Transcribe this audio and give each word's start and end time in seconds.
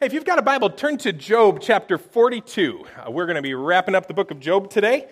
Hey, 0.00 0.06
if 0.06 0.14
you've 0.14 0.24
got 0.24 0.38
a 0.38 0.42
Bible, 0.42 0.70
turn 0.70 0.96
to 0.96 1.12
Job 1.12 1.60
chapter 1.60 1.98
42. 1.98 2.86
Uh, 3.06 3.10
we're 3.10 3.26
going 3.26 3.36
to 3.36 3.42
be 3.42 3.52
wrapping 3.52 3.94
up 3.94 4.08
the 4.08 4.14
book 4.14 4.30
of 4.30 4.40
Job 4.40 4.70
today. 4.70 5.06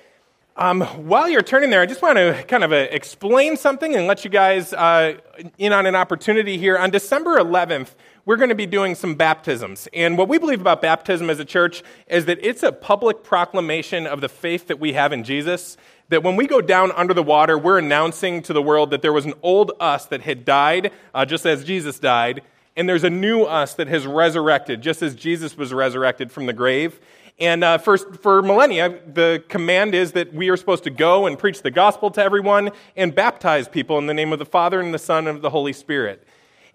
Um, 0.57 0.81
while 0.81 1.29
you're 1.29 1.43
turning 1.43 1.69
there, 1.69 1.83
I 1.83 1.85
just 1.85 2.01
want 2.01 2.17
to 2.17 2.43
kind 2.49 2.65
of 2.65 2.73
uh, 2.73 2.87
explain 2.91 3.59
something 3.59 3.95
and 3.95 4.07
let 4.07 4.25
you 4.25 4.31
guys 4.31 4.73
uh, 4.73 5.19
in 5.59 5.75
on 5.75 5.85
an 5.85 5.95
opportunity 5.95 6.57
here. 6.57 6.79
On 6.79 6.89
December 6.89 7.37
11th, 7.37 7.97
we're 8.25 8.39
going 8.39 8.49
to 8.49 8.55
be 8.55 8.65
doing 8.65 8.95
some 8.95 9.15
baptisms. 9.15 9.89
And 9.93 10.17
what 10.17 10.27
we 10.27 10.39
believe 10.39 10.63
about 10.63 10.81
baptism 10.81 11.29
as 11.29 11.39
a 11.39 11.45
church 11.45 11.83
is 12.07 12.25
that 12.25 12.39
it's 12.41 12.63
a 12.63 12.73
public 12.73 13.23
proclamation 13.23 14.07
of 14.07 14.23
the 14.23 14.29
faith 14.31 14.69
that 14.69 14.81
we 14.81 14.95
have 14.95 15.13
in 15.13 15.23
Jesus. 15.23 15.77
That 16.09 16.23
when 16.23 16.35
we 16.35 16.47
go 16.47 16.63
down 16.63 16.93
under 16.93 17.13
the 17.13 17.23
water, 17.23 17.59
we're 17.59 17.79
announcing 17.79 18.41
to 18.45 18.55
the 18.55 18.63
world 18.63 18.89
that 18.93 19.03
there 19.03 19.13
was 19.13 19.27
an 19.27 19.35
old 19.43 19.73
us 19.81 20.07
that 20.07 20.23
had 20.23 20.47
died, 20.47 20.93
uh, 21.15 21.27
just 21.27 21.45
as 21.45 21.63
Jesus 21.63 21.99
died 21.99 22.41
and 22.79 22.89
there's 22.89 23.03
a 23.03 23.11
new 23.11 23.43
us 23.43 23.75
that 23.75 23.89
has 23.89 24.07
resurrected, 24.07 24.81
just 24.81 25.03
as 25.03 25.17
Jesus 25.17 25.57
was 25.57 25.75
resurrected 25.75 26.31
from 26.31 26.47
the 26.47 26.53
grave. 26.53 27.01
And 27.41 27.65
uh, 27.65 27.79
for, 27.79 27.99
for 27.99 28.41
millennia, 28.41 29.01
the 29.05 29.43
command 29.49 29.97
is 29.97 30.13
that 30.13 30.33
we 30.33 30.49
are 30.49 30.57
supposed 30.57 30.85
to 30.85 30.91
go 30.91 31.27
and 31.27 31.37
preach 31.37 31.63
the 31.63 31.73
gospel 31.73 32.09
to 32.13 32.23
everyone 32.23 32.71
and 32.97 33.13
baptize 33.13 33.67
people 33.67 33.99
in 33.99 34.07
the 34.07 34.15
name 34.15 34.33
of 34.33 34.39
the 34.39 34.47
Father 34.47 34.81
and 34.81 34.95
the 34.95 34.99
Son 34.99 35.27
and 35.27 35.37
of 35.37 35.43
the 35.43 35.51
Holy 35.51 35.73
Spirit. 35.73 36.25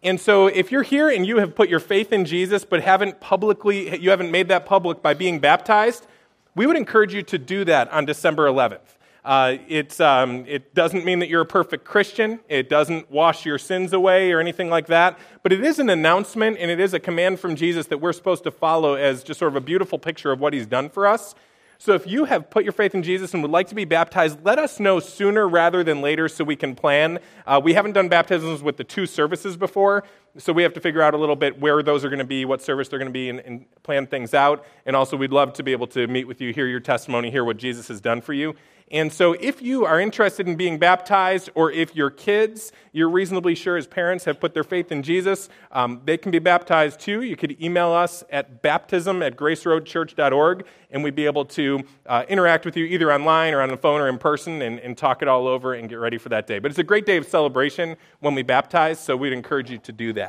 And 0.03 0.19
so 0.19 0.47
if 0.47 0.73
you're 0.73 0.83
here 0.83 1.09
and 1.09 1.25
you 1.25 1.37
have 1.37 1.55
put 1.55 1.69
your 1.69 1.79
faith 1.79 2.11
in 2.11 2.25
Jesus 2.25 2.65
but 2.65 2.81
haven't 2.81 3.21
publicly, 3.21 3.97
you 3.97 4.09
haven't 4.09 4.29
made 4.29 4.49
that 4.49 4.65
public 4.65 5.01
by 5.01 5.13
being 5.13 5.39
baptized, 5.39 6.05
we 6.53 6.67
would 6.67 6.75
encourage 6.75 7.13
you 7.13 7.23
to 7.23 7.37
do 7.37 7.63
that 7.63 7.89
on 7.93 8.03
December 8.03 8.45
11th. 8.49 8.92
Uh, 9.23 9.57
um, 9.99 10.45
it 10.47 10.73
doesn't 10.75 11.05
mean 11.05 11.19
that 11.19 11.29
you're 11.29 11.41
a 11.41 11.45
perfect 11.45 11.85
Christian. 11.85 12.39
It 12.49 12.69
doesn't 12.69 13.09
wash 13.09 13.45
your 13.45 13.57
sins 13.57 13.93
away 13.93 14.31
or 14.31 14.39
anything 14.39 14.69
like 14.69 14.87
that. 14.87 15.17
But 15.43 15.53
it 15.53 15.63
is 15.63 15.79
an 15.79 15.89
announcement 15.89 16.57
and 16.59 16.69
it 16.69 16.79
is 16.79 16.93
a 16.93 16.99
command 16.99 17.39
from 17.39 17.55
Jesus 17.55 17.87
that 17.87 17.99
we're 17.99 18.13
supposed 18.13 18.43
to 18.43 18.51
follow 18.51 18.95
as 18.95 19.23
just 19.23 19.39
sort 19.39 19.51
of 19.51 19.55
a 19.55 19.61
beautiful 19.61 19.97
picture 19.97 20.31
of 20.31 20.39
what 20.39 20.53
he's 20.53 20.67
done 20.67 20.89
for 20.89 21.07
us. 21.07 21.35
So 21.77 21.93
if 21.93 22.07
you 22.07 22.25
have 22.25 22.49
put 22.49 22.63
your 22.63 22.71
faith 22.71 22.95
in 22.95 23.03
Jesus 23.03 23.33
and 23.33 23.43
would 23.43 23.51
like 23.51 23.67
to 23.67 23.75
be 23.75 23.83
baptized, 23.83 24.39
let 24.45 24.57
us 24.57 24.79
know 24.79 25.01
sooner 25.01 25.47
rather 25.47 25.83
than 25.83 26.01
later 26.01 26.29
so 26.29 26.45
we 26.45 26.55
can 26.55 26.75
plan. 26.75 27.19
Uh, 27.45 27.59
we 27.61 27.73
haven't 27.73 27.91
done 27.91 28.07
baptisms 28.07 28.63
with 28.63 28.77
the 28.77 28.85
two 28.85 29.05
services 29.05 29.57
before, 29.57 30.05
so 30.37 30.51
we 30.51 30.63
have 30.63 30.73
to 30.73 30.79
figure 30.79 31.01
out 31.01 31.13
a 31.13 31.17
little 31.17 31.35
bit 31.35 31.59
where 31.59 31.83
those 31.83 32.03
are 32.03 32.09
going 32.09 32.19
to 32.19 32.25
be, 32.25 32.45
what 32.45 32.61
service 32.61 32.87
they're 32.87 32.99
going 32.99 33.09
to 33.09 33.13
be, 33.13 33.29
and, 33.29 33.39
and 33.41 33.65
plan 33.83 34.07
things 34.07 34.33
out. 34.33 34.65
And 34.85 34.95
also, 34.95 35.15
we'd 35.15 35.31
love 35.31 35.53
to 35.53 35.63
be 35.63 35.71
able 35.71 35.87
to 35.87 36.07
meet 36.07 36.25
with 36.25 36.41
you, 36.41 36.53
hear 36.53 36.67
your 36.67 36.79
testimony, 36.79 37.29
hear 37.29 37.45
what 37.45 37.57
Jesus 37.57 37.87
has 37.89 38.01
done 38.01 38.21
for 38.21 38.33
you. 38.33 38.55
And 38.91 39.11
so, 39.11 39.33
if 39.33 39.61
you 39.61 39.85
are 39.85 39.99
interested 39.99 40.47
in 40.47 40.55
being 40.55 40.77
baptized, 40.77 41.49
or 41.55 41.71
if 41.71 41.95
your 41.95 42.09
kids, 42.09 42.71
you're 42.91 43.09
reasonably 43.09 43.55
sure 43.55 43.77
as 43.77 43.87
parents, 43.87 44.25
have 44.25 44.39
put 44.39 44.53
their 44.53 44.63
faith 44.63 44.91
in 44.91 45.01
Jesus, 45.03 45.49
um, 45.71 46.01
they 46.05 46.17
can 46.17 46.31
be 46.31 46.39
baptized 46.39 46.99
too. 46.99 47.21
You 47.21 47.35
could 47.35 47.59
email 47.61 47.91
us 47.91 48.23
at 48.29 48.61
baptism 48.61 49.23
at 49.23 49.35
graceroadchurch.org, 49.35 50.65
and 50.91 51.03
we'd 51.03 51.15
be 51.15 51.25
able 51.25 51.45
to 51.45 51.83
uh, 52.05 52.25
interact 52.27 52.65
with 52.65 52.75
you 52.75 52.85
either 52.85 53.11
online 53.11 53.53
or 53.53 53.61
on 53.61 53.69
the 53.69 53.77
phone 53.77 54.01
or 54.01 54.09
in 54.09 54.17
person 54.17 54.61
and, 54.61 54.79
and 54.79 54.97
talk 54.97 55.21
it 55.21 55.27
all 55.27 55.47
over 55.47 55.73
and 55.73 55.89
get 55.89 55.95
ready 55.95 56.17
for 56.17 56.29
that 56.29 56.45
day. 56.45 56.59
But 56.59 56.69
it's 56.69 56.79
a 56.79 56.83
great 56.83 57.05
day 57.05 57.17
of 57.17 57.25
celebration 57.25 57.95
when 58.19 58.35
we 58.35 58.43
baptize, 58.43 58.99
so 58.99 59.15
we'd 59.15 59.33
encourage 59.33 59.71
you 59.71 59.79
to 59.79 59.91
do 59.91 60.13
that. 60.13 60.22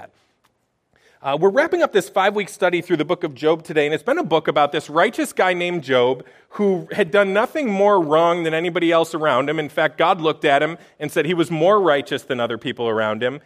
Uh, 1.25 1.39
we're 1.41 1.49
wrapping 1.49 1.83
up 1.83 1.91
this 1.91 2.11
five 2.11 2.35
week 2.35 2.51
study 2.51 2.83
through 2.83 2.99
the 2.99 3.05
book 3.05 3.25
of 3.25 3.35
Job 3.35 3.63
today, 3.65 3.87
and 3.87 3.95
it's 3.95 4.03
been 4.03 4.19
a 4.19 4.23
book 4.23 4.47
about 4.47 4.73
this 4.73 4.91
righteous 4.91 5.33
guy 5.33 5.55
named 5.55 5.83
Job 5.83 6.23
who 6.51 6.87
had 6.93 7.11
done 7.11 7.33
nothing 7.33 7.71
more 7.71 7.99
wrong 7.99 8.43
than 8.43 8.53
anybody 8.53 8.93
else 8.93 9.15
around 9.15 9.49
him. 9.49 9.59
In 9.59 9.71
fact, 9.71 9.97
God 9.97 10.21
looked 10.21 10.45
at 10.45 10.63
him 10.63 10.77
and 11.01 11.11
said 11.11 11.25
he 11.25 11.33
was 11.33 11.51
more 11.51 11.81
righteous 11.81 12.25
than 12.25 12.41
other 12.41 12.59
people 12.59 12.91
around 12.91 13.23
him. 13.23 13.41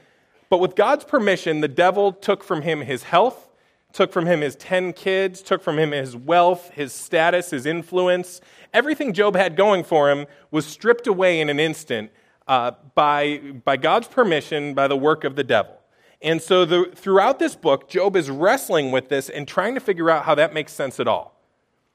But 0.50 0.58
with 0.58 0.74
God's 0.74 1.04
permission, 1.04 1.60
the 1.60 1.68
devil 1.68 2.12
took 2.12 2.42
from 2.42 2.62
him 2.62 2.80
his 2.80 3.04
health, 3.04 3.48
took 3.92 4.12
from 4.12 4.26
him 4.26 4.40
his 4.40 4.56
10 4.56 4.92
kids, 4.92 5.40
took 5.40 5.62
from 5.62 5.78
him 5.78 5.92
his 5.92 6.16
wealth, 6.16 6.70
his 6.70 6.92
status, 6.92 7.50
his 7.50 7.64
influence. 7.64 8.40
Everything 8.74 9.12
Job 9.12 9.36
had 9.36 9.54
going 9.54 9.84
for 9.84 10.10
him 10.10 10.26
was 10.50 10.66
stripped 10.66 11.06
away 11.06 11.40
in 11.40 11.48
an 11.48 11.60
instant 11.60 12.10
uh, 12.48 12.72
by, 12.96 13.38
by 13.64 13.76
God's 13.76 14.08
permission, 14.08 14.74
by 14.74 14.88
the 14.88 14.96
work 14.96 15.22
of 15.22 15.36
the 15.36 15.44
devil. 15.44 15.77
And 16.20 16.42
so 16.42 16.64
the, 16.64 16.90
throughout 16.94 17.38
this 17.38 17.54
book, 17.54 17.88
Job 17.88 18.16
is 18.16 18.28
wrestling 18.28 18.90
with 18.90 19.08
this 19.08 19.28
and 19.28 19.46
trying 19.46 19.74
to 19.74 19.80
figure 19.80 20.10
out 20.10 20.24
how 20.24 20.34
that 20.34 20.52
makes 20.52 20.72
sense 20.72 20.98
at 20.98 21.06
all. 21.06 21.34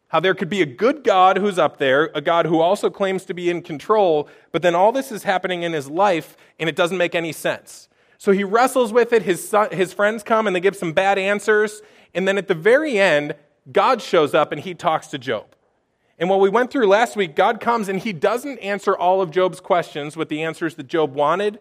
How 0.08 0.20
there 0.20 0.36
could 0.36 0.50
be 0.50 0.62
a 0.62 0.66
good 0.66 1.04
God 1.04 1.38
who's 1.38 1.58
up 1.58 1.78
there, 1.78 2.12
a 2.14 2.22
God 2.22 2.46
who 2.46 2.60
also 2.60 2.90
claims 2.90 3.26
to 3.26 3.34
be 3.34 3.50
in 3.50 3.62
control, 3.62 4.30
but 4.52 4.62
then 4.62 4.76
all 4.76 4.92
this 4.92 5.12
is 5.12 5.24
happening 5.24 5.64
in 5.64 5.74
his 5.74 5.90
life 5.90 6.38
and 6.60 6.70
it 6.70 6.76
doesn't 6.76 6.98
make 6.98 7.16
any 7.16 7.32
sense. 7.32 7.90
So 8.18 8.32
he 8.32 8.44
wrestles 8.44 8.94
with 8.94 9.12
it. 9.12 9.24
His, 9.24 9.46
son, 9.46 9.70
his 9.72 9.92
friends 9.92 10.24
come 10.24 10.48
and 10.48 10.56
they 10.56 10.62
give 10.62 10.76
some 10.76 10.94
bad 10.94 11.18
answers. 11.18 11.82
And 12.14 12.28
then 12.28 12.38
at 12.38 12.48
the 12.48 12.56
very 12.56 13.00
end, 13.00 13.36
God 13.72 14.02
shows 14.02 14.34
up 14.34 14.52
and 14.52 14.62
he 14.62 14.74
talks 14.74 15.08
to 15.08 15.18
Job. 15.18 15.48
And 16.18 16.30
what 16.30 16.40
we 16.40 16.48
went 16.48 16.72
through 16.72 16.88
last 16.88 17.18
week, 17.18 17.36
God 17.36 17.60
comes 17.60 17.90
and 17.90 18.00
he 18.00 18.14
doesn't 18.14 18.60
answer 18.60 18.96
all 18.96 19.20
of 19.20 19.32
Job's 19.32 19.60
questions 19.60 20.16
with 20.16 20.30
the 20.30 20.44
answers 20.44 20.76
that 20.76 20.88
Job 20.88 21.14
wanted 21.14 21.60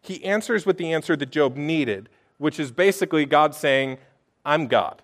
he 0.00 0.24
answers 0.24 0.66
with 0.66 0.78
the 0.78 0.92
answer 0.92 1.16
that 1.16 1.30
Job 1.30 1.56
needed, 1.56 2.08
which 2.38 2.58
is 2.58 2.70
basically 2.70 3.26
God 3.26 3.54
saying, 3.54 3.98
I'm 4.44 4.66
God. 4.66 5.02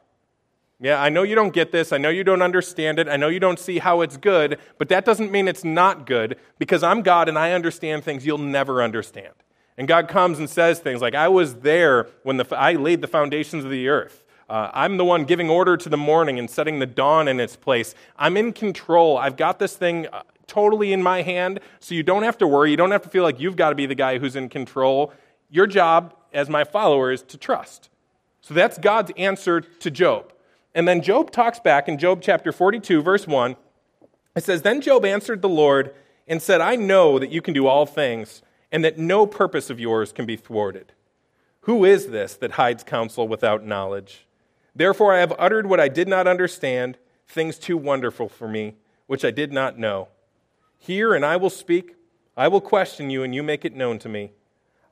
Yeah, 0.79 1.01
I 1.01 1.09
know 1.09 1.23
you 1.23 1.35
don't 1.35 1.55
get 1.55 1.73
this. 1.73 1.93
I 1.93 1.99
know 1.99 2.11
you 2.11 2.23
don't 2.23 2.43
understand 2.43 2.99
it. 2.99 3.09
I 3.09 3.17
know 3.17 3.29
you 3.29 3.41
don't 3.41 3.59
see 3.59 3.79
how 3.79 4.03
it's 4.03 4.19
good, 4.19 4.59
but 4.77 4.89
that 4.91 5.07
doesn't 5.07 5.33
mean 5.33 5.49
it's 5.49 5.65
not 5.65 6.05
good 6.05 6.37
because 6.59 6.83
I'm 6.83 7.01
God 7.01 7.29
and 7.29 7.39
I 7.39 7.53
understand 7.53 8.05
things 8.05 8.27
you'll 8.27 8.37
never 8.37 8.83
understand. 8.83 9.33
And 9.79 9.89
God 9.89 10.09
comes 10.09 10.39
and 10.39 10.49
says 10.49 10.79
things 10.79 11.01
like, 11.01 11.15
I 11.15 11.29
was 11.29 11.57
there 11.57 12.09
when 12.25 12.37
the, 12.37 12.47
I 12.57 12.75
laid 12.75 13.01
the 13.01 13.09
foundations 13.09 13.65
of 13.65 13.71
the 13.71 13.89
earth. 13.89 14.23
Uh, 14.49 14.71
I'm 14.73 14.97
the 14.97 15.05
one 15.05 15.25
giving 15.25 15.51
order 15.51 15.77
to 15.77 15.89
the 15.89 15.97
morning 15.97 16.39
and 16.39 16.49
setting 16.49 16.79
the 16.79 16.87
dawn 16.87 17.27
in 17.27 17.41
its 17.41 17.57
place. 17.57 17.95
I'm 18.17 18.37
in 18.37 18.53
control. 18.53 19.19
I've 19.19 19.37
got 19.37 19.59
this 19.59 19.77
thing 19.77 20.07
uh, 20.13 20.23
totally 20.47 20.93
in 20.93 21.03
my 21.03 21.23
hand, 21.23 21.61
so 21.81 21.95
you 21.95 22.03
don't 22.03 22.23
have 22.23 22.39
to 22.39 22.47
worry. 22.47 22.71
You 22.71 22.77
don't 22.77 22.91
have 22.91 23.03
to 23.03 23.09
feel 23.09 23.23
like 23.23 23.41
you've 23.41 23.57
got 23.57 23.71
to 23.71 23.75
be 23.75 23.87
the 23.87 23.95
guy 23.95 24.19
who's 24.19 24.37
in 24.37 24.49
control. 24.49 25.13
Your 25.51 25.67
job 25.67 26.15
as 26.33 26.49
my 26.49 26.65
follower 26.65 27.11
is 27.11 27.23
to 27.23 27.39
trust. 27.39 27.89
So 28.41 28.55
that's 28.55 28.79
God's 28.79 29.13
answer 29.17 29.61
to 29.61 29.91
Job. 29.91 30.33
And 30.75 30.87
then 30.87 31.03
Job 31.03 31.31
talks 31.31 31.59
back 31.59 31.89
in 31.89 31.99
Job 31.99 32.21
chapter 32.23 32.53
42, 32.53 33.03
verse 33.03 33.27
1. 33.27 33.57
It 34.37 34.45
says, 34.45 34.63
Then 34.63 34.81
Job 34.81 35.05
answered 35.05 35.43
the 35.43 35.49
Lord 35.49 35.95
and 36.29 36.41
said, 36.41 36.61
I 36.61 36.77
know 36.77 37.19
that 37.19 37.31
you 37.31 37.41
can 37.41 37.55
do 37.55 37.67
all 37.67 37.87
things, 37.87 38.43
and 38.71 38.85
that 38.85 38.99
no 38.99 39.27
purpose 39.27 39.71
of 39.71 39.81
yours 39.81 40.13
can 40.13 40.27
be 40.27 40.37
thwarted. 40.37 40.93
Who 41.63 41.85
is 41.85 42.09
this 42.09 42.35
that 42.37 42.53
hides 42.53 42.85
counsel 42.85 43.27
without 43.27 43.65
knowledge? 43.65 44.27
Therefore 44.75 45.15
I 45.15 45.19
have 45.19 45.33
uttered 45.39 45.67
what 45.67 45.81
I 45.81 45.89
did 45.89 46.07
not 46.07 46.27
understand, 46.27 46.99
things 47.27 47.59
too 47.59 47.77
wonderful 47.77 48.29
for 48.29 48.47
me, 48.47 48.75
which 49.07 49.25
I 49.25 49.31
did 49.31 49.53
not 49.53 49.79
know. 49.79 50.09
Hear, 50.87 51.15
and 51.15 51.27
I 51.27 51.37
will 51.37 51.51
speak. 51.51 51.97
I 52.37 52.47
will 52.47 52.61
question 52.61 53.11
you, 53.11 53.25
and 53.25 53.35
you 53.35 53.43
make 53.43 53.65
it 53.65 53.75
known 53.75 53.99
to 53.99 54.09
me. 54.09 54.31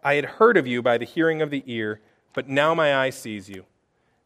I 0.03 0.15
had 0.15 0.25
heard 0.25 0.57
of 0.57 0.67
you 0.67 0.83
by 0.83 0.99
the 0.99 1.05
hearing 1.05 1.41
of 1.41 1.51
the 1.51 1.63
ear, 1.67 2.01
but 2.33 2.49
now 2.49 2.75
my 2.75 2.97
eye 2.97 3.11
sees 3.11 3.49
you. 3.49 3.65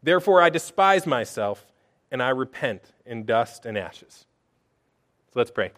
Therefore 0.01 0.41
I 0.41 0.49
despise 0.49 1.05
myself, 1.05 1.67
and 2.09 2.23
I 2.23 2.29
repent 2.29 2.93
in 3.05 3.23
dust 3.23 3.67
and 3.67 3.77
ashes. 3.77 4.25
So 5.31 5.39
let's 5.39 5.51
pray. 5.51 5.71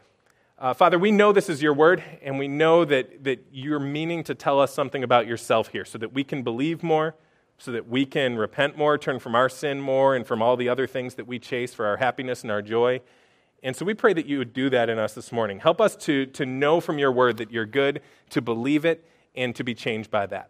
Uh, 0.57 0.73
Father, 0.73 0.97
we 0.97 1.11
know 1.11 1.33
this 1.33 1.49
is 1.49 1.61
your 1.61 1.73
word, 1.73 2.01
and 2.21 2.39
we 2.39 2.47
know 2.47 2.85
that, 2.85 3.25
that 3.25 3.47
you're 3.51 3.77
meaning 3.77 4.23
to 4.23 4.33
tell 4.33 4.61
us 4.61 4.73
something 4.73 5.03
about 5.03 5.27
yourself 5.27 5.67
here 5.67 5.83
so 5.83 5.97
that 5.97 6.13
we 6.13 6.23
can 6.23 6.41
believe 6.41 6.83
more, 6.83 7.15
so 7.57 7.69
that 7.73 7.89
we 7.89 8.05
can 8.05 8.37
repent 8.37 8.77
more, 8.77 8.97
turn 8.97 9.19
from 9.19 9.35
our 9.35 9.49
sin 9.49 9.81
more, 9.81 10.15
and 10.15 10.25
from 10.25 10.41
all 10.41 10.55
the 10.55 10.69
other 10.69 10.87
things 10.87 11.15
that 11.15 11.27
we 11.27 11.37
chase 11.37 11.73
for 11.73 11.85
our 11.85 11.97
happiness 11.97 12.43
and 12.43 12.51
our 12.51 12.61
joy. 12.61 13.01
And 13.63 13.75
so 13.75 13.85
we 13.85 13.93
pray 13.93 14.13
that 14.13 14.25
you 14.25 14.39
would 14.39 14.53
do 14.53 14.69
that 14.71 14.89
in 14.89 14.97
us 14.97 15.13
this 15.13 15.31
morning. 15.31 15.59
Help 15.59 15.79
us 15.79 15.95
to, 15.97 16.25
to 16.27 16.45
know 16.45 16.81
from 16.81 16.97
your 16.97 17.11
word 17.11 17.37
that 17.37 17.51
you're 17.51 17.65
good, 17.65 18.01
to 18.31 18.41
believe 18.41 18.85
it, 18.85 19.05
and 19.35 19.55
to 19.55 19.63
be 19.63 19.75
changed 19.75 20.09
by 20.09 20.25
that. 20.27 20.49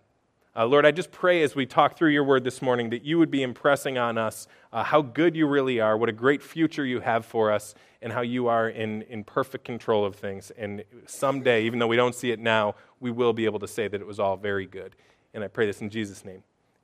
Uh, 0.53 0.65
Lord, 0.65 0.85
I 0.85 0.91
just 0.91 1.11
pray 1.11 1.43
as 1.43 1.55
we 1.55 1.65
talk 1.65 1.97
through 1.97 2.09
your 2.09 2.25
word 2.25 2.43
this 2.43 2.61
morning 2.61 2.89
that 2.89 3.03
you 3.03 3.17
would 3.17 3.31
be 3.31 3.41
impressing 3.41 3.97
on 3.97 4.17
us 4.17 4.47
uh, 4.73 4.83
how 4.83 5.01
good 5.01 5.33
you 5.33 5.47
really 5.47 5.79
are, 5.79 5.97
what 5.97 6.09
a 6.09 6.13
great 6.13 6.43
future 6.43 6.85
you 6.85 6.99
have 6.99 7.25
for 7.25 7.51
us, 7.51 7.73
and 8.01 8.11
how 8.11 8.19
you 8.19 8.47
are 8.47 8.67
in, 8.67 9.03
in 9.03 9.23
perfect 9.23 9.63
control 9.63 10.03
of 10.03 10.15
things. 10.15 10.51
And 10.57 10.83
someday, 11.05 11.63
even 11.63 11.79
though 11.79 11.87
we 11.87 11.95
don't 11.95 12.15
see 12.15 12.31
it 12.31 12.39
now, 12.39 12.75
we 12.99 13.11
will 13.11 13.31
be 13.31 13.45
able 13.45 13.59
to 13.59 13.67
say 13.67 13.87
that 13.87 14.01
it 14.01 14.07
was 14.07 14.19
all 14.19 14.35
very 14.35 14.65
good. 14.65 14.95
And 15.33 15.41
I 15.41 15.47
pray 15.47 15.65
this 15.65 15.79
in 15.79 15.89
Jesus' 15.89 16.25
name. 16.25 16.43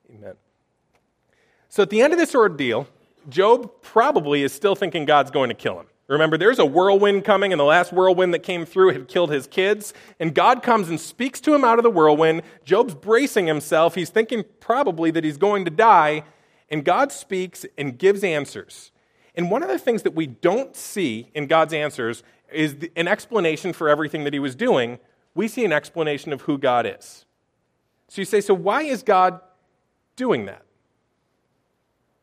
Amen. 0.09 0.35
So 1.67 1.83
at 1.83 1.89
the 1.89 2.01
end 2.01 2.13
of 2.13 2.19
this 2.19 2.33
ordeal, 2.33 2.87
Job 3.27 3.81
probably 3.81 4.43
is 4.43 4.53
still 4.53 4.75
thinking 4.75 5.03
God's 5.03 5.31
going 5.31 5.49
to 5.49 5.55
kill 5.55 5.77
him. 5.77 5.87
Remember, 6.07 6.37
there's 6.37 6.59
a 6.59 6.65
whirlwind 6.65 7.25
coming, 7.25 7.51
and 7.51 7.59
the 7.59 7.65
last 7.65 7.91
whirlwind 7.91 8.33
that 8.33 8.39
came 8.39 8.65
through 8.65 8.93
had 8.93 9.07
killed 9.09 9.29
his 9.29 9.45
kids. 9.45 9.93
And 10.19 10.33
God 10.33 10.63
comes 10.63 10.87
and 10.87 10.99
speaks 10.99 11.41
to 11.41 11.53
him 11.53 11.65
out 11.65 11.79
of 11.79 11.83
the 11.83 11.89
whirlwind. 11.89 12.43
Job's 12.63 12.95
bracing 12.95 13.47
himself. 13.47 13.95
He's 13.95 14.09
thinking 14.09 14.45
probably 14.61 15.11
that 15.11 15.25
he's 15.25 15.37
going 15.37 15.65
to 15.65 15.71
die. 15.71 16.23
And 16.69 16.85
God 16.85 17.11
speaks 17.11 17.65
and 17.77 17.97
gives 17.97 18.23
answers. 18.23 18.91
And 19.35 19.51
one 19.51 19.63
of 19.63 19.69
the 19.69 19.77
things 19.77 20.03
that 20.03 20.15
we 20.15 20.27
don't 20.27 20.75
see 20.75 21.29
in 21.33 21.47
God's 21.47 21.73
answers 21.73 22.23
is 22.51 22.77
an 22.95 23.07
explanation 23.07 23.73
for 23.73 23.89
everything 23.89 24.23
that 24.23 24.33
he 24.33 24.39
was 24.39 24.55
doing. 24.55 24.99
We 25.35 25.49
see 25.49 25.65
an 25.65 25.73
explanation 25.73 26.31
of 26.31 26.41
who 26.41 26.57
God 26.57 26.85
is. 26.85 27.25
So 28.07 28.21
you 28.21 28.25
say, 28.25 28.39
so 28.39 28.53
why 28.53 28.83
is 28.83 29.03
God 29.03 29.41
doing 30.15 30.45
that? 30.45 30.63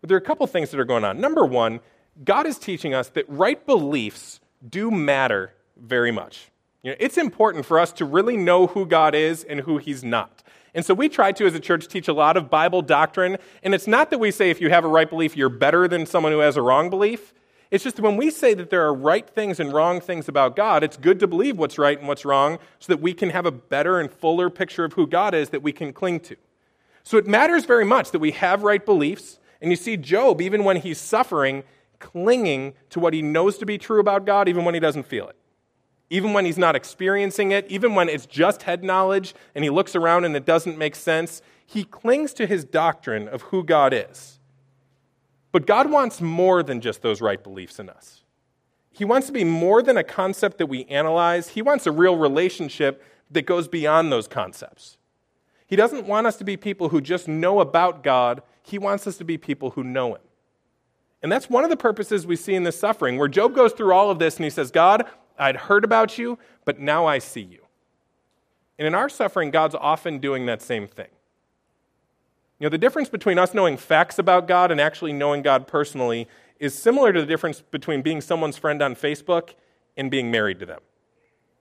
But 0.01 0.09
there 0.09 0.17
are 0.17 0.21
a 0.21 0.25
couple 0.25 0.47
things 0.47 0.71
that 0.71 0.81
are 0.81 0.85
going 0.85 1.05
on. 1.05 1.21
Number 1.21 1.45
one, 1.45 1.81
God 2.23 2.47
is 2.47 2.59
teaching 2.59 2.95
us 2.95 3.09
that 3.11 3.25
right 3.29 3.65
beliefs 3.67 4.41
do 4.69 4.91
matter 4.91 5.53
very 5.77 6.13
much. 6.13 6.51
You 6.83 6.91
know, 6.91 6.97
it's 7.01 7.17
important 7.17 7.67
for 7.67 7.79
us 7.79 7.93
to 7.95 8.05
really 8.05 8.37
know 8.37 8.67
who 8.69 8.87
God 8.87 9.15
is 9.15 9.43
and 9.43 9.61
who 9.61 9.79
He's 9.79 10.05
not. 10.05 10.43
And 10.75 10.85
so 10.85 10.93
we 10.93 11.09
try 11.09 11.33
to, 11.33 11.47
as 11.47 11.55
a 11.55 11.61
church, 11.61 11.87
teach 11.89 12.09
a 12.09 12.13
lot 12.13 12.37
of 12.37 12.51
Bible 12.51 12.83
doctrine. 12.83 13.39
And 13.63 13.75
it's 13.75 13.87
not 13.87 14.11
that 14.11 14.19
we 14.19 14.31
say 14.31 14.51
if 14.51 14.61
you 14.61 14.71
have 14.71 14.85
a 14.85 14.89
right 14.89 15.09
belief, 15.09 15.37
you're 15.37 15.49
better 15.49 15.87
than 15.89 16.05
someone 16.05 16.33
who 16.33 16.41
has 16.41 16.57
a 16.57 16.63
wrong 16.63 16.91
belief. 16.91 17.33
It's 17.71 17.83
just 17.83 17.99
when 18.01 18.17
we 18.17 18.31
say 18.31 18.55
that 18.55 18.71
there 18.71 18.85
are 18.85 18.95
right 18.95 19.29
things 19.29 19.59
and 19.59 19.73
wrong 19.73 20.01
things 20.01 20.29
about 20.29 20.57
God, 20.57 20.85
it's 20.85 20.97
good 20.97 21.19
to 21.21 21.27
believe 21.27 21.59
what's 21.59 21.79
right 21.79 21.99
and 21.99 22.07
what's 22.07 22.25
wrong 22.25 22.59
so 22.79 22.93
that 22.93 23.01
we 23.01 23.15
can 23.15 23.31
have 23.31 23.47
a 23.47 23.51
better 23.51 23.99
and 23.99 24.11
fuller 24.11 24.51
picture 24.51 24.85
of 24.85 24.93
who 24.93 25.07
God 25.07 25.35
is 25.35 25.51
that 25.51 25.63
we 25.63 25.73
can 25.73 25.93
cling 25.93 26.21
to. 26.21 26.37
So 27.03 27.17
it 27.17 27.27
matters 27.27 27.65
very 27.65 27.85
much 27.85 28.11
that 28.11 28.19
we 28.19 28.33
have 28.33 28.63
right 28.63 28.85
beliefs. 28.85 29.39
And 29.61 29.71
you 29.71 29.77
see 29.77 29.97
Job, 29.97 30.41
even 30.41 30.65
when 30.65 30.77
he's 30.77 31.01
suffering, 31.01 31.65
clinging 32.13 32.75
to 32.91 33.01
what 33.01 33.15
he 33.15 33.23
knows 33.23 33.59
to 33.59 33.67
be 33.67 33.79
true 33.79 33.99
about 33.99 34.27
God, 34.27 34.49
even 34.49 34.65
when 34.65 34.75
he 34.75 34.81
doesn't 34.81 35.07
feel 35.07 35.29
it. 35.29 35.37
Even 36.11 36.33
when 36.33 36.45
he's 36.45 36.59
not 36.59 36.77
experiencing 36.77 37.51
it, 37.51 37.67
even 37.69 37.95
when 37.95 38.09
it's 38.09 38.27
just 38.27 38.63
head 38.63 38.85
knowledge 38.85 39.35
and 39.55 39.65
he 39.65 39.71
looks 39.71 39.97
around 39.97 40.25
and 40.25 40.37
it 40.37 40.45
doesn't 40.45 40.77
make 40.77 40.95
sense, 40.95 41.41
he 41.67 41.85
clings 41.85 42.35
to 42.35 42.47
his 42.47 42.65
doctrine 42.65 43.27
of 43.27 43.43
who 43.43 43.65
God 43.65 43.95
is. 43.95 44.39
But 45.51 45.67
God 45.67 45.91
wants 45.91 46.21
more 46.21 46.63
than 46.63 46.81
just 46.81 47.01
those 47.01 47.21
right 47.21 47.43
beliefs 47.43 47.79
in 47.79 47.89
us. 47.89 48.25
He 48.93 49.05
wants 49.05 49.27
to 49.29 49.33
be 49.33 49.45
more 49.45 49.83
than 49.83 49.97
a 49.97 50.05
concept 50.05 50.59
that 50.59 50.67
we 50.67 50.85
analyze, 50.85 51.49
He 51.49 51.63
wants 51.63 51.87
a 51.87 51.93
real 51.93 52.17
relationship 52.17 53.03
that 53.31 53.43
goes 53.43 53.67
beyond 53.67 54.13
those 54.13 54.29
concepts. 54.29 54.99
He 55.67 55.77
doesn't 55.77 56.07
want 56.07 56.27
us 56.27 56.37
to 56.37 56.45
be 56.45 56.57
people 56.57 56.91
who 56.91 57.01
just 57.01 57.27
know 57.27 57.61
about 57.61 58.03
God, 58.03 58.43
He 58.63 58.79
wants 58.79 59.07
us 59.07 59.17
to 59.19 59.25
be 59.25 59.39
people 59.39 59.71
who 59.71 59.83
know 59.83 60.15
Him. 60.15 60.23
And 61.25 61.33
that's 61.33 61.49
one 61.49 61.65
of 61.65 61.71
the 61.71 61.77
purposes 61.79 62.27
we 62.27 62.37
see 62.37 62.55
in 62.55 62.65
this 62.65 62.79
suffering, 62.79 63.17
where 63.17 63.29
Job 63.29 63.55
goes 63.55 63.73
through 63.73 63.95
all 63.95 64.11
of 64.11 64.19
this 64.19 64.37
and 64.37 64.45
he 64.45 64.51
says, 64.51 64.71
God, 64.71 65.07
I'd 65.39 65.57
heard 65.57 65.83
about 65.83 66.19
you, 66.19 66.39
but 66.67 66.79
now 66.79 67.07
I 67.07 67.19
see 67.19 67.41
you. 67.41 67.61
And 68.79 68.87
in 68.87 68.95
our 68.95 69.09
suffering, 69.09 69.51
God's 69.51 69.75
often 69.75 70.19
doing 70.19 70.45
that 70.45 70.61
same 70.61 70.87
thing. 70.87 71.09
You 72.59 72.67
know, 72.67 72.69
the 72.69 72.77
difference 72.77 73.09
between 73.09 73.39
us 73.39 73.55
knowing 73.55 73.79
facts 73.79 74.19
about 74.19 74.47
God 74.47 74.71
and 74.71 74.79
actually 74.79 75.15
knowing 75.15 75.41
God 75.41 75.67
personally 75.67 76.29
is 76.61 76.75
similar 76.75 77.11
to 77.11 77.21
the 77.23 77.27
difference 77.27 77.63
between 77.63 78.03
being 78.03 78.21
someone's 78.21 78.59
friend 78.59 78.83
on 78.83 78.95
Facebook 78.95 79.55
and 79.97 80.11
being 80.11 80.31
married 80.31 80.59
to 80.61 80.67
them. 80.67 80.81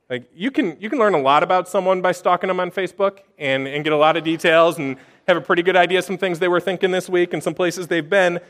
Like 0.10 0.30
you 0.36 0.52
can 0.52 0.76
you 0.82 0.90
can 0.90 1.00
learn 1.00 1.14
a 1.14 1.22
lot 1.22 1.42
about 1.42 1.70
someone 1.70 2.02
by 2.02 2.12
stalking 2.12 2.50
them 2.50 2.60
on 2.60 2.70
Facebook 2.70 3.20
and, 3.38 3.66
and 3.70 3.86
get 3.86 3.94
a 3.94 3.98
lot 3.98 4.18
of 4.18 4.26
details 4.26 4.78
and 4.78 4.98
have 5.26 5.38
a 5.38 5.42
pretty 5.42 5.64
good 5.64 5.78
idea 5.78 6.00
of 6.00 6.06
some 6.06 6.18
things 6.18 6.40
they 6.40 6.50
were 6.50 6.60
thinking 6.60 6.92
this 6.92 7.10
week 7.10 7.32
and 7.32 7.42
some 7.42 7.54
places 7.54 7.88
they've 7.88 8.10
been 8.10 8.42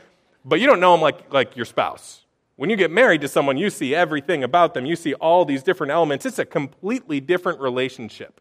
but 0.44 0.60
you 0.60 0.66
don't 0.66 0.80
know 0.80 0.92
them 0.92 1.00
like, 1.00 1.32
like 1.32 1.56
your 1.56 1.64
spouse. 1.64 2.24
When 2.56 2.70
you 2.70 2.76
get 2.76 2.90
married 2.90 3.20
to 3.22 3.28
someone, 3.28 3.56
you 3.56 3.70
see 3.70 3.94
everything 3.94 4.44
about 4.44 4.74
them. 4.74 4.86
You 4.86 4.94
see 4.94 5.14
all 5.14 5.44
these 5.44 5.62
different 5.62 5.90
elements. 5.90 6.24
It's 6.24 6.38
a 6.38 6.44
completely 6.44 7.20
different 7.20 7.60
relationship. 7.60 8.40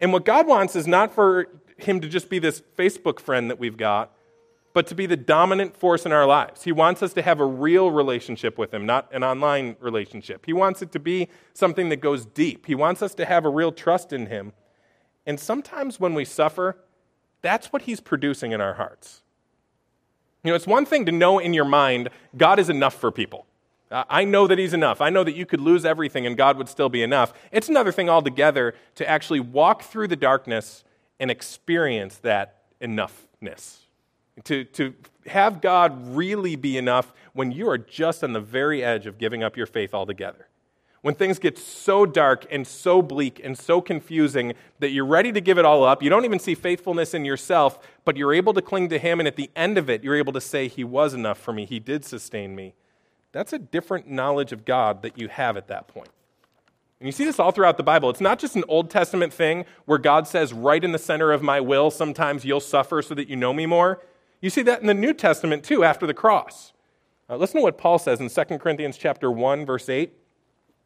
And 0.00 0.12
what 0.12 0.24
God 0.24 0.46
wants 0.46 0.74
is 0.76 0.86
not 0.86 1.14
for 1.14 1.46
him 1.76 2.00
to 2.00 2.08
just 2.08 2.30
be 2.30 2.38
this 2.38 2.62
Facebook 2.78 3.20
friend 3.20 3.50
that 3.50 3.58
we've 3.58 3.76
got, 3.76 4.12
but 4.72 4.86
to 4.86 4.94
be 4.94 5.04
the 5.04 5.16
dominant 5.16 5.76
force 5.76 6.06
in 6.06 6.12
our 6.12 6.26
lives. 6.26 6.62
He 6.62 6.72
wants 6.72 7.02
us 7.02 7.12
to 7.14 7.22
have 7.22 7.40
a 7.40 7.44
real 7.44 7.90
relationship 7.90 8.56
with 8.56 8.72
him, 8.72 8.86
not 8.86 9.12
an 9.12 9.24
online 9.24 9.76
relationship. 9.80 10.46
He 10.46 10.52
wants 10.52 10.80
it 10.80 10.92
to 10.92 10.98
be 10.98 11.28
something 11.52 11.88
that 11.90 11.96
goes 11.96 12.24
deep. 12.24 12.66
He 12.66 12.74
wants 12.74 13.02
us 13.02 13.14
to 13.16 13.26
have 13.26 13.44
a 13.44 13.50
real 13.50 13.72
trust 13.72 14.12
in 14.12 14.26
him. 14.26 14.52
And 15.26 15.38
sometimes 15.38 16.00
when 16.00 16.14
we 16.14 16.24
suffer, 16.24 16.78
that's 17.42 17.72
what 17.72 17.82
he's 17.82 18.00
producing 18.00 18.52
in 18.52 18.60
our 18.60 18.74
hearts. 18.74 19.22
You 20.42 20.50
know, 20.50 20.56
it's 20.56 20.66
one 20.66 20.86
thing 20.86 21.06
to 21.06 21.12
know 21.12 21.38
in 21.38 21.54
your 21.54 21.64
mind 21.64 22.08
God 22.36 22.58
is 22.58 22.68
enough 22.68 22.94
for 22.94 23.10
people. 23.10 23.46
I 23.90 24.24
know 24.24 24.46
that 24.46 24.58
He's 24.58 24.72
enough. 24.72 25.00
I 25.00 25.10
know 25.10 25.24
that 25.24 25.34
you 25.34 25.44
could 25.44 25.60
lose 25.60 25.84
everything 25.84 26.24
and 26.26 26.36
God 26.36 26.56
would 26.56 26.68
still 26.68 26.88
be 26.88 27.02
enough. 27.02 27.32
It's 27.50 27.68
another 27.68 27.90
thing 27.90 28.08
altogether 28.08 28.74
to 28.94 29.08
actually 29.08 29.40
walk 29.40 29.82
through 29.82 30.08
the 30.08 30.16
darkness 30.16 30.84
and 31.18 31.30
experience 31.30 32.16
that 32.18 32.62
enoughness. 32.80 33.78
To, 34.44 34.64
to 34.64 34.94
have 35.26 35.60
God 35.60 36.14
really 36.16 36.56
be 36.56 36.78
enough 36.78 37.12
when 37.32 37.50
you 37.50 37.68
are 37.68 37.78
just 37.78 38.22
on 38.22 38.32
the 38.32 38.40
very 38.40 38.82
edge 38.82 39.06
of 39.06 39.18
giving 39.18 39.42
up 39.42 39.56
your 39.56 39.66
faith 39.66 39.92
altogether 39.92 40.46
when 41.02 41.14
things 41.14 41.38
get 41.38 41.56
so 41.56 42.04
dark 42.04 42.46
and 42.50 42.66
so 42.66 43.00
bleak 43.00 43.40
and 43.42 43.58
so 43.58 43.80
confusing 43.80 44.54
that 44.80 44.90
you're 44.90 45.06
ready 45.06 45.32
to 45.32 45.40
give 45.40 45.58
it 45.58 45.64
all 45.64 45.82
up. 45.82 46.02
You 46.02 46.10
don't 46.10 46.24
even 46.24 46.38
see 46.38 46.54
faithfulness 46.54 47.14
in 47.14 47.24
yourself, 47.24 47.78
but 48.04 48.16
you're 48.16 48.34
able 48.34 48.52
to 48.54 48.62
cling 48.62 48.88
to 48.90 48.98
Him, 48.98 49.18
and 49.18 49.26
at 49.26 49.36
the 49.36 49.50
end 49.56 49.78
of 49.78 49.88
it, 49.88 50.04
you're 50.04 50.16
able 50.16 50.32
to 50.34 50.40
say, 50.40 50.68
He 50.68 50.84
was 50.84 51.14
enough 51.14 51.38
for 51.38 51.52
me, 51.52 51.64
He 51.64 51.78
did 51.78 52.04
sustain 52.04 52.54
me. 52.54 52.74
That's 53.32 53.52
a 53.52 53.58
different 53.58 54.08
knowledge 54.08 54.52
of 54.52 54.64
God 54.64 55.02
that 55.02 55.18
you 55.18 55.28
have 55.28 55.56
at 55.56 55.68
that 55.68 55.88
point. 55.88 56.10
And 56.98 57.06
you 57.06 57.12
see 57.12 57.24
this 57.24 57.38
all 57.38 57.50
throughout 57.50 57.78
the 57.78 57.82
Bible. 57.82 58.10
It's 58.10 58.20
not 58.20 58.38
just 58.38 58.56
an 58.56 58.64
Old 58.68 58.90
Testament 58.90 59.32
thing 59.32 59.64
where 59.86 59.98
God 59.98 60.28
says, 60.28 60.52
right 60.52 60.82
in 60.82 60.92
the 60.92 60.98
center 60.98 61.32
of 61.32 61.42
my 61.42 61.58
will, 61.58 61.90
sometimes 61.90 62.44
you'll 62.44 62.60
suffer 62.60 63.00
so 63.00 63.14
that 63.14 63.28
you 63.28 63.36
know 63.36 63.54
me 63.54 63.64
more. 63.64 64.02
You 64.42 64.50
see 64.50 64.62
that 64.62 64.82
in 64.82 64.86
the 64.86 64.94
New 64.94 65.14
Testament 65.14 65.64
too, 65.64 65.82
after 65.82 66.06
the 66.06 66.12
cross. 66.12 66.74
Uh, 67.28 67.36
listen 67.36 67.56
to 67.56 67.62
what 67.62 67.78
Paul 67.78 67.98
says 67.98 68.20
in 68.20 68.28
2 68.28 68.58
Corinthians 68.58 68.98
chapter 68.98 69.30
1, 69.30 69.64
verse 69.64 69.88
8. 69.88 70.12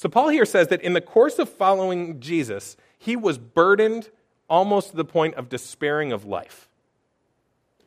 So, 0.00 0.08
Paul 0.08 0.30
here 0.30 0.46
says 0.46 0.68
that 0.68 0.80
in 0.80 0.94
the 0.94 1.02
course 1.02 1.38
of 1.38 1.46
following 1.46 2.20
Jesus, 2.20 2.78
he 2.96 3.16
was 3.16 3.36
burdened 3.36 4.08
almost 4.48 4.92
to 4.92 4.96
the 4.96 5.04
point 5.04 5.34
of 5.34 5.50
despairing 5.50 6.10
of 6.10 6.24
life. 6.24 6.70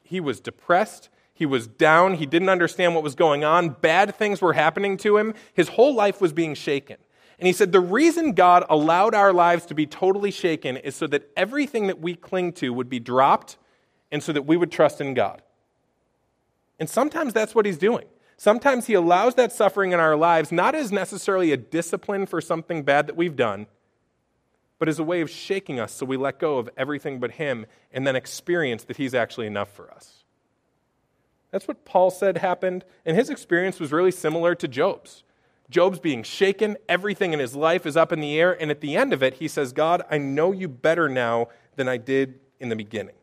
He 0.03 0.19
was 0.19 0.39
depressed. 0.39 1.09
He 1.33 1.47
was 1.47 1.65
down. 1.65 2.13
He 2.13 2.27
didn't 2.27 2.49
understand 2.49 2.93
what 2.93 3.03
was 3.03 3.15
going 3.15 3.43
on. 3.43 3.69
Bad 3.69 4.13
things 4.13 4.43
were 4.43 4.53
happening 4.53 4.95
to 4.97 5.17
him. 5.17 5.33
His 5.55 5.69
whole 5.69 5.95
life 5.95 6.21
was 6.21 6.33
being 6.33 6.53
shaken. 6.53 6.97
And 7.39 7.47
he 7.47 7.51
said, 7.51 7.71
The 7.71 7.79
reason 7.79 8.33
God 8.33 8.63
allowed 8.69 9.15
our 9.15 9.33
lives 9.33 9.65
to 9.65 9.73
be 9.73 9.87
totally 9.87 10.29
shaken 10.29 10.77
is 10.77 10.95
so 10.95 11.07
that 11.07 11.31
everything 11.35 11.87
that 11.87 11.99
we 11.99 12.13
cling 12.13 12.53
to 12.53 12.73
would 12.73 12.89
be 12.89 12.99
dropped 12.99 13.57
and 14.11 14.21
so 14.21 14.31
that 14.33 14.45
we 14.45 14.55
would 14.55 14.71
trust 14.71 15.01
in 15.01 15.15
God. 15.15 15.41
And 16.79 16.87
sometimes 16.87 17.33
that's 17.33 17.55
what 17.55 17.65
he's 17.65 17.79
doing. 17.79 18.05
Sometimes 18.37 18.87
He 18.87 18.93
allows 18.93 19.35
that 19.35 19.51
suffering 19.51 19.91
in 19.91 19.99
our 19.99 20.15
lives 20.15 20.51
not 20.51 20.75
as 20.75 20.91
necessarily 20.91 21.51
a 21.51 21.57
discipline 21.57 22.25
for 22.25 22.41
something 22.41 22.83
bad 22.83 23.07
that 23.07 23.15
we've 23.15 23.35
done, 23.35 23.67
but 24.79 24.89
as 24.89 24.99
a 24.99 25.03
way 25.03 25.21
of 25.21 25.29
shaking 25.29 25.79
us 25.79 25.93
so 25.93 26.05
we 26.05 26.17
let 26.17 26.39
go 26.39 26.57
of 26.57 26.69
everything 26.75 27.19
but 27.19 27.31
Him 27.31 27.65
and 27.91 28.05
then 28.05 28.15
experience 28.15 28.83
that 28.85 28.97
He's 28.97 29.13
actually 29.13 29.47
enough 29.47 29.71
for 29.71 29.91
us. 29.91 30.23
That's 31.53 31.67
what 31.67 31.85
Paul 31.85 32.09
said 32.09 32.39
happened, 32.39 32.83
and 33.05 33.15
his 33.15 33.29
experience 33.29 33.79
was 33.79 33.91
really 33.91 34.09
similar 34.09 34.55
to 34.55 34.67
Job's. 34.67 35.23
Job's 35.69 35.99
being 35.99 36.23
shaken, 36.23 36.77
everything 36.89 37.31
in 37.31 37.39
his 37.39 37.55
life 37.55 37.85
is 37.85 37.95
up 37.95 38.11
in 38.11 38.21
the 38.21 38.39
air, 38.39 38.59
and 38.59 38.71
at 38.71 38.81
the 38.81 38.95
end 38.95 39.13
of 39.13 39.21
it, 39.21 39.35
he 39.35 39.47
says, 39.47 39.71
God, 39.71 40.01
I 40.09 40.17
know 40.17 40.51
you 40.51 40.67
better 40.67 41.07
now 41.07 41.49
than 41.75 41.87
I 41.87 41.97
did 41.97 42.39
in 42.59 42.69
the 42.69 42.75
beginning. 42.75 43.13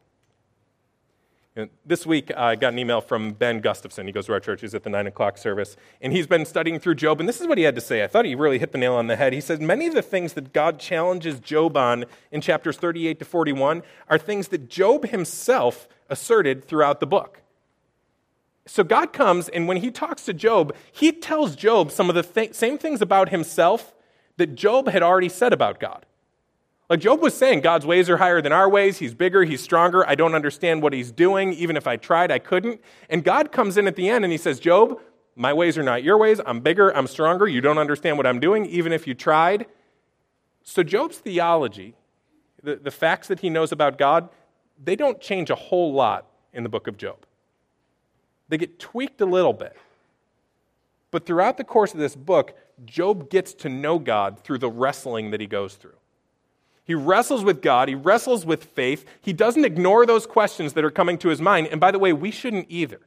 This 1.85 2.07
week, 2.07 2.31
I 2.37 2.55
got 2.55 2.73
an 2.73 2.79
email 2.79 3.01
from 3.01 3.33
Ben 3.33 3.61
Gustafson. 3.61 4.07
He 4.07 4.13
goes 4.13 4.27
to 4.27 4.33
our 4.33 4.39
church. 4.39 4.61
He's 4.61 4.75
at 4.75 4.85
the 4.85 4.91
9 4.91 5.09
o'clock 5.09 5.37
service. 5.37 5.77
And 6.01 6.13
he's 6.13 6.29
been 6.29 6.45
studying 6.45 6.79
through 6.79 6.95
Job. 6.95 7.19
And 7.19 7.29
this 7.29 7.41
is 7.41 7.49
what 7.49 7.59
he 7.59 7.65
had 7.65 7.75
to 7.75 7.81
say. 7.81 8.05
I 8.05 8.07
thought 8.07 8.25
he 8.25 8.37
really 8.37 8.61
hit 8.61 8.71
the 8.71 8.79
nail 8.79 8.95
on 8.95 9.09
the 9.09 9.17
head. 9.17 9.33
He 9.33 9.41
says, 9.41 9.59
Many 9.59 9.89
of 9.89 9.95
the 9.95 10.03
things 10.03 10.35
that 10.35 10.53
God 10.53 10.79
challenges 10.79 11.41
Job 11.41 11.77
on 11.77 12.05
in 12.31 12.41
chapters 12.41 12.77
38 12.77 13.19
to 13.19 13.25
41 13.25 13.83
are 14.09 14.17
things 14.17 14.49
that 14.49 14.69
Job 14.69 15.09
himself 15.09 15.89
asserted 16.09 16.65
throughout 16.65 17.01
the 17.01 17.07
book. 17.07 17.43
So 18.67 18.85
God 18.85 19.13
comes, 19.13 19.49
and 19.49 19.67
when 19.67 19.79
he 19.79 19.91
talks 19.91 20.25
to 20.27 20.33
Job, 20.33 20.73
he 20.93 21.11
tells 21.11 21.57
Job 21.57 21.91
some 21.91 22.09
of 22.09 22.15
the 22.15 22.23
th- 22.23 22.55
same 22.55 22.79
things 22.79 23.03
about 23.03 23.31
himself 23.31 23.93
that 24.37 24.55
Job 24.55 24.89
had 24.89 25.03
already 25.03 25.29
said 25.29 25.53
about 25.53 25.81
God. 25.81 26.07
Like 26.91 26.99
Job 26.99 27.23
was 27.23 27.37
saying, 27.37 27.61
God's 27.61 27.87
ways 27.87 28.11
are 28.11 28.17
higher 28.17 28.43
than 28.43 28.51
our 28.51 28.69
ways. 28.69 28.99
He's 28.99 29.15
bigger, 29.15 29.45
he's 29.45 29.63
stronger. 29.63 30.07
I 30.09 30.17
don't 30.17 30.35
understand 30.35 30.83
what 30.83 30.93
he's 30.93 31.13
doing. 31.13 31.53
Even 31.53 31.77
if 31.77 31.87
I 31.87 31.97
tried, 31.97 32.33
I 32.33 32.41
couldn't. 32.41 32.81
And 33.09 33.23
God 33.23 33.53
comes 33.53 33.77
in 33.77 33.87
at 33.87 33.95
the 33.95 34.09
end 34.09 34.25
and 34.25 34.33
he 34.33 34.39
says, 34.39 34.59
Job, 34.59 35.01
my 35.37 35.53
ways 35.53 35.79
are 35.79 35.85
not 35.85 36.03
your 36.03 36.19
ways. 36.19 36.41
I'm 36.45 36.59
bigger, 36.59 36.95
I'm 36.95 37.07
stronger. 37.07 37.47
You 37.47 37.61
don't 37.61 37.79
understand 37.79 38.17
what 38.17 38.27
I'm 38.27 38.41
doing, 38.41 38.67
even 38.67 38.93
if 38.93 39.07
you 39.07 39.15
tried. 39.15 39.67
So 40.65 40.83
Job's 40.83 41.19
theology, 41.19 41.95
the, 42.61 42.75
the 42.75 42.91
facts 42.91 43.29
that 43.29 43.39
he 43.39 43.51
knows 43.51 43.71
about 43.71 43.97
God, 43.97 44.29
they 44.83 44.97
don't 44.97 45.21
change 45.21 45.49
a 45.49 45.55
whole 45.55 45.93
lot 45.93 46.27
in 46.53 46.65
the 46.65 46.69
book 46.69 46.89
of 46.89 46.97
Job. 46.97 47.19
They 48.49 48.59
get 48.59 48.81
tweaked 48.81 49.21
a 49.21 49.27
little 49.27 49.53
bit. 49.53 49.77
But 51.13 51.25
throughout 51.25 51.57
the 51.57 51.65
course 51.65 51.93
of 51.93 52.01
this 52.01 52.17
book, 52.17 52.53
Job 52.85 53.31
gets 53.31 53.55
to 53.55 53.69
know 53.69 54.01
God 54.01 54.41
through 54.43 54.59
the 54.59 54.71
wrestling 54.71 55.31
that 55.31 55.41
he 55.41 55.47
goes 55.47 55.75
through. 55.75 56.00
He 56.91 56.95
wrestles 56.95 57.45
with 57.45 57.63
God, 57.63 57.89
he 57.89 57.95
wrestles 57.95 58.45
with 58.45 58.65
faith. 58.65 59.07
He 59.23 59.33
doesn't 59.33 59.65
ignore 59.65 60.07
those 60.07 60.27
questions 60.27 60.73
that 60.73 60.85
are 60.85 60.91
coming 60.91 61.19
to 61.19 61.29
his 61.29 61.41
mind. 61.41 61.69
And 61.69 61.81
by 61.81 61.93
the 61.93 62.01
way, 62.01 62.13
we 62.13 62.33
shouldn't 62.33 62.67
either. 62.69 62.99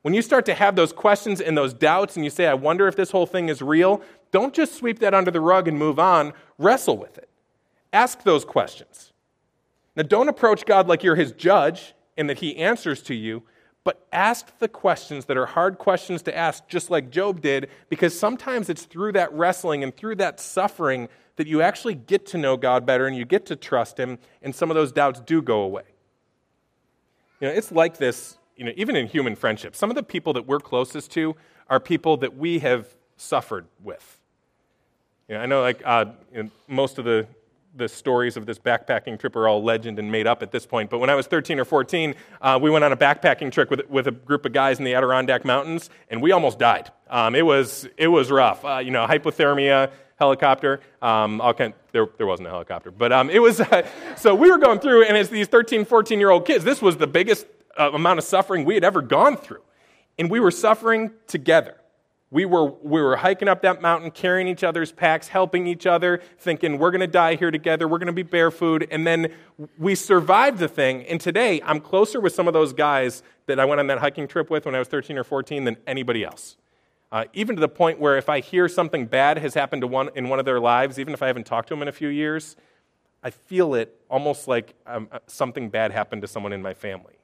When 0.00 0.14
you 0.14 0.22
start 0.22 0.46
to 0.46 0.54
have 0.54 0.74
those 0.74 0.90
questions 0.94 1.38
and 1.38 1.54
those 1.54 1.74
doubts 1.74 2.16
and 2.16 2.24
you 2.24 2.30
say, 2.30 2.46
I 2.46 2.54
wonder 2.54 2.88
if 2.88 2.96
this 2.96 3.10
whole 3.10 3.26
thing 3.26 3.50
is 3.50 3.60
real, 3.60 4.00
don't 4.32 4.54
just 4.54 4.74
sweep 4.74 5.00
that 5.00 5.12
under 5.12 5.30
the 5.30 5.42
rug 5.42 5.68
and 5.68 5.78
move 5.78 5.98
on. 5.98 6.32
Wrestle 6.56 6.96
with 6.96 7.18
it. 7.18 7.28
Ask 7.92 8.22
those 8.22 8.46
questions. 8.46 9.12
Now, 9.96 10.04
don't 10.04 10.30
approach 10.30 10.64
God 10.64 10.88
like 10.88 11.02
you're 11.02 11.14
his 11.14 11.32
judge 11.32 11.92
and 12.16 12.26
that 12.30 12.38
he 12.38 12.56
answers 12.56 13.02
to 13.02 13.14
you, 13.14 13.42
but 13.84 14.06
ask 14.14 14.58
the 14.60 14.68
questions 14.68 15.26
that 15.26 15.36
are 15.36 15.44
hard 15.44 15.76
questions 15.76 16.22
to 16.22 16.34
ask, 16.34 16.66
just 16.68 16.88
like 16.88 17.10
Job 17.10 17.42
did, 17.42 17.68
because 17.90 18.18
sometimes 18.18 18.70
it's 18.70 18.84
through 18.84 19.12
that 19.12 19.30
wrestling 19.34 19.84
and 19.84 19.94
through 19.94 20.14
that 20.14 20.40
suffering 20.40 21.10
that 21.40 21.46
you 21.46 21.62
actually 21.62 21.94
get 21.94 22.26
to 22.26 22.36
know 22.36 22.58
God 22.58 22.84
better 22.84 23.06
and 23.06 23.16
you 23.16 23.24
get 23.24 23.46
to 23.46 23.56
trust 23.56 23.98
him, 23.98 24.18
and 24.42 24.54
some 24.54 24.70
of 24.70 24.74
those 24.74 24.92
doubts 24.92 25.20
do 25.20 25.40
go 25.40 25.62
away. 25.62 25.84
You 27.40 27.48
know, 27.48 27.54
it's 27.54 27.72
like 27.72 27.96
this, 27.96 28.36
you 28.56 28.64
know, 28.66 28.72
even 28.76 28.94
in 28.94 29.06
human 29.06 29.34
friendships. 29.34 29.78
Some 29.78 29.88
of 29.88 29.96
the 29.96 30.02
people 30.02 30.34
that 30.34 30.46
we're 30.46 30.60
closest 30.60 31.10
to 31.12 31.34
are 31.70 31.80
people 31.80 32.18
that 32.18 32.36
we 32.36 32.58
have 32.58 32.94
suffered 33.16 33.64
with. 33.82 34.20
You 35.28 35.36
know, 35.36 35.40
I 35.40 35.46
know, 35.46 35.62
like, 35.62 35.80
uh, 35.82 36.04
you 36.30 36.42
know, 36.42 36.50
most 36.68 36.98
of 36.98 37.06
the 37.06 37.26
the 37.76 37.88
stories 37.88 38.36
of 38.36 38.46
this 38.46 38.58
backpacking 38.58 39.18
trip 39.18 39.36
are 39.36 39.46
all 39.46 39.62
legend 39.62 39.98
and 39.98 40.10
made 40.10 40.26
up 40.26 40.42
at 40.42 40.50
this 40.50 40.66
point. 40.66 40.90
But 40.90 40.98
when 40.98 41.08
I 41.08 41.14
was 41.14 41.26
13 41.26 41.60
or 41.60 41.64
14, 41.64 42.14
uh, 42.40 42.58
we 42.60 42.68
went 42.68 42.84
on 42.84 42.90
a 42.92 42.96
backpacking 42.96 43.52
trip 43.52 43.70
with, 43.70 43.88
with 43.88 44.08
a 44.08 44.10
group 44.10 44.44
of 44.44 44.52
guys 44.52 44.78
in 44.78 44.84
the 44.84 44.94
Adirondack 44.94 45.44
Mountains, 45.44 45.88
and 46.08 46.20
we 46.20 46.32
almost 46.32 46.58
died. 46.58 46.90
Um, 47.08 47.34
it, 47.34 47.46
was, 47.46 47.88
it 47.96 48.08
was 48.08 48.30
rough. 48.30 48.64
Uh, 48.64 48.78
you 48.78 48.90
know, 48.90 49.06
hypothermia, 49.06 49.90
helicopter. 50.20 50.80
Um, 51.02 51.40
kind, 51.56 51.74
there, 51.92 52.06
there 52.18 52.26
wasn't 52.26 52.46
a 52.46 52.50
helicopter, 52.50 52.92
but 52.92 53.12
um, 53.12 53.30
it 53.30 53.40
was. 53.40 53.60
Uh, 53.60 53.88
so 54.16 54.34
we 54.34 54.50
were 54.50 54.58
going 54.58 54.78
through, 54.78 55.04
and 55.04 55.16
as 55.16 55.30
these 55.30 55.48
13, 55.48 55.84
14 55.84 56.20
year 56.20 56.30
old 56.30 56.46
kids, 56.46 56.62
this 56.62 56.80
was 56.80 56.98
the 56.98 57.08
biggest 57.08 57.46
uh, 57.78 57.90
amount 57.92 58.18
of 58.18 58.24
suffering 58.24 58.64
we 58.64 58.74
had 58.74 58.84
ever 58.84 59.02
gone 59.02 59.36
through. 59.36 59.62
And 60.18 60.30
we 60.30 60.38
were 60.38 60.50
suffering 60.50 61.12
together. 61.26 61.76
We 62.32 62.44
were, 62.44 62.66
we 62.66 63.00
were 63.02 63.16
hiking 63.16 63.48
up 63.48 63.62
that 63.62 63.82
mountain, 63.82 64.12
carrying 64.12 64.46
each 64.46 64.62
other's 64.62 64.92
packs, 64.92 65.26
helping 65.26 65.66
each 65.66 65.84
other, 65.84 66.20
thinking 66.38 66.78
we're 66.78 66.92
going 66.92 67.00
to 67.00 67.08
die 67.08 67.34
here 67.34 67.50
together, 67.50 67.88
we're 67.88 67.98
going 67.98 68.06
to 68.06 68.12
be 68.12 68.22
barefoot. 68.22 68.86
And 68.90 69.04
then 69.04 69.32
we 69.78 69.96
survived 69.96 70.58
the 70.58 70.68
thing. 70.68 71.02
And 71.06 71.20
today, 71.20 71.60
I'm 71.64 71.80
closer 71.80 72.20
with 72.20 72.32
some 72.32 72.46
of 72.46 72.52
those 72.52 72.72
guys 72.72 73.24
that 73.46 73.58
I 73.58 73.64
went 73.64 73.80
on 73.80 73.88
that 73.88 73.98
hiking 73.98 74.28
trip 74.28 74.48
with 74.48 74.66
when 74.66 74.76
I 74.76 74.78
was 74.78 74.86
13 74.86 75.18
or 75.18 75.24
14 75.24 75.64
than 75.64 75.76
anybody 75.88 76.22
else. 76.22 76.56
Uh, 77.12 77.24
even 77.32 77.56
to 77.56 77.60
the 77.60 77.68
point 77.68 77.98
where 77.98 78.16
if 78.16 78.28
I 78.28 78.40
hear 78.40 78.68
something 78.68 79.06
bad 79.06 79.38
has 79.38 79.54
happened 79.54 79.82
to 79.82 79.88
one, 79.88 80.10
in 80.14 80.28
one 80.28 80.38
of 80.38 80.44
their 80.44 80.60
lives, 80.60 80.98
even 80.98 81.12
if 81.12 81.22
I 81.22 81.26
haven't 81.26 81.46
talked 81.46 81.68
to 81.68 81.74
them 81.74 81.82
in 81.82 81.88
a 81.88 81.92
few 81.92 82.08
years, 82.08 82.56
I 83.22 83.30
feel 83.30 83.74
it 83.74 84.00
almost 84.08 84.46
like 84.46 84.74
um, 84.86 85.08
uh, 85.10 85.18
something 85.26 85.70
bad 85.70 85.90
happened 85.90 86.22
to 86.22 86.28
someone 86.28 86.52
in 86.52 86.62
my 86.62 86.74
family. 86.74 87.14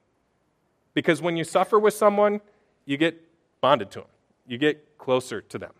Because 0.93 1.21
when 1.21 1.37
you 1.37 1.43
suffer 1.43 1.79
with 1.79 1.93
someone, 1.93 2.41
you 2.85 2.97
get 2.97 3.21
bonded 3.61 3.91
to 3.91 3.99
them 3.99 4.07
you 4.47 4.57
get 4.57 4.97
closer 4.97 5.41
to 5.41 5.57
them. 5.57 5.73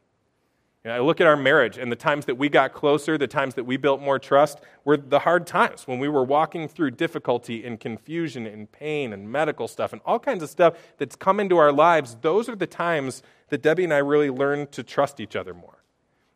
You 0.84 0.92
know, 0.92 0.98
I 0.98 1.00
look 1.00 1.20
at 1.20 1.28
our 1.28 1.36
marriage 1.36 1.78
and 1.78 1.92
the 1.92 1.96
times 1.96 2.26
that 2.26 2.38
we 2.38 2.50
got 2.50 2.74
closer, 2.74 3.18
the 3.18 3.28
times 3.28 3.56
that 3.56 3.64
we 3.64 3.78
built 3.78 4.02
more 4.02 4.20
trust, 4.20 4.60
were 4.86 4.98
the 4.98 5.20
hard 5.20 5.48
times 5.48 5.88
when 5.88 6.00
we 6.00 6.08
were 6.08 6.24
walking 6.24 6.68
through 6.68 6.92
difficulty 6.92 7.66
and 7.66 7.80
confusion 7.80 8.46
and 8.46 8.72
pain 8.72 9.12
and 9.12 9.30
medical 9.30 9.68
stuff 9.68 9.92
and 9.92 10.02
all 10.06 10.20
kinds 10.20 10.44
of 10.44 10.50
stuff 10.50 10.76
that's 10.98 11.16
come 11.16 11.40
into 11.40 11.58
our 11.58 11.72
lives. 11.72 12.18
Those 12.22 12.48
are 12.48 12.56
the 12.56 12.68
times 12.68 13.24
that 13.50 13.62
Debbie 13.62 13.84
and 13.86 13.94
I 13.94 13.98
really 13.98 14.30
learned 14.30 14.72
to 14.74 14.84
trust 14.84 15.20
each 15.20 15.36
other 15.36 15.54
more. 15.54 15.84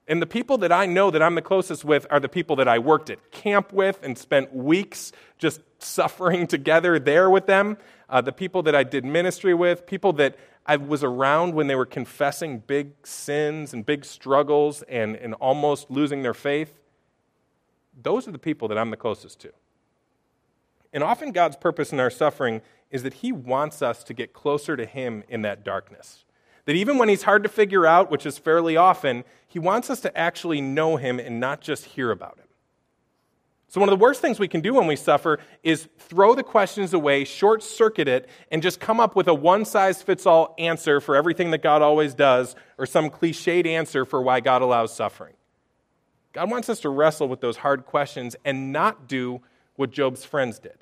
And 0.08 0.22
the 0.22 0.28
people 0.28 0.58
that 0.60 0.72
I 0.72 0.88
know 0.88 1.12
that 1.12 1.22
I'm 1.22 1.36
the 1.36 1.42
closest 1.42 1.86
with 1.86 2.06
are 2.10 2.20
the 2.20 2.30
people 2.30 2.56
that 2.58 2.68
I 2.68 2.80
worked 2.80 3.10
at 3.10 3.32
camp 3.32 3.72
with 3.72 4.00
and 4.04 4.18
spent 4.18 4.54
weeks 4.54 5.12
just 5.38 5.62
suffering 5.80 6.48
together 6.48 7.00
there 7.00 7.30
with 7.30 7.46
them. 7.46 7.78
Uh, 8.10 8.20
the 8.20 8.34
people 8.34 8.64
that 8.64 8.76
I 8.76 8.84
did 8.84 9.06
ministry 9.06 9.54
with, 9.54 9.86
people 9.86 10.12
that 10.14 10.38
I 10.66 10.76
was 10.76 11.04
around 11.04 11.54
when 11.54 11.68
they 11.68 11.76
were 11.76 11.86
confessing 11.86 12.60
big 12.60 12.92
sins 13.04 13.74
and 13.74 13.86
big 13.86 14.04
struggles 14.04 14.84
and, 14.84 15.16
and 15.16 15.34
almost 15.36 15.90
losing 15.90 16.24
their 16.24 16.34
faith. 16.34 16.78
Those 18.02 18.28
are 18.28 18.32
the 18.32 18.40
people 18.40 18.68
that 18.68 18.78
I'm 18.78 18.90
the 18.90 18.98
closest 18.98 19.40
to. 19.42 19.52
And 20.94 21.04
often 21.04 21.32
God's 21.32 21.56
purpose 21.56 21.94
in 21.94 22.00
our 22.00 22.10
suffering 22.10 22.62
is 22.90 23.04
that 23.04 23.16
He 23.16 23.32
wants 23.32 23.82
us 23.82 24.04
to 24.04 24.14
get 24.14 24.34
closer 24.34 24.76
to 24.76 24.86
Him 24.86 25.24
in 25.30 25.42
that 25.44 25.64
darkness. 25.64 26.26
That 26.72 26.78
even 26.78 26.98
when 26.98 27.10
He's 27.10 27.24
hard 27.24 27.44
to 27.44 27.50
figure 27.50 27.86
out, 27.86 28.10
which 28.10 28.26
is 28.26 28.38
fairly 28.38 28.78
often, 28.78 29.26
He 29.46 29.60
wants 29.60 29.90
us 29.90 30.00
to 30.00 30.18
actually 30.18 30.62
know 30.62 30.96
Him 30.96 31.20
and 31.20 31.38
not 31.38 31.60
just 31.60 31.84
hear 31.84 32.12
about 32.12 32.38
Him. 32.40 32.46
So, 33.68 33.82
one 33.82 33.90
of 33.90 34.00
the 34.00 34.02
worst 34.02 34.22
things 34.22 34.40
we 34.40 34.48
can 34.48 34.62
do 34.62 34.76
when 34.76 34.88
we 34.88 34.96
suffer 34.96 35.40
is 35.64 35.90
throw 35.98 36.34
the 36.34 36.44
questions 36.44 36.94
away, 36.94 37.26
short 37.26 37.62
circuit 37.62 38.08
it, 38.08 38.30
and 38.54 38.64
just 38.64 38.80
come 38.80 39.02
up 39.02 39.18
with 39.18 39.28
a 39.28 39.34
one 39.34 39.66
size 39.66 40.02
fits 40.02 40.26
all 40.26 40.56
answer 40.58 41.02
for 41.02 41.14
everything 41.14 41.52
that 41.52 41.62
God 41.62 41.82
always 41.82 42.14
does, 42.14 42.56
or 42.78 42.86
some 42.86 43.10
cliched 43.10 43.66
answer 43.66 44.06
for 44.06 44.22
why 44.22 44.40
God 44.40 44.62
allows 44.62 44.96
suffering. 44.96 45.34
God 46.32 46.50
wants 46.50 46.70
us 46.70 46.80
to 46.80 46.90
wrestle 46.90 47.28
with 47.28 47.42
those 47.42 47.58
hard 47.58 47.86
questions 47.86 48.38
and 48.46 48.72
not 48.72 49.10
do 49.10 49.42
what 49.76 49.92
Job's 49.92 50.24
friends 50.24 50.58
did. 50.58 50.81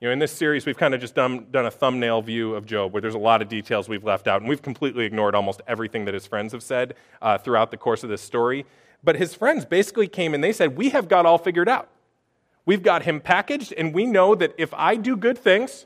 You 0.00 0.08
know, 0.08 0.14
in 0.14 0.18
this 0.18 0.32
series, 0.32 0.64
we've 0.64 0.78
kind 0.78 0.94
of 0.94 1.00
just 1.02 1.14
done, 1.14 1.46
done 1.50 1.66
a 1.66 1.70
thumbnail 1.70 2.22
view 2.22 2.54
of 2.54 2.64
Job 2.64 2.90
where 2.94 3.02
there's 3.02 3.14
a 3.14 3.18
lot 3.18 3.42
of 3.42 3.48
details 3.48 3.86
we've 3.86 4.02
left 4.02 4.26
out, 4.26 4.40
and 4.40 4.48
we've 4.48 4.62
completely 4.62 5.04
ignored 5.04 5.34
almost 5.34 5.60
everything 5.66 6.06
that 6.06 6.14
his 6.14 6.26
friends 6.26 6.52
have 6.52 6.62
said 6.62 6.94
uh, 7.20 7.36
throughout 7.36 7.70
the 7.70 7.76
course 7.76 8.02
of 8.02 8.08
this 8.08 8.22
story. 8.22 8.64
But 9.04 9.16
his 9.16 9.34
friends 9.34 9.66
basically 9.66 10.08
came 10.08 10.32
and 10.32 10.42
they 10.42 10.52
said, 10.54 10.74
We 10.74 10.88
have 10.88 11.06
got 11.06 11.26
all 11.26 11.36
figured 11.36 11.68
out. 11.68 11.90
We've 12.64 12.82
got 12.82 13.02
him 13.02 13.20
packaged, 13.20 13.74
and 13.76 13.92
we 13.92 14.06
know 14.06 14.34
that 14.34 14.54
if 14.56 14.72
I 14.72 14.96
do 14.96 15.18
good 15.18 15.36
things, 15.36 15.84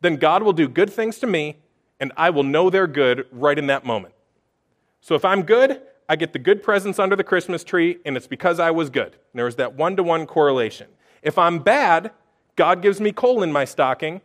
then 0.00 0.16
God 0.16 0.42
will 0.42 0.54
do 0.54 0.66
good 0.66 0.90
things 0.90 1.18
to 1.18 1.26
me, 1.26 1.58
and 2.00 2.12
I 2.16 2.30
will 2.30 2.44
know 2.44 2.70
they're 2.70 2.86
good 2.86 3.26
right 3.30 3.58
in 3.58 3.66
that 3.66 3.84
moment. 3.84 4.14
So 5.02 5.16
if 5.16 5.24
I'm 5.24 5.42
good, 5.42 5.82
I 6.08 6.16
get 6.16 6.32
the 6.32 6.38
good 6.38 6.62
presents 6.62 6.98
under 6.98 7.14
the 7.14 7.24
Christmas 7.24 7.62
tree, 7.62 7.98
and 8.06 8.16
it's 8.16 8.26
because 8.26 8.58
I 8.58 8.70
was 8.70 8.88
good. 8.88 9.12
And 9.12 9.34
there 9.34 9.44
was 9.44 9.56
that 9.56 9.74
one 9.74 9.96
to 9.96 10.02
one 10.02 10.26
correlation. 10.26 10.88
If 11.22 11.36
I'm 11.36 11.58
bad, 11.58 12.10
God 12.56 12.82
gives 12.82 13.00
me 13.00 13.12
coal 13.12 13.42
in 13.42 13.52
my 13.52 13.64
stocking, 13.64 14.20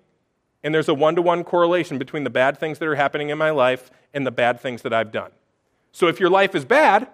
and 0.63 0.73
there's 0.73 0.89
a 0.89 0.93
one 0.93 1.15
to 1.15 1.21
one 1.21 1.43
correlation 1.43 1.97
between 1.97 2.23
the 2.23 2.29
bad 2.29 2.57
things 2.57 2.79
that 2.79 2.87
are 2.87 2.95
happening 2.95 3.29
in 3.29 3.37
my 3.37 3.49
life 3.49 3.89
and 4.13 4.25
the 4.25 4.31
bad 4.31 4.59
things 4.59 4.81
that 4.83 4.93
I've 4.93 5.11
done. 5.11 5.31
So 5.91 6.07
if 6.07 6.19
your 6.19 6.29
life 6.29 6.53
is 6.53 6.65
bad, 6.65 7.07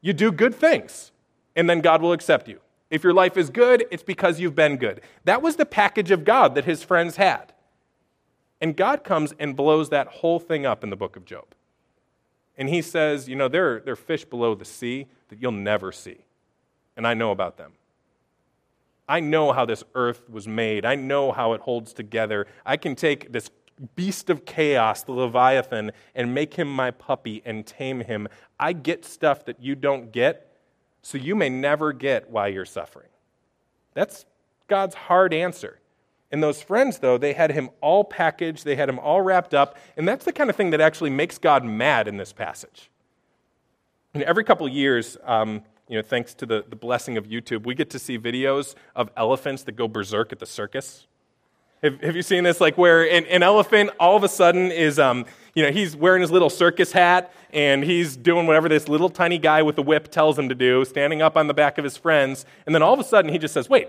you 0.00 0.12
do 0.12 0.32
good 0.32 0.54
things, 0.54 1.12
and 1.54 1.68
then 1.68 1.80
God 1.80 2.02
will 2.02 2.12
accept 2.12 2.48
you. 2.48 2.60
If 2.90 3.02
your 3.02 3.14
life 3.14 3.36
is 3.36 3.48
good, 3.48 3.86
it's 3.90 4.02
because 4.02 4.38
you've 4.38 4.54
been 4.54 4.76
good. 4.76 5.00
That 5.24 5.40
was 5.40 5.56
the 5.56 5.64
package 5.64 6.10
of 6.10 6.24
God 6.24 6.54
that 6.54 6.64
his 6.64 6.82
friends 6.82 7.16
had. 7.16 7.52
And 8.60 8.76
God 8.76 9.02
comes 9.02 9.32
and 9.38 9.56
blows 9.56 9.88
that 9.88 10.06
whole 10.08 10.38
thing 10.38 10.66
up 10.66 10.84
in 10.84 10.90
the 10.90 10.96
book 10.96 11.16
of 11.16 11.24
Job. 11.24 11.46
And 12.56 12.68
he 12.68 12.82
says, 12.82 13.28
You 13.28 13.36
know, 13.36 13.48
there 13.48 13.76
are, 13.76 13.80
there 13.80 13.94
are 13.94 13.96
fish 13.96 14.24
below 14.24 14.54
the 14.54 14.64
sea 14.64 15.06
that 15.30 15.40
you'll 15.40 15.52
never 15.52 15.90
see. 15.90 16.18
And 16.96 17.06
I 17.06 17.14
know 17.14 17.30
about 17.30 17.56
them. 17.56 17.72
I 19.08 19.20
know 19.20 19.52
how 19.52 19.64
this 19.64 19.84
earth 19.94 20.28
was 20.30 20.46
made. 20.46 20.84
I 20.84 20.94
know 20.94 21.32
how 21.32 21.52
it 21.52 21.60
holds 21.60 21.92
together. 21.92 22.46
I 22.64 22.76
can 22.76 22.94
take 22.94 23.32
this 23.32 23.50
beast 23.96 24.30
of 24.30 24.44
chaos, 24.44 25.02
the 25.02 25.12
Leviathan, 25.12 25.92
and 26.14 26.34
make 26.34 26.54
him 26.54 26.68
my 26.68 26.90
puppy 26.90 27.42
and 27.44 27.66
tame 27.66 28.00
him. 28.00 28.28
I 28.58 28.72
get 28.72 29.04
stuff 29.04 29.44
that 29.46 29.60
you 29.60 29.74
don't 29.74 30.12
get, 30.12 30.56
so 31.02 31.18
you 31.18 31.34
may 31.34 31.48
never 31.48 31.92
get 31.92 32.30
why 32.30 32.48
you're 32.48 32.64
suffering. 32.64 33.08
That's 33.94 34.24
God's 34.68 34.94
hard 34.94 35.34
answer. 35.34 35.80
And 36.30 36.42
those 36.42 36.62
friends, 36.62 36.98
though, 36.98 37.18
they 37.18 37.34
had 37.34 37.50
him 37.50 37.70
all 37.80 38.04
packaged, 38.04 38.64
they 38.64 38.76
had 38.76 38.88
him 38.88 38.98
all 38.98 39.20
wrapped 39.20 39.52
up, 39.52 39.76
and 39.96 40.08
that's 40.08 40.24
the 40.24 40.32
kind 40.32 40.48
of 40.48 40.56
thing 40.56 40.70
that 40.70 40.80
actually 40.80 41.10
makes 41.10 41.36
God 41.36 41.64
mad 41.64 42.08
in 42.08 42.16
this 42.16 42.32
passage. 42.32 42.90
And 44.14 44.22
every 44.22 44.44
couple 44.44 44.66
years, 44.68 45.18
um, 45.24 45.62
you 45.92 45.98
know, 45.98 46.02
thanks 46.02 46.32
to 46.32 46.46
the, 46.46 46.64
the 46.66 46.74
blessing 46.74 47.18
of 47.18 47.26
YouTube, 47.26 47.66
we 47.66 47.74
get 47.74 47.90
to 47.90 47.98
see 47.98 48.18
videos 48.18 48.74
of 48.96 49.10
elephants 49.14 49.62
that 49.64 49.72
go 49.72 49.86
berserk 49.86 50.32
at 50.32 50.38
the 50.38 50.46
circus. 50.46 51.06
Have, 51.82 52.00
have 52.00 52.16
you 52.16 52.22
seen 52.22 52.44
this? 52.44 52.62
Like 52.62 52.78
where 52.78 53.06
an, 53.06 53.26
an 53.26 53.42
elephant 53.42 53.90
all 54.00 54.16
of 54.16 54.24
a 54.24 54.28
sudden 54.28 54.72
is, 54.72 54.98
um, 54.98 55.26
you 55.54 55.62
know, 55.62 55.70
he's 55.70 55.94
wearing 55.94 56.22
his 56.22 56.30
little 56.30 56.48
circus 56.48 56.92
hat 56.92 57.30
and 57.52 57.84
he's 57.84 58.16
doing 58.16 58.46
whatever 58.46 58.70
this 58.70 58.88
little 58.88 59.10
tiny 59.10 59.36
guy 59.36 59.60
with 59.62 59.76
the 59.76 59.82
whip 59.82 60.10
tells 60.10 60.38
him 60.38 60.48
to 60.48 60.54
do, 60.54 60.82
standing 60.86 61.20
up 61.20 61.36
on 61.36 61.46
the 61.46 61.52
back 61.52 61.76
of 61.76 61.84
his 61.84 61.98
friends. 61.98 62.46
And 62.64 62.74
then 62.74 62.80
all 62.80 62.94
of 62.94 63.00
a 63.00 63.04
sudden 63.04 63.30
he 63.30 63.36
just 63.36 63.52
says, 63.52 63.68
wait, 63.68 63.88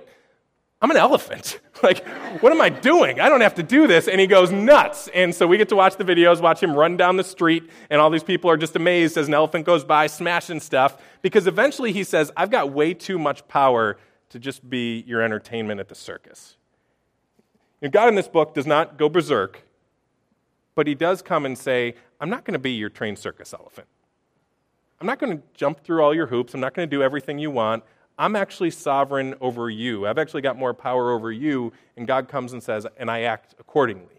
I'm 0.83 0.91
an 0.91 0.97
elephant. 0.97 1.61
like, 1.83 2.05
what 2.41 2.51
am 2.51 2.59
I 2.59 2.67
doing? 2.67 3.21
I 3.21 3.29
don't 3.29 3.39
have 3.39 3.55
to 3.55 3.63
do 3.63 3.87
this. 3.87 4.09
And 4.09 4.19
he 4.19 4.27
goes 4.27 4.51
nuts. 4.51 5.07
And 5.13 5.33
so 5.33 5.47
we 5.47 5.57
get 5.57 5.69
to 5.69 5.77
watch 5.77 5.95
the 5.95 6.03
videos, 6.03 6.41
watch 6.41 6.61
him 6.61 6.75
run 6.75 6.97
down 6.97 7.15
the 7.15 7.23
street, 7.23 7.69
and 7.89 8.01
all 8.01 8.09
these 8.09 8.23
people 8.23 8.49
are 8.49 8.57
just 8.57 8.75
amazed 8.75 9.17
as 9.17 9.29
an 9.29 9.33
elephant 9.33 9.65
goes 9.65 9.85
by, 9.85 10.07
smashing 10.07 10.59
stuff, 10.59 11.01
because 11.21 11.47
eventually 11.47 11.93
he 11.93 12.03
says, 12.03 12.33
I've 12.35 12.51
got 12.51 12.73
way 12.73 12.93
too 12.93 13.17
much 13.17 13.47
power 13.47 13.97
to 14.29 14.39
just 14.39 14.69
be 14.69 15.05
your 15.07 15.21
entertainment 15.21 15.79
at 15.79 15.87
the 15.87 15.95
circus. 15.95 16.57
And 17.81 17.91
God 17.91 18.09
in 18.09 18.15
this 18.15 18.27
book 18.27 18.53
does 18.53 18.67
not 18.67 18.97
go 18.97 19.07
berserk, 19.07 19.63
But 20.75 20.87
he 20.87 20.95
does 20.95 21.21
come 21.21 21.45
and 21.45 21.57
say, 21.57 21.95
I'm 22.19 22.29
not 22.29 22.43
going 22.43 22.53
to 22.53 22.59
be 22.59 22.71
your 22.71 22.89
trained 22.89 23.19
circus 23.19 23.53
elephant. 23.53 23.87
I'm 24.99 25.07
not 25.07 25.19
going 25.19 25.37
to 25.37 25.43
jump 25.53 25.83
through 25.83 26.01
all 26.01 26.13
your 26.13 26.27
hoops. 26.27 26.53
I'm 26.53 26.59
not 26.61 26.73
going 26.73 26.89
to 26.89 26.93
do 26.93 27.03
everything 27.03 27.39
you 27.39 27.51
want. 27.51 27.83
I'm 28.17 28.35
actually 28.35 28.71
sovereign 28.71 29.35
over 29.41 29.69
you. 29.69 30.05
I've 30.07 30.17
actually 30.17 30.41
got 30.41 30.57
more 30.57 30.73
power 30.73 31.11
over 31.11 31.31
you. 31.31 31.73
And 31.97 32.07
God 32.07 32.27
comes 32.27 32.53
and 32.53 32.61
says, 32.61 32.85
and 32.97 33.09
I 33.09 33.21
act 33.21 33.55
accordingly. 33.59 34.13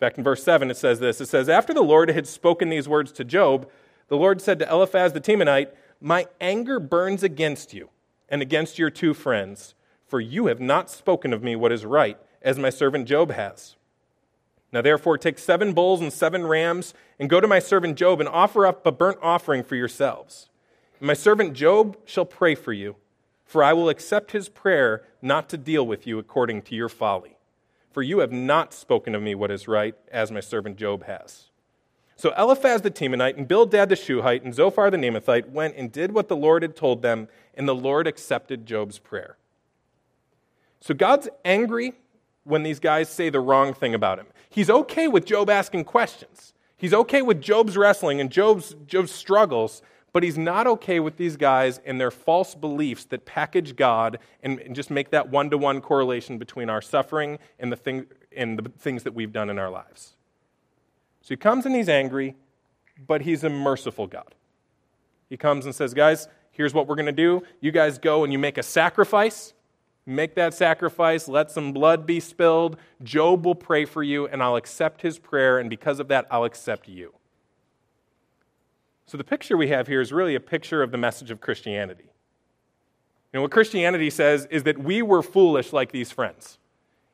In 0.00 0.06
fact, 0.06 0.18
in 0.18 0.24
verse 0.24 0.42
7, 0.42 0.70
it 0.70 0.76
says 0.76 1.00
this 1.00 1.20
It 1.20 1.26
says, 1.26 1.48
After 1.48 1.74
the 1.74 1.82
Lord 1.82 2.08
had 2.10 2.26
spoken 2.26 2.68
these 2.68 2.88
words 2.88 3.12
to 3.12 3.24
Job, 3.24 3.68
the 4.08 4.16
Lord 4.16 4.40
said 4.40 4.58
to 4.58 4.70
Eliphaz 4.70 5.12
the 5.12 5.20
Temanite, 5.20 5.68
My 6.00 6.26
anger 6.40 6.80
burns 6.80 7.22
against 7.22 7.72
you 7.72 7.90
and 8.28 8.42
against 8.42 8.78
your 8.78 8.90
two 8.90 9.14
friends, 9.14 9.74
for 10.06 10.20
you 10.20 10.46
have 10.46 10.60
not 10.60 10.90
spoken 10.90 11.32
of 11.32 11.42
me 11.42 11.54
what 11.56 11.72
is 11.72 11.84
right, 11.84 12.18
as 12.42 12.58
my 12.58 12.70
servant 12.70 13.06
Job 13.06 13.30
has. 13.30 13.76
Now, 14.72 14.82
therefore, 14.82 15.18
take 15.18 15.38
seven 15.38 15.72
bulls 15.72 16.00
and 16.00 16.12
seven 16.12 16.46
rams, 16.46 16.94
and 17.18 17.28
go 17.28 17.40
to 17.40 17.48
my 17.48 17.58
servant 17.58 17.96
Job 17.96 18.20
and 18.20 18.28
offer 18.28 18.66
up 18.66 18.86
a 18.86 18.92
burnt 18.92 19.18
offering 19.20 19.62
for 19.62 19.74
yourselves. 19.74 20.49
My 21.00 21.14
servant 21.14 21.54
Job 21.54 21.96
shall 22.04 22.26
pray 22.26 22.54
for 22.54 22.74
you, 22.74 22.96
for 23.46 23.64
I 23.64 23.72
will 23.72 23.88
accept 23.88 24.32
his 24.32 24.50
prayer 24.50 25.02
not 25.22 25.48
to 25.48 25.56
deal 25.56 25.86
with 25.86 26.06
you 26.06 26.18
according 26.18 26.62
to 26.62 26.74
your 26.74 26.90
folly. 26.90 27.38
For 27.90 28.02
you 28.02 28.18
have 28.18 28.30
not 28.30 28.74
spoken 28.74 29.14
of 29.14 29.22
me 29.22 29.34
what 29.34 29.50
is 29.50 29.66
right, 29.66 29.94
as 30.12 30.30
my 30.30 30.40
servant 30.40 30.76
Job 30.76 31.04
has. 31.06 31.46
So 32.16 32.34
Eliphaz 32.36 32.82
the 32.82 32.90
Temanite 32.90 33.38
and 33.38 33.48
Bildad 33.48 33.88
the 33.88 33.96
Shuhite 33.96 34.44
and 34.44 34.54
Zophar 34.54 34.90
the 34.90 34.98
Naamathite 34.98 35.50
went 35.50 35.74
and 35.76 35.90
did 35.90 36.12
what 36.12 36.28
the 36.28 36.36
Lord 36.36 36.62
had 36.62 36.76
told 36.76 37.00
them, 37.00 37.28
and 37.54 37.66
the 37.66 37.74
Lord 37.74 38.06
accepted 38.06 38.66
Job's 38.66 38.98
prayer. 38.98 39.38
So 40.82 40.92
God's 40.92 41.30
angry 41.44 41.94
when 42.44 42.62
these 42.62 42.78
guys 42.78 43.08
say 43.08 43.30
the 43.30 43.40
wrong 43.40 43.72
thing 43.72 43.94
about 43.94 44.18
him. 44.18 44.26
He's 44.50 44.68
okay 44.68 45.08
with 45.08 45.24
Job 45.24 45.48
asking 45.48 45.84
questions. 45.84 46.52
He's 46.76 46.94
okay 46.94 47.22
with 47.22 47.40
Job's 47.40 47.76
wrestling 47.76 48.20
and 48.20 48.30
Job's, 48.30 48.74
Job's 48.86 49.12
struggles, 49.12 49.82
but 50.12 50.22
he's 50.22 50.38
not 50.38 50.66
okay 50.66 51.00
with 51.00 51.16
these 51.16 51.36
guys 51.36 51.80
and 51.84 52.00
their 52.00 52.10
false 52.10 52.54
beliefs 52.54 53.04
that 53.06 53.24
package 53.24 53.76
God 53.76 54.18
and, 54.42 54.58
and 54.60 54.74
just 54.74 54.90
make 54.90 55.10
that 55.10 55.28
one 55.28 55.50
to 55.50 55.58
one 55.58 55.80
correlation 55.80 56.38
between 56.38 56.68
our 56.68 56.82
suffering 56.82 57.38
and 57.58 57.70
the, 57.70 57.76
thing, 57.76 58.06
and 58.34 58.58
the 58.58 58.68
things 58.78 59.04
that 59.04 59.14
we've 59.14 59.32
done 59.32 59.50
in 59.50 59.58
our 59.58 59.70
lives. 59.70 60.14
So 61.20 61.28
he 61.28 61.36
comes 61.36 61.66
and 61.66 61.74
he's 61.74 61.88
angry, 61.88 62.34
but 63.06 63.22
he's 63.22 63.44
a 63.44 63.50
merciful 63.50 64.06
God. 64.06 64.34
He 65.28 65.36
comes 65.36 65.64
and 65.64 65.74
says, 65.74 65.94
Guys, 65.94 66.28
here's 66.50 66.74
what 66.74 66.88
we're 66.88 66.96
going 66.96 67.06
to 67.06 67.12
do. 67.12 67.42
You 67.60 67.70
guys 67.70 67.98
go 67.98 68.24
and 68.24 68.32
you 68.32 68.38
make 68.38 68.58
a 68.58 68.62
sacrifice. 68.62 69.54
Make 70.06 70.34
that 70.34 70.54
sacrifice, 70.54 71.28
let 71.28 71.50
some 71.50 71.72
blood 71.72 72.04
be 72.06 72.20
spilled. 72.20 72.78
Job 73.02 73.44
will 73.44 73.54
pray 73.54 73.84
for 73.84 74.02
you, 74.02 74.26
and 74.26 74.42
I'll 74.42 74.56
accept 74.56 75.02
his 75.02 75.18
prayer, 75.18 75.58
and 75.58 75.70
because 75.70 76.00
of 76.00 76.08
that, 76.08 76.26
I'll 76.30 76.44
accept 76.44 76.88
you. 76.88 77.12
So, 79.10 79.18
the 79.18 79.24
picture 79.24 79.56
we 79.56 79.66
have 79.70 79.88
here 79.88 80.00
is 80.00 80.12
really 80.12 80.36
a 80.36 80.40
picture 80.40 80.84
of 80.84 80.92
the 80.92 80.96
message 80.96 81.32
of 81.32 81.40
Christianity. 81.40 82.04
You 82.04 83.38
know, 83.38 83.42
what 83.42 83.50
Christianity 83.50 84.08
says 84.08 84.46
is 84.52 84.62
that 84.62 84.78
we 84.78 85.02
were 85.02 85.20
foolish 85.20 85.72
like 85.72 85.90
these 85.90 86.12
friends. 86.12 86.58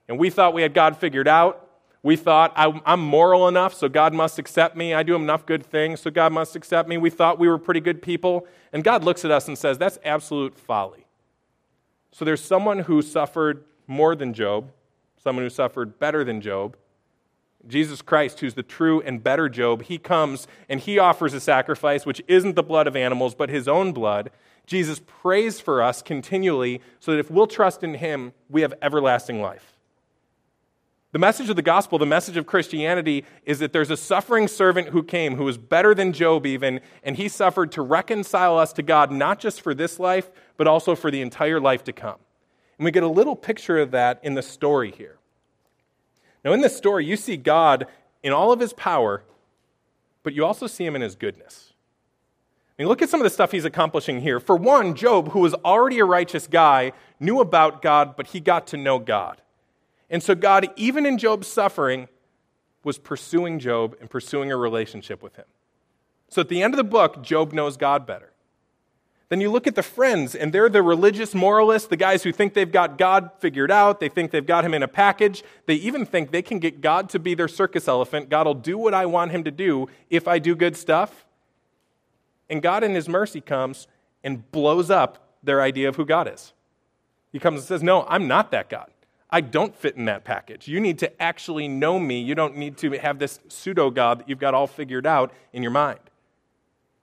And 0.07 0.19
we 0.19 0.29
thought 0.29 0.53
we 0.53 0.61
had 0.61 0.75
God 0.75 0.99
figured 0.99 1.26
out. 1.26 1.71
We 2.03 2.17
thought, 2.17 2.53
I'm 2.55 3.00
moral 3.00 3.49
enough, 3.49 3.73
so 3.73 3.88
God 3.88 4.12
must 4.12 4.38
accept 4.38 4.76
me. 4.76 4.93
I 4.93 5.05
do 5.05 5.17
enough 5.17 5.47
good 5.47 5.65
things, 5.65 6.00
so 6.00 6.11
God 6.11 6.35
must 6.35 6.55
accept 6.55 6.87
me. 6.87 6.99
We 6.99 7.09
thought 7.09 7.38
we 7.38 7.49
were 7.49 7.57
pretty 7.57 7.81
good 7.81 8.03
people. 8.03 8.47
And 8.75 8.85
God 8.85 9.03
looks 9.03 9.25
at 9.25 9.31
us 9.31 9.49
and 9.49 9.57
says, 9.57 9.79
That's 9.79 9.99
absolute 10.05 10.59
folly. 10.59 11.07
So 12.11 12.26
there's 12.26 12.45
someone 12.45 12.81
who 12.81 13.00
suffered 13.00 13.65
more 13.87 14.15
than 14.15 14.35
Job, 14.35 14.71
someone 15.17 15.47
who 15.47 15.50
suffered 15.50 15.99
better 15.99 16.25
than 16.25 16.43
Job. 16.43 16.76
Jesus 17.68 18.02
Christ, 18.02 18.40
who's 18.40 18.54
the 18.54 18.62
true 18.62 19.00
and 19.02 19.23
better 19.23 19.49
Job, 19.49 19.82
he 19.82 19.99
comes 19.99 20.46
and 20.68 20.80
he 20.80 20.99
offers 20.99 21.35
a 21.35 21.40
sacrifice 21.40 22.06
which 22.06 22.23
isn't 22.28 22.56
the 22.56 22.62
blood 22.62 22.87
of 22.87 22.96
animals, 22.96 23.35
but 23.35 23.48
his 23.48 23.68
own 23.68 23.92
blood. 23.92 24.31
Jesus 24.66 25.00
prays 25.07 25.61
for 25.61 25.83
us 25.83 26.02
continually 26.02 26.81
so 27.00 27.12
that 27.12 27.18
if 27.18 27.31
we'll 27.31 27.46
trust 27.46 27.83
in 27.83 27.94
him, 27.94 28.33
we 28.48 28.62
have 28.62 28.74
everlasting 28.83 29.40
life. 29.40 29.76
The 31.12 31.20
message 31.20 31.48
of 31.48 31.57
the 31.57 31.62
gospel, 31.62 31.98
the 31.98 32.05
message 32.05 32.37
of 32.37 32.46
Christianity, 32.46 33.24
is 33.44 33.59
that 33.61 33.72
there's 33.72 33.90
a 33.90 33.96
suffering 33.96 34.48
servant 34.48 34.88
who 34.88 35.02
came 35.02 35.37
who 35.37 35.44
was 35.44 35.57
better 35.57 35.94
than 35.94 36.12
Job, 36.12 36.44
even, 36.44 36.81
and 37.02 37.16
he 37.16 37.29
suffered 37.29 37.72
to 37.72 37.81
reconcile 37.83 38.59
us 38.59 38.72
to 38.74 38.83
God, 38.83 39.11
not 39.11 39.38
just 39.38 39.62
for 39.62 39.72
this 39.72 39.98
life, 39.98 40.31
but 40.59 40.66
also 40.66 40.94
for 40.94 41.11
the 41.11 41.22
entire 41.22 41.59
life 41.59 41.85
to 41.85 41.92
come. 41.92 42.18
And 42.79 42.85
we 42.85 42.90
get 42.90 43.02
a 43.02 43.09
little 43.09 43.37
picture 43.37 43.79
of 43.79 43.92
that 43.92 44.20
in 44.22 44.35
the 44.35 44.42
story 44.42 44.90
here. 44.90 45.15
Now, 46.46 46.52
in 46.52 46.61
this 46.61 46.76
story, 46.76 47.04
you 47.04 47.16
see 47.16 47.37
God 47.37 47.88
in 48.22 48.32
all 48.32 48.52
of 48.52 48.61
his 48.61 48.72
power, 48.72 49.24
but 50.22 50.32
you 50.32 50.44
also 50.44 50.68
see 50.68 50.87
him 50.87 50.94
in 50.94 51.02
his 51.02 51.16
goodness. 51.16 51.72
I 52.78 52.82
mean, 52.82 52.88
look 52.88 53.02
at 53.02 53.11
some 53.11 53.18
of 53.18 53.24
the 53.24 53.30
stuff 53.30 53.50
he's 53.50 53.64
accomplishing 53.64 54.20
here. 54.20 54.38
For 54.38 54.54
one, 54.54 54.94
Job, 54.94 55.32
who 55.32 55.40
was 55.40 55.54
already 55.54 55.98
a 55.98 56.04
righteous 56.04 56.46
guy, 56.46 56.92
knew 57.18 57.40
about 57.40 57.82
God, 57.82 58.14
but 58.16 58.28
he 58.28 58.38
got 58.38 58.68
to 58.68 58.76
know 58.76 59.00
God. 59.00 59.42
And 60.09 60.22
so 60.22 60.37
God, 60.37 60.68
even 60.76 61.04
in 61.04 61.18
Job's 61.18 61.48
suffering, 61.48 62.06
was 62.85 62.96
pursuing 62.96 63.59
Job 63.59 63.96
and 64.00 64.09
pursuing 64.09 64.52
a 64.52 64.56
relationship 64.56 65.24
with 65.24 65.35
him. 65.35 65.46
So 66.28 66.42
at 66.42 66.48
the 66.48 66.62
end 66.62 66.74
of 66.74 66.78
the 66.78 66.85
book, 66.85 67.24
Job 67.24 67.52
knows 67.52 67.76
God 67.76 68.06
better. 68.06 68.30
Then 69.29 69.41
you 69.41 69.51
look 69.51 69.67
at 69.67 69.75
the 69.75 69.83
friends, 69.83 70.37
and 70.37 70.53
they're 70.53 70.69
the 70.69 70.83
religious 70.83 71.35
moralists, 71.35 71.89
the 71.89 71.97
guys 71.97 72.23
who 72.23 72.31
think 72.31 72.55
they've 72.55 72.71
got 72.71 72.97
God 72.97 73.31
figured 73.41 73.73
out. 73.73 73.99
They 73.99 74.09
think 74.09 74.31
they've 74.31 74.47
got 74.47 74.65
him 74.65 74.73
in 74.73 74.85
a 74.85 74.89
package. 74.89 75.43
They 75.67 75.75
even 75.75 76.07
think 76.07 76.31
they 76.31 76.43
can 76.43 76.61
get 76.61 76.81
God 76.81 77.09
to 77.11 77.19
be 77.19 77.35
their 77.35 77.49
circus 77.49 77.89
elephant. 77.89 78.29
God 78.29 78.47
will 78.47 78.55
do 78.55 78.79
what 78.79 78.95
I 78.95 79.05
want 79.07 79.33
him 79.33 79.43
to 79.43 79.51
do 79.51 79.89
if 80.11 80.29
I 80.29 80.39
do 80.39 80.55
good 80.55 80.77
stuff. 80.77 81.27
And 82.49 82.62
God, 82.62 82.85
in 82.85 82.95
his 82.95 83.09
mercy, 83.09 83.41
comes 83.41 83.89
and 84.23 84.49
blows 84.53 84.91
up 84.91 85.35
their 85.43 85.61
idea 85.61 85.89
of 85.89 85.97
who 85.97 86.05
God 86.05 86.33
is. 86.33 86.53
He 87.33 87.41
comes 87.41 87.61
and 87.61 87.67
says, 87.67 87.83
No, 87.83 88.07
I'm 88.09 88.29
not 88.29 88.53
that 88.53 88.71
God. 88.71 88.91
I 89.29 89.41
don't 89.41 89.75
fit 89.75 89.97
in 89.97 90.05
that 90.05 90.25
package. 90.25 90.69
You 90.69 90.79
need 90.79 91.01
to 91.01 91.23
actually 91.23 91.67
know 91.67 91.99
me. 91.99 92.21
You 92.23 92.37
don't 92.37 92.57
need 92.57 92.77
to 92.79 92.93
have 92.93 93.19
this 93.19 93.41
pseudo 93.49 93.91
God 93.91 94.21
that 94.21 94.29
you've 94.29 94.39
got 94.39 94.55
all 94.55 94.69
figured 94.69 95.07
out 95.07 95.33
in 95.53 95.62
your 95.62 95.73
mind. 95.73 95.99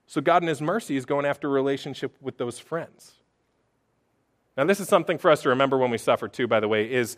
So, 0.06 0.20
God, 0.20 0.42
in 0.42 0.48
His 0.48 0.60
mercy, 0.60 0.96
is 0.96 1.06
going 1.06 1.26
after 1.26 1.48
a 1.48 1.50
relationship 1.50 2.16
with 2.20 2.38
those 2.38 2.58
friends. 2.58 3.14
Now, 4.56 4.64
this 4.64 4.80
is 4.80 4.88
something 4.88 5.18
for 5.18 5.30
us 5.30 5.42
to 5.42 5.48
remember 5.48 5.78
when 5.78 5.90
we 5.90 5.98
suffer, 5.98 6.28
too, 6.28 6.46
by 6.46 6.60
the 6.60 6.68
way, 6.68 6.90
is 6.90 7.16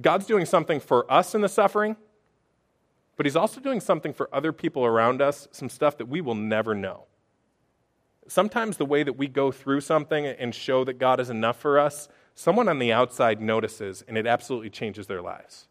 God's 0.00 0.26
doing 0.26 0.44
something 0.44 0.80
for 0.80 1.10
us 1.10 1.34
in 1.34 1.40
the 1.40 1.48
suffering, 1.48 1.96
but 3.16 3.26
He's 3.26 3.36
also 3.36 3.60
doing 3.60 3.80
something 3.80 4.12
for 4.12 4.28
other 4.32 4.52
people 4.52 4.84
around 4.84 5.22
us, 5.22 5.48
some 5.50 5.68
stuff 5.68 5.96
that 5.98 6.06
we 6.06 6.20
will 6.20 6.34
never 6.34 6.74
know. 6.74 7.04
Sometimes 8.26 8.76
the 8.76 8.84
way 8.84 9.02
that 9.02 9.14
we 9.16 9.26
go 9.26 9.50
through 9.50 9.80
something 9.80 10.26
and 10.26 10.54
show 10.54 10.84
that 10.84 10.98
God 10.98 11.18
is 11.18 11.30
enough 11.30 11.58
for 11.58 11.78
us 11.78 12.08
someone 12.38 12.68
on 12.68 12.78
the 12.78 12.92
outside 12.92 13.40
notices 13.40 14.04
and 14.06 14.16
it 14.16 14.24
absolutely 14.24 14.70
changes 14.70 15.08
their 15.08 15.20
lives. 15.20 15.66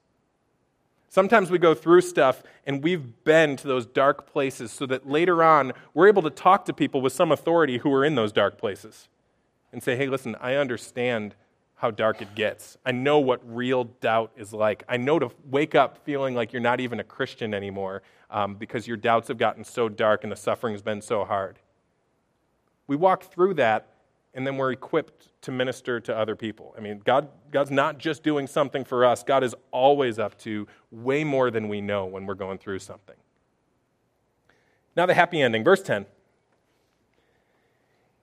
Sometimes 1.10 1.50
we 1.50 1.58
go 1.58 1.74
through 1.74 2.02
stuff 2.02 2.44
and 2.66 2.84
we've 2.84 3.24
been 3.24 3.56
to 3.58 3.68
those 3.68 3.86
dark 3.86 4.32
places 4.32 4.72
so 4.72 4.86
that 4.88 5.08
later 5.08 5.42
on 5.42 5.72
we're 5.94 6.08
able 6.08 6.22
to 6.22 6.30
talk 6.30 6.66
to 6.66 6.74
people 6.74 7.02
with 7.02 7.14
some 7.14 7.32
authority 7.32 7.78
who 7.78 7.94
are 7.94 8.04
in 8.04 8.16
those 8.16 8.32
dark 8.32 8.58
places 8.58 9.08
and 9.72 9.82
say, 9.82 9.96
hey, 9.96 10.08
listen, 10.08 10.36
I 10.42 10.56
understand 10.56 11.36
how 11.76 11.92
dark 11.92 12.22
it 12.22 12.36
gets. 12.36 12.78
I 12.86 12.92
know 12.92 13.20
what 13.20 13.40
real 13.44 13.86
doubt 13.86 14.32
is 14.36 14.52
like. 14.52 14.84
I 14.90 14.98
know 14.98 15.20
to 15.20 15.30
wake 15.46 15.76
up 15.76 16.04
feeling 16.04 16.36
like 16.36 16.52
you're 16.52 16.62
not 16.62 16.80
even 16.80 17.00
a 17.00 17.04
Christian 17.04 17.54
anymore 17.54 18.02
um, 18.30 18.56
because 18.56 18.88
your 18.88 18.98
doubts 18.98 19.28
have 19.28 19.38
gotten 19.38 19.64
so 19.64 19.88
dark 19.88 20.24
and 20.24 20.32
the 20.32 20.36
suffering 20.36 20.74
has 20.74 20.82
been 20.82 21.02
so 21.02 21.24
hard. 21.24 21.60
We 22.88 22.96
walk 22.96 23.24
through 23.24 23.54
that 23.56 23.88
and 24.34 24.46
then 24.46 24.58
we're 24.58 24.72
equipped 24.72 25.30
to 25.42 25.52
minister 25.52 26.00
to 26.00 26.16
other 26.16 26.36
people. 26.36 26.76
I 26.78 26.82
mean, 26.82 27.02
God, 27.04 27.30
God's 27.52 27.72
not 27.72 27.98
just 27.98 28.24
doing 28.24 28.48
something 28.48 28.84
for 28.84 29.06
us, 29.06 29.24
God 29.24 29.44
is 29.44 29.56
always 29.72 30.20
up 30.20 30.38
to 30.40 30.68
way 30.92 31.24
more 31.24 31.50
than 31.52 31.68
we 31.68 31.82
know 31.82 32.06
when 32.06 32.26
we're 32.26 32.36
going 32.36 32.58
through 32.58 32.80
something. 32.80 33.16
Now, 34.96 35.06
the 35.06 35.14
happy 35.14 35.42
ending, 35.42 35.64
verse 35.64 35.84
10. 35.84 36.06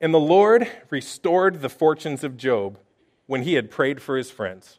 And 0.00 0.12
the 0.12 0.20
Lord 0.20 0.68
restored 0.90 1.62
the 1.62 1.68
fortunes 1.68 2.24
of 2.24 2.36
Job 2.36 2.78
when 3.26 3.42
he 3.42 3.54
had 3.54 3.70
prayed 3.70 4.02
for 4.02 4.16
his 4.16 4.30
friends. 4.30 4.78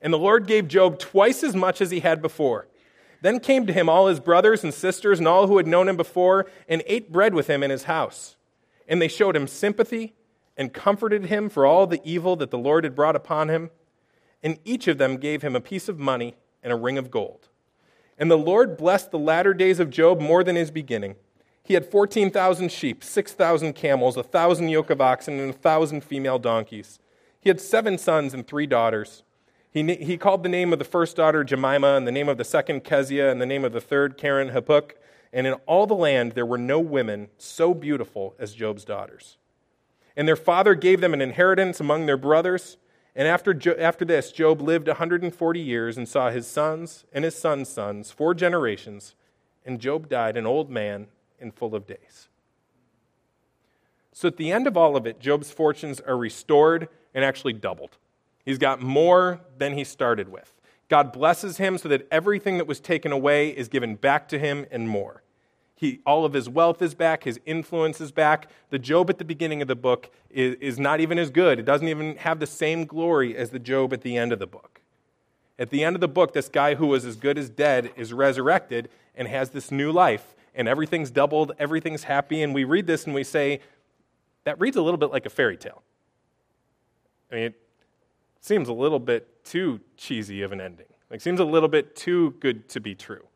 And 0.00 0.12
the 0.12 0.18
Lord 0.18 0.46
gave 0.46 0.68
Job 0.68 0.98
twice 0.98 1.42
as 1.44 1.54
much 1.54 1.80
as 1.80 1.90
he 1.90 2.00
had 2.00 2.20
before. 2.20 2.66
Then 3.20 3.38
came 3.38 3.66
to 3.66 3.72
him 3.72 3.88
all 3.88 4.08
his 4.08 4.18
brothers 4.18 4.64
and 4.64 4.74
sisters 4.74 5.20
and 5.20 5.28
all 5.28 5.46
who 5.46 5.56
had 5.56 5.66
known 5.66 5.88
him 5.88 5.96
before 5.96 6.46
and 6.68 6.82
ate 6.86 7.12
bread 7.12 7.34
with 7.34 7.46
him 7.46 7.62
in 7.62 7.70
his 7.70 7.84
house. 7.84 8.36
And 8.88 9.00
they 9.00 9.08
showed 9.08 9.36
him 9.36 9.46
sympathy 9.46 10.14
and 10.56 10.72
comforted 10.72 11.26
him 11.26 11.48
for 11.48 11.64
all 11.66 11.86
the 11.86 12.00
evil 12.04 12.36
that 12.36 12.50
the 12.50 12.58
Lord 12.58 12.84
had 12.84 12.94
brought 12.94 13.16
upon 13.16 13.48
him. 13.48 13.70
And 14.42 14.58
each 14.64 14.88
of 14.88 14.98
them 14.98 15.16
gave 15.16 15.42
him 15.42 15.54
a 15.54 15.60
piece 15.60 15.88
of 15.88 15.98
money 15.98 16.34
and 16.62 16.72
a 16.72 16.76
ring 16.76 16.98
of 16.98 17.10
gold. 17.10 17.48
And 18.18 18.30
the 18.30 18.38
Lord 18.38 18.76
blessed 18.76 19.10
the 19.10 19.18
latter 19.18 19.54
days 19.54 19.80
of 19.80 19.90
Job 19.90 20.20
more 20.20 20.44
than 20.44 20.56
his 20.56 20.70
beginning. 20.70 21.16
He 21.64 21.74
had 21.74 21.86
14,000 21.86 22.70
sheep, 22.70 23.04
6,000 23.04 23.72
camels, 23.74 24.16
a 24.16 24.20
1,000 24.20 24.68
yoke 24.68 24.90
of 24.90 25.00
oxen, 25.00 25.34
and 25.38 25.50
a 25.50 25.54
1,000 25.54 26.02
female 26.02 26.38
donkeys. 26.38 26.98
He 27.40 27.48
had 27.48 27.60
seven 27.60 27.98
sons 27.98 28.34
and 28.34 28.46
three 28.46 28.66
daughters. 28.66 29.22
He, 29.70 29.94
he 29.94 30.16
called 30.16 30.42
the 30.42 30.48
name 30.48 30.72
of 30.72 30.78
the 30.78 30.84
first 30.84 31.16
daughter 31.16 31.44
Jemima, 31.44 31.94
and 31.96 32.06
the 32.06 32.12
name 32.12 32.28
of 32.28 32.36
the 32.36 32.44
second 32.44 32.84
Keziah, 32.84 33.30
and 33.30 33.40
the 33.40 33.46
name 33.46 33.64
of 33.64 33.72
the 33.72 33.80
third 33.80 34.18
Keren-happuch. 34.18 34.92
And 35.32 35.46
in 35.46 35.54
all 35.66 35.86
the 35.86 35.94
land 35.94 36.32
there 36.32 36.44
were 36.44 36.58
no 36.58 36.78
women 36.78 37.28
so 37.38 37.72
beautiful 37.72 38.34
as 38.38 38.54
Job's 38.54 38.84
daughters. 38.84 39.38
And 40.16 40.28
their 40.28 40.36
father 40.36 40.74
gave 40.74 41.00
them 41.00 41.14
an 41.14 41.20
inheritance 41.20 41.80
among 41.80 42.06
their 42.06 42.16
brothers. 42.16 42.76
And 43.14 43.28
after, 43.28 43.54
jo- 43.54 43.76
after 43.78 44.04
this, 44.04 44.32
Job 44.32 44.60
lived 44.60 44.88
140 44.88 45.60
years 45.60 45.96
and 45.96 46.08
saw 46.08 46.30
his 46.30 46.46
sons 46.46 47.04
and 47.12 47.24
his 47.24 47.36
sons' 47.36 47.68
sons, 47.68 48.10
four 48.10 48.34
generations. 48.34 49.14
And 49.64 49.80
Job 49.80 50.08
died 50.08 50.36
an 50.36 50.46
old 50.46 50.70
man 50.70 51.08
and 51.40 51.54
full 51.54 51.74
of 51.74 51.86
days. 51.86 52.28
So 54.12 54.28
at 54.28 54.36
the 54.36 54.52
end 54.52 54.66
of 54.66 54.76
all 54.76 54.96
of 54.96 55.06
it, 55.06 55.20
Job's 55.20 55.50
fortunes 55.50 56.00
are 56.00 56.16
restored 56.16 56.88
and 57.14 57.24
actually 57.24 57.54
doubled. 57.54 57.96
He's 58.44 58.58
got 58.58 58.82
more 58.82 59.40
than 59.58 59.76
he 59.76 59.84
started 59.84 60.28
with. 60.28 60.52
God 60.88 61.12
blesses 61.12 61.56
him 61.56 61.78
so 61.78 61.88
that 61.88 62.06
everything 62.10 62.58
that 62.58 62.66
was 62.66 62.80
taken 62.80 63.12
away 63.12 63.48
is 63.48 63.68
given 63.68 63.94
back 63.94 64.28
to 64.28 64.38
him 64.38 64.66
and 64.70 64.88
more. 64.88 65.22
He, 65.82 65.98
all 66.06 66.24
of 66.24 66.32
his 66.32 66.48
wealth 66.48 66.80
is 66.80 66.94
back, 66.94 67.24
his 67.24 67.40
influence 67.44 68.00
is 68.00 68.12
back. 68.12 68.48
The 68.70 68.78
Job 68.78 69.10
at 69.10 69.18
the 69.18 69.24
beginning 69.24 69.62
of 69.62 69.66
the 69.66 69.74
book 69.74 70.12
is, 70.30 70.54
is 70.60 70.78
not 70.78 71.00
even 71.00 71.18
as 71.18 71.28
good. 71.28 71.58
It 71.58 71.64
doesn't 71.64 71.88
even 71.88 72.14
have 72.18 72.38
the 72.38 72.46
same 72.46 72.84
glory 72.84 73.36
as 73.36 73.50
the 73.50 73.58
Job 73.58 73.92
at 73.92 74.02
the 74.02 74.16
end 74.16 74.30
of 74.32 74.38
the 74.38 74.46
book. 74.46 74.80
At 75.58 75.70
the 75.70 75.82
end 75.82 75.96
of 75.96 76.00
the 76.00 76.06
book, 76.06 76.34
this 76.34 76.48
guy 76.48 76.76
who 76.76 76.86
was 76.86 77.04
as 77.04 77.16
good 77.16 77.36
as 77.36 77.50
dead 77.50 77.90
is 77.96 78.12
resurrected 78.12 78.90
and 79.16 79.26
has 79.26 79.50
this 79.50 79.72
new 79.72 79.90
life, 79.90 80.36
and 80.54 80.68
everything's 80.68 81.10
doubled, 81.10 81.50
everything's 81.58 82.04
happy, 82.04 82.44
and 82.44 82.54
we 82.54 82.62
read 82.62 82.86
this 82.86 83.04
and 83.04 83.12
we 83.12 83.24
say, 83.24 83.58
that 84.44 84.60
reads 84.60 84.76
a 84.76 84.82
little 84.82 84.98
bit 84.98 85.10
like 85.10 85.26
a 85.26 85.30
fairy 85.30 85.56
tale. 85.56 85.82
I 87.32 87.34
mean, 87.34 87.44
it 87.46 87.54
seems 88.40 88.68
a 88.68 88.72
little 88.72 89.00
bit 89.00 89.44
too 89.44 89.80
cheesy 89.96 90.42
of 90.42 90.52
an 90.52 90.60
ending. 90.60 90.86
Like, 91.10 91.20
seems 91.20 91.40
a 91.40 91.44
little 91.44 91.68
bit 91.68 91.96
too 91.96 92.36
good 92.38 92.68
to 92.68 92.80
be 92.80 92.94
true. 92.94 93.26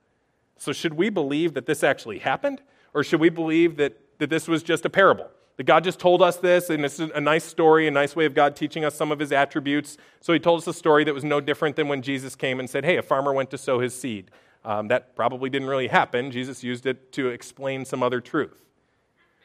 So, 0.59 0.73
should 0.73 0.95
we 0.95 1.11
believe 1.11 1.55
that 1.55 1.67
this 1.67 1.85
actually 1.85 2.19
happened? 2.19 2.63
Or 2.95 3.05
should 3.05 3.21
we 3.21 3.29
believe 3.29 3.77
that, 3.77 4.01
that 4.19 4.31
this 4.31 4.49
was 4.49 4.63
just 4.63 4.85
a 4.85 4.91
parable? 4.91 5.29
That 5.57 5.65
God 5.65 5.85
just 5.85 5.99
told 5.99 6.23
us 6.23 6.37
this, 6.37 6.71
and 6.71 6.85
it's 6.85 6.99
a 6.99 7.21
nice 7.21 7.45
story, 7.45 7.87
a 7.87 7.91
nice 7.91 8.17
way 8.17 8.27
of 8.27 8.35
God 8.35 8.57
teaching 8.57 8.85
us 8.85 8.95
some 8.95 9.13
of 9.13 9.19
his 9.19 9.33
attributes. 9.33 9.97
So, 10.21 10.33
he 10.33 10.39
told 10.39 10.61
us 10.61 10.67
a 10.67 10.73
story 10.73 11.05
that 11.05 11.15
was 11.15 11.25
no 11.25 11.41
different 11.41 11.77
than 11.77 11.89
when 11.89 12.03
Jesus 12.03 12.35
came 12.35 12.59
and 12.59 12.69
said, 12.69 12.85
Hey, 12.85 12.97
a 12.97 13.03
farmer 13.03 13.33
went 13.33 13.51
to 13.51 13.59
sow 13.59 13.81
his 13.81 13.95
seed. 13.95 14.31
Um, 14.65 14.89
that 14.89 15.15
probably 15.15 15.49
didn't 15.49 15.69
really 15.69 15.89
happen. 15.89 16.31
Jesus 16.31 16.65
used 16.65 16.87
it 16.87 17.13
to 17.13 17.29
explain 17.29 17.85
some 17.85 18.03
other 18.03 18.21
truth. 18.21 18.57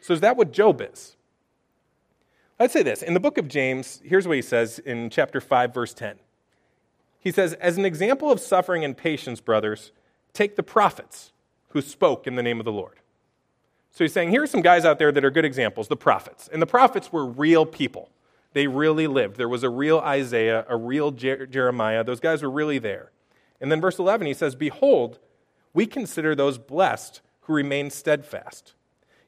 So, 0.01 0.13
is 0.13 0.21
that 0.21 0.35
what 0.37 0.51
Job 0.51 0.81
is? 0.81 1.15
I'd 2.59 2.71
say 2.71 2.83
this. 2.83 3.01
In 3.01 3.13
the 3.15 3.19
book 3.19 3.37
of 3.37 3.47
James, 3.47 4.01
here's 4.03 4.27
what 4.27 4.35
he 4.35 4.41
says 4.41 4.77
in 4.79 5.09
chapter 5.09 5.41
5, 5.41 5.73
verse 5.73 5.93
10. 5.93 6.19
He 7.19 7.31
says, 7.31 7.53
As 7.53 7.77
an 7.77 7.85
example 7.85 8.31
of 8.31 8.39
suffering 8.39 8.83
and 8.83 8.95
patience, 8.95 9.41
brothers, 9.41 9.91
take 10.33 10.55
the 10.55 10.63
prophets 10.63 11.31
who 11.69 11.81
spoke 11.81 12.27
in 12.27 12.35
the 12.35 12.43
name 12.43 12.59
of 12.59 12.65
the 12.65 12.71
Lord. 12.71 12.99
So 13.91 14.03
he's 14.03 14.13
saying, 14.13 14.29
here 14.29 14.43
are 14.43 14.47
some 14.47 14.61
guys 14.61 14.85
out 14.85 14.99
there 14.99 15.11
that 15.11 15.25
are 15.25 15.31
good 15.31 15.45
examples, 15.45 15.87
the 15.87 15.97
prophets. 15.97 16.49
And 16.51 16.61
the 16.61 16.67
prophets 16.67 17.11
were 17.11 17.25
real 17.25 17.65
people. 17.65 18.09
They 18.53 18.67
really 18.67 19.07
lived. 19.07 19.37
There 19.37 19.49
was 19.49 19.63
a 19.63 19.69
real 19.69 19.99
Isaiah, 19.99 20.65
a 20.67 20.77
real 20.77 21.11
Jer- 21.11 21.45
Jeremiah. 21.45 22.03
Those 22.03 22.19
guys 22.19 22.41
were 22.41 22.49
really 22.49 22.79
there. 22.79 23.11
And 23.59 23.71
then 23.71 23.81
verse 23.81 23.99
11, 23.99 24.27
he 24.27 24.33
says, 24.33 24.55
Behold, 24.55 25.19
we 25.73 25.85
consider 25.85 26.35
those 26.35 26.57
blessed 26.57 27.21
who 27.41 27.53
remain 27.53 27.89
steadfast. 27.89 28.73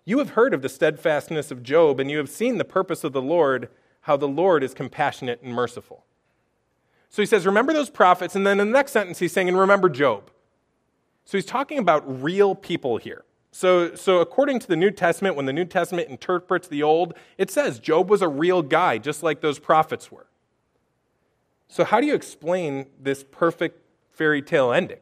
You 0.06 0.20
have 0.20 0.32
heard 0.32 0.54
of 0.54 0.62
the 0.62 0.70
steadfastness 0.70 1.52
of 1.52 1.64
Job, 1.64 2.00
and 2.00 2.12
you 2.12 2.18
have 2.18 2.30
seen 2.30 2.58
the 2.58 2.66
purpose 2.66 3.04
of 3.04 3.14
the 3.14 3.22
Lord, 3.22 3.70
how 4.02 4.18
the 4.18 4.28
Lord 4.28 4.64
is 4.64 4.74
compassionate 4.74 5.42
and 5.42 5.54
merciful. 5.54 6.06
So 7.10 7.22
he 7.22 7.26
says, 7.26 7.46
Remember 7.46 7.74
those 7.74 7.90
prophets. 7.90 8.36
And 8.36 8.46
then 8.46 8.60
in 8.60 8.68
the 8.68 8.74
next 8.74 8.92
sentence, 8.92 9.20
he's 9.20 9.32
saying, 9.32 9.48
And 9.48 9.58
remember 9.58 9.88
Job. 9.88 10.32
So 11.26 11.38
he's 11.38 11.46
talking 11.46 11.78
about 11.80 12.22
real 12.22 12.56
people 12.56 12.98
here. 12.98 13.24
So, 13.52 13.94
so 13.96 14.20
according 14.20 14.60
to 14.60 14.68
the 14.68 14.76
New 14.76 14.92
Testament, 14.92 15.36
when 15.36 15.46
the 15.46 15.54
New 15.54 15.66
Testament 15.66 16.10
interprets 16.10 16.68
the 16.68 16.82
Old, 16.84 17.14
it 17.38 17.52
says 17.52 17.80
Job 17.80 18.10
was 18.10 18.22
a 18.22 18.28
real 18.28 18.62
guy, 18.62 18.98
just 18.98 19.22
like 19.22 19.42
those 19.42 19.60
prophets 19.60 20.12
were. 20.12 20.28
So, 21.68 21.84
how 21.84 22.02
do 22.02 22.08
you 22.08 22.16
explain 22.16 22.88
this 23.00 23.24
perfect 23.24 23.80
fairy 24.12 24.42
tale 24.42 24.72
ending? 24.74 25.00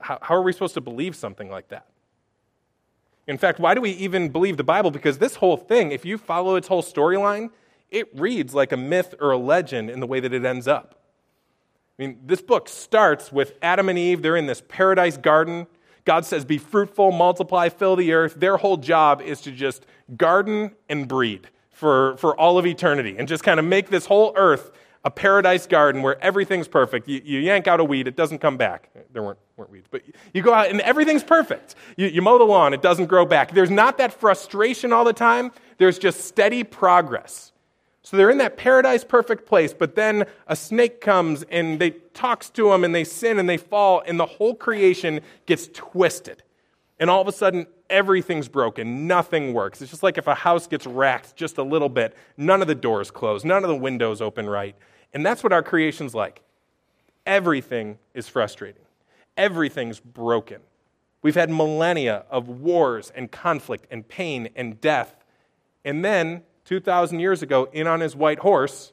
How, 0.00 0.18
how 0.20 0.34
are 0.34 0.42
we 0.42 0.52
supposed 0.52 0.74
to 0.74 0.80
believe 0.80 1.16
something 1.16 1.50
like 1.50 1.68
that? 1.68 1.86
In 3.26 3.36
fact, 3.36 3.60
why 3.60 3.74
do 3.74 3.80
we 3.80 3.90
even 3.90 4.30
believe 4.30 4.56
the 4.56 4.64
Bible? 4.64 4.90
Because 4.90 5.18
this 5.18 5.36
whole 5.36 5.56
thing, 5.56 5.92
if 5.92 6.04
you 6.04 6.16
follow 6.16 6.56
its 6.56 6.68
whole 6.68 6.82
storyline, 6.82 7.50
it 7.90 8.08
reads 8.18 8.54
like 8.54 8.72
a 8.72 8.76
myth 8.76 9.14
or 9.20 9.30
a 9.30 9.38
legend 9.38 9.90
in 9.90 10.00
the 10.00 10.06
way 10.06 10.20
that 10.20 10.32
it 10.32 10.44
ends 10.44 10.68
up. 10.68 10.97
I 11.98 12.02
mean, 12.02 12.20
this 12.24 12.40
book 12.40 12.68
starts 12.68 13.32
with 13.32 13.54
Adam 13.60 13.88
and 13.88 13.98
Eve. 13.98 14.22
They're 14.22 14.36
in 14.36 14.46
this 14.46 14.62
paradise 14.68 15.16
garden. 15.16 15.66
God 16.04 16.24
says, 16.24 16.44
Be 16.44 16.58
fruitful, 16.58 17.10
multiply, 17.10 17.68
fill 17.68 17.96
the 17.96 18.12
earth. 18.12 18.34
Their 18.36 18.56
whole 18.56 18.76
job 18.76 19.20
is 19.20 19.40
to 19.42 19.50
just 19.50 19.84
garden 20.16 20.72
and 20.88 21.08
breed 21.08 21.48
for, 21.70 22.16
for 22.16 22.38
all 22.38 22.58
of 22.58 22.66
eternity 22.66 23.16
and 23.18 23.26
just 23.26 23.42
kind 23.42 23.58
of 23.58 23.66
make 23.66 23.88
this 23.88 24.06
whole 24.06 24.32
earth 24.36 24.70
a 25.04 25.10
paradise 25.10 25.66
garden 25.66 26.02
where 26.02 26.22
everything's 26.22 26.68
perfect. 26.68 27.08
You, 27.08 27.20
you, 27.24 27.38
yank 27.38 27.66
out 27.66 27.80
a 27.80 27.84
weed, 27.84 28.08
it 28.08 28.16
doesn't 28.16 28.38
come 28.38 28.56
back. 28.56 28.90
There 29.12 29.22
weren't, 29.22 29.38
weren't 29.56 29.70
weeds, 29.70 29.86
but 29.90 30.02
you 30.34 30.42
go 30.42 30.52
out 30.52 30.70
and 30.70 30.80
everything's 30.80 31.22
perfect. 31.22 31.76
You, 31.96 32.08
you 32.08 32.20
mow 32.20 32.38
the 32.38 32.44
lawn, 32.44 32.74
it 32.74 32.82
doesn't 32.82 33.06
grow 33.06 33.24
back. 33.24 33.52
There's 33.52 33.70
not 33.70 33.98
that 33.98 34.12
frustration 34.12 34.92
all 34.92 35.04
the 35.04 35.12
time, 35.12 35.52
there's 35.78 35.98
just 35.98 36.24
steady 36.24 36.64
progress. 36.64 37.52
So 38.08 38.16
they're 38.16 38.30
in 38.30 38.38
that 38.38 38.56
paradise 38.56 39.04
perfect 39.04 39.44
place, 39.44 39.74
but 39.74 39.94
then 39.94 40.24
a 40.46 40.56
snake 40.56 41.02
comes 41.02 41.42
and 41.50 41.78
they 41.78 41.90
talks 41.90 42.48
to 42.48 42.70
them 42.70 42.82
and 42.82 42.94
they 42.94 43.04
sin 43.04 43.38
and 43.38 43.46
they 43.46 43.58
fall 43.58 44.02
and 44.06 44.18
the 44.18 44.24
whole 44.24 44.54
creation 44.54 45.20
gets 45.44 45.68
twisted. 45.74 46.42
And 46.98 47.10
all 47.10 47.20
of 47.20 47.28
a 47.28 47.32
sudden 47.32 47.66
everything's 47.90 48.48
broken, 48.48 49.06
nothing 49.06 49.52
works. 49.52 49.82
It's 49.82 49.90
just 49.90 50.02
like 50.02 50.16
if 50.16 50.26
a 50.26 50.34
house 50.34 50.66
gets 50.66 50.86
racked 50.86 51.36
just 51.36 51.58
a 51.58 51.62
little 51.62 51.90
bit, 51.90 52.16
none 52.38 52.62
of 52.62 52.66
the 52.66 52.74
doors 52.74 53.10
close, 53.10 53.44
none 53.44 53.62
of 53.62 53.68
the 53.68 53.76
windows 53.76 54.22
open 54.22 54.48
right. 54.48 54.74
And 55.12 55.26
that's 55.26 55.44
what 55.44 55.52
our 55.52 55.62
creation's 55.62 56.14
like. 56.14 56.40
Everything 57.26 57.98
is 58.14 58.26
frustrating, 58.26 58.86
everything's 59.36 60.00
broken. 60.00 60.62
We've 61.20 61.34
had 61.34 61.50
millennia 61.50 62.24
of 62.30 62.48
wars 62.48 63.12
and 63.14 63.30
conflict 63.30 63.86
and 63.90 64.08
pain 64.08 64.48
and 64.56 64.80
death. 64.80 65.14
And 65.84 66.02
then, 66.02 66.44
2,000 66.68 67.18
years 67.18 67.42
ago, 67.42 67.66
in 67.72 67.86
on 67.86 68.00
his 68.00 68.14
white 68.14 68.40
horse 68.40 68.92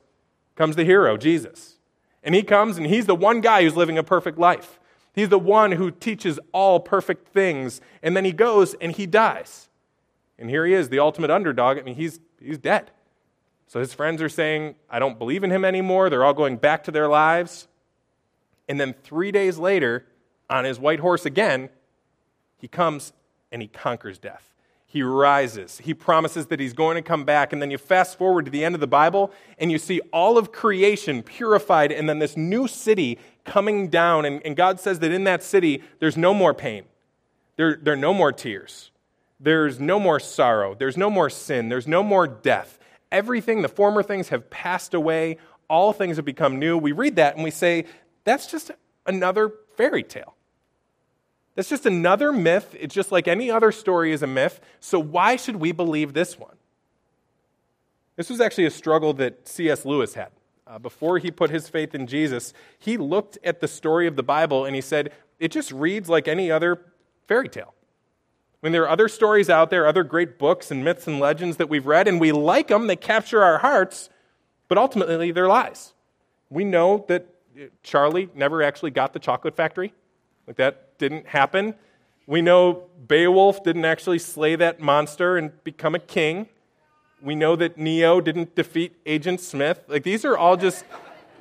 comes 0.56 0.78
the 0.78 0.86
hero, 0.86 1.18
Jesus. 1.18 1.76
And 2.24 2.34
he 2.34 2.42
comes 2.42 2.78
and 2.78 2.88
he's 2.88 3.06
the 3.06 3.16
one 3.16 3.42
guy 3.42 3.64
who's 3.64 3.76
living 3.76 3.98
a 3.98 4.04
perfect 4.04 4.40
life. 4.40 4.80
He's 5.14 5.28
the 5.28 5.38
one 5.38 5.74
who 5.74 5.92
teaches 5.92 6.40
all 6.54 6.80
perfect 6.80 7.28
things. 7.34 7.82
And 8.02 8.16
then 8.16 8.24
he 8.24 8.32
goes 8.32 8.76
and 8.76 8.94
he 8.94 9.06
dies. 9.06 9.68
And 10.40 10.50
here 10.50 10.66
he 10.66 10.74
is, 10.74 10.88
the 10.88 11.00
ultimate 11.00 11.30
underdog. 11.30 11.78
I 11.78 11.82
mean, 11.82 11.96
he's, 11.96 12.22
he's 12.42 12.58
dead. 12.58 12.92
So 13.68 13.82
his 13.82 13.94
friends 13.94 14.22
are 14.22 14.30
saying, 14.30 14.76
I 14.90 15.00
don't 15.00 15.20
believe 15.20 15.44
in 15.44 15.52
him 15.52 15.66
anymore. 15.66 16.10
They're 16.10 16.24
all 16.24 16.34
going 16.34 16.56
back 16.56 16.86
to 16.86 16.92
their 16.92 17.10
lives. 17.10 17.68
And 18.70 18.80
then 18.80 18.96
three 19.04 19.34
days 19.34 19.58
later, 19.58 20.06
on 20.50 20.64
his 20.64 20.80
white 20.80 21.02
horse 21.02 21.26
again, 21.26 21.68
he 22.58 22.70
comes 22.70 23.12
and 23.52 23.62
he 23.62 23.68
conquers 23.68 24.18
death. 24.18 24.55
He 24.96 25.04
rises. 25.04 25.80
He 25.80 25.94
promises 25.94 26.46
that 26.46 26.62
he's 26.62 26.72
going 26.72 26.96
to 26.96 27.02
come 27.02 27.26
back. 27.26 27.52
And 27.52 27.62
then 27.62 27.70
you 27.70 27.78
fast 27.78 28.18
forward 28.18 28.46
to 28.46 28.52
the 28.52 28.64
end 28.64 28.76
of 28.76 28.80
the 28.80 28.88
Bible 28.88 29.30
and 29.58 29.70
you 29.70 29.78
see 29.78 30.00
all 30.14 30.38
of 30.38 30.54
creation 30.54 31.22
purified 31.22 31.92
and 31.92 32.08
then 32.08 32.20
this 32.20 32.38
new 32.38 32.66
city 32.66 33.20
coming 33.44 33.90
down. 33.90 34.24
And, 34.24 34.42
and 34.46 34.56
God 34.56 34.80
says 34.80 35.00
that 35.00 35.12
in 35.12 35.26
that 35.26 35.44
city, 35.44 35.84
there's 36.00 36.16
no 36.16 36.34
more 36.34 36.54
pain, 36.54 36.86
there, 37.58 37.76
there 37.76 37.96
are 37.96 37.98
no 37.98 38.14
more 38.14 38.32
tears, 38.32 38.92
there's 39.38 39.82
no 39.82 40.00
more 40.00 40.18
sorrow, 40.18 40.74
there's 40.74 40.96
no 40.96 41.10
more 41.10 41.30
sin, 41.30 41.68
there's 41.68 41.88
no 41.90 42.02
more 42.02 42.26
death 42.26 42.80
everything, 43.12 43.64
the 43.64 43.70
former 43.70 44.02
things 44.02 44.30
have 44.30 44.50
passed 44.50 44.94
away, 44.94 45.38
all 45.70 45.92
things 45.92 46.16
have 46.16 46.26
become 46.26 46.58
new. 46.58 46.78
We 46.78 46.94
read 46.94 47.18
that 47.18 47.36
and 47.36 47.44
we 47.44 47.52
say, 47.52 47.86
that's 48.24 48.50
just 48.50 48.72
another 49.06 49.52
fairy 49.76 50.04
tale. 50.04 50.35
That's 51.56 51.70
just 51.70 51.86
another 51.86 52.32
myth. 52.34 52.76
It's 52.78 52.94
just 52.94 53.12
like 53.12 53.28
any 53.28 53.50
other 53.50 53.72
story 53.72 54.12
is 54.12 54.22
a 54.22 54.28
myth. 54.28 54.60
So 54.80 55.00
why 55.00 55.38
should 55.38 55.56
we 55.56 55.72
believe 55.72 56.14
this 56.14 56.38
one? 56.38 56.56
This 58.18 58.30
was 58.30 58.42
actually 58.42 58.66
a 58.66 58.72
struggle 58.72 59.14
that 59.14 59.48
C.S. 59.48 59.86
Lewis 59.86 60.14
had. 60.14 60.30
Uh, 60.68 60.80
before 60.80 61.20
he 61.20 61.32
put 61.32 61.50
his 61.50 61.70
faith 61.70 61.94
in 61.94 62.08
Jesus, 62.08 62.54
he 62.80 62.98
looked 62.98 63.38
at 63.44 63.62
the 63.62 63.68
story 63.68 64.08
of 64.08 64.16
the 64.16 64.24
Bible 64.24 64.66
and 64.66 64.76
he 64.76 64.82
said, 64.82 65.14
it 65.40 65.52
just 65.52 65.72
reads 65.72 66.10
like 66.10 66.28
any 66.28 66.52
other 66.52 66.82
fairy 67.28 67.50
tale. 67.50 67.74
When 68.62 68.72
there 68.72 68.84
are 68.84 68.90
other 68.90 69.08
stories 69.08 69.50
out 69.50 69.70
there, 69.70 69.86
other 69.86 70.04
great 70.04 70.40
books 70.40 70.72
and 70.72 70.84
myths 70.84 71.08
and 71.08 71.20
legends 71.20 71.58
that 71.58 71.70
we've 71.70 71.86
read, 71.86 72.08
and 72.08 72.20
we 72.20 72.32
like 72.32 72.70
them, 72.70 72.88
they 72.88 72.96
capture 72.96 73.44
our 73.44 73.60
hearts, 73.60 74.10
but 74.68 74.78
ultimately 74.78 75.32
they're 75.32 75.48
lies. 75.48 75.94
We 76.50 76.64
know 76.64 77.06
that 77.08 77.28
Charlie 77.84 78.30
never 78.34 78.64
actually 78.64 78.92
got 78.92 79.14
the 79.14 79.20
chocolate 79.20 79.56
factory. 79.56 79.94
Like 80.48 80.58
that 80.58 80.85
didn't 80.98 81.28
happen. 81.28 81.76
We 82.28 82.42
know 82.42 82.86
Beowulf 83.08 83.64
didn't 83.64 83.86
actually 83.86 84.20
slay 84.20 84.56
that 84.56 84.80
monster 84.80 85.38
and 85.38 85.64
become 85.64 85.96
a 85.96 86.00
king. 86.00 86.48
We 87.22 87.36
know 87.36 87.56
that 87.56 87.78
Neo 87.78 88.22
didn't 88.22 88.56
defeat 88.56 88.96
Agent 89.06 89.40
Smith. 89.40 89.84
Like 89.88 90.04
these 90.04 90.26
are 90.26 90.38
all 90.38 90.58
just 90.58 90.86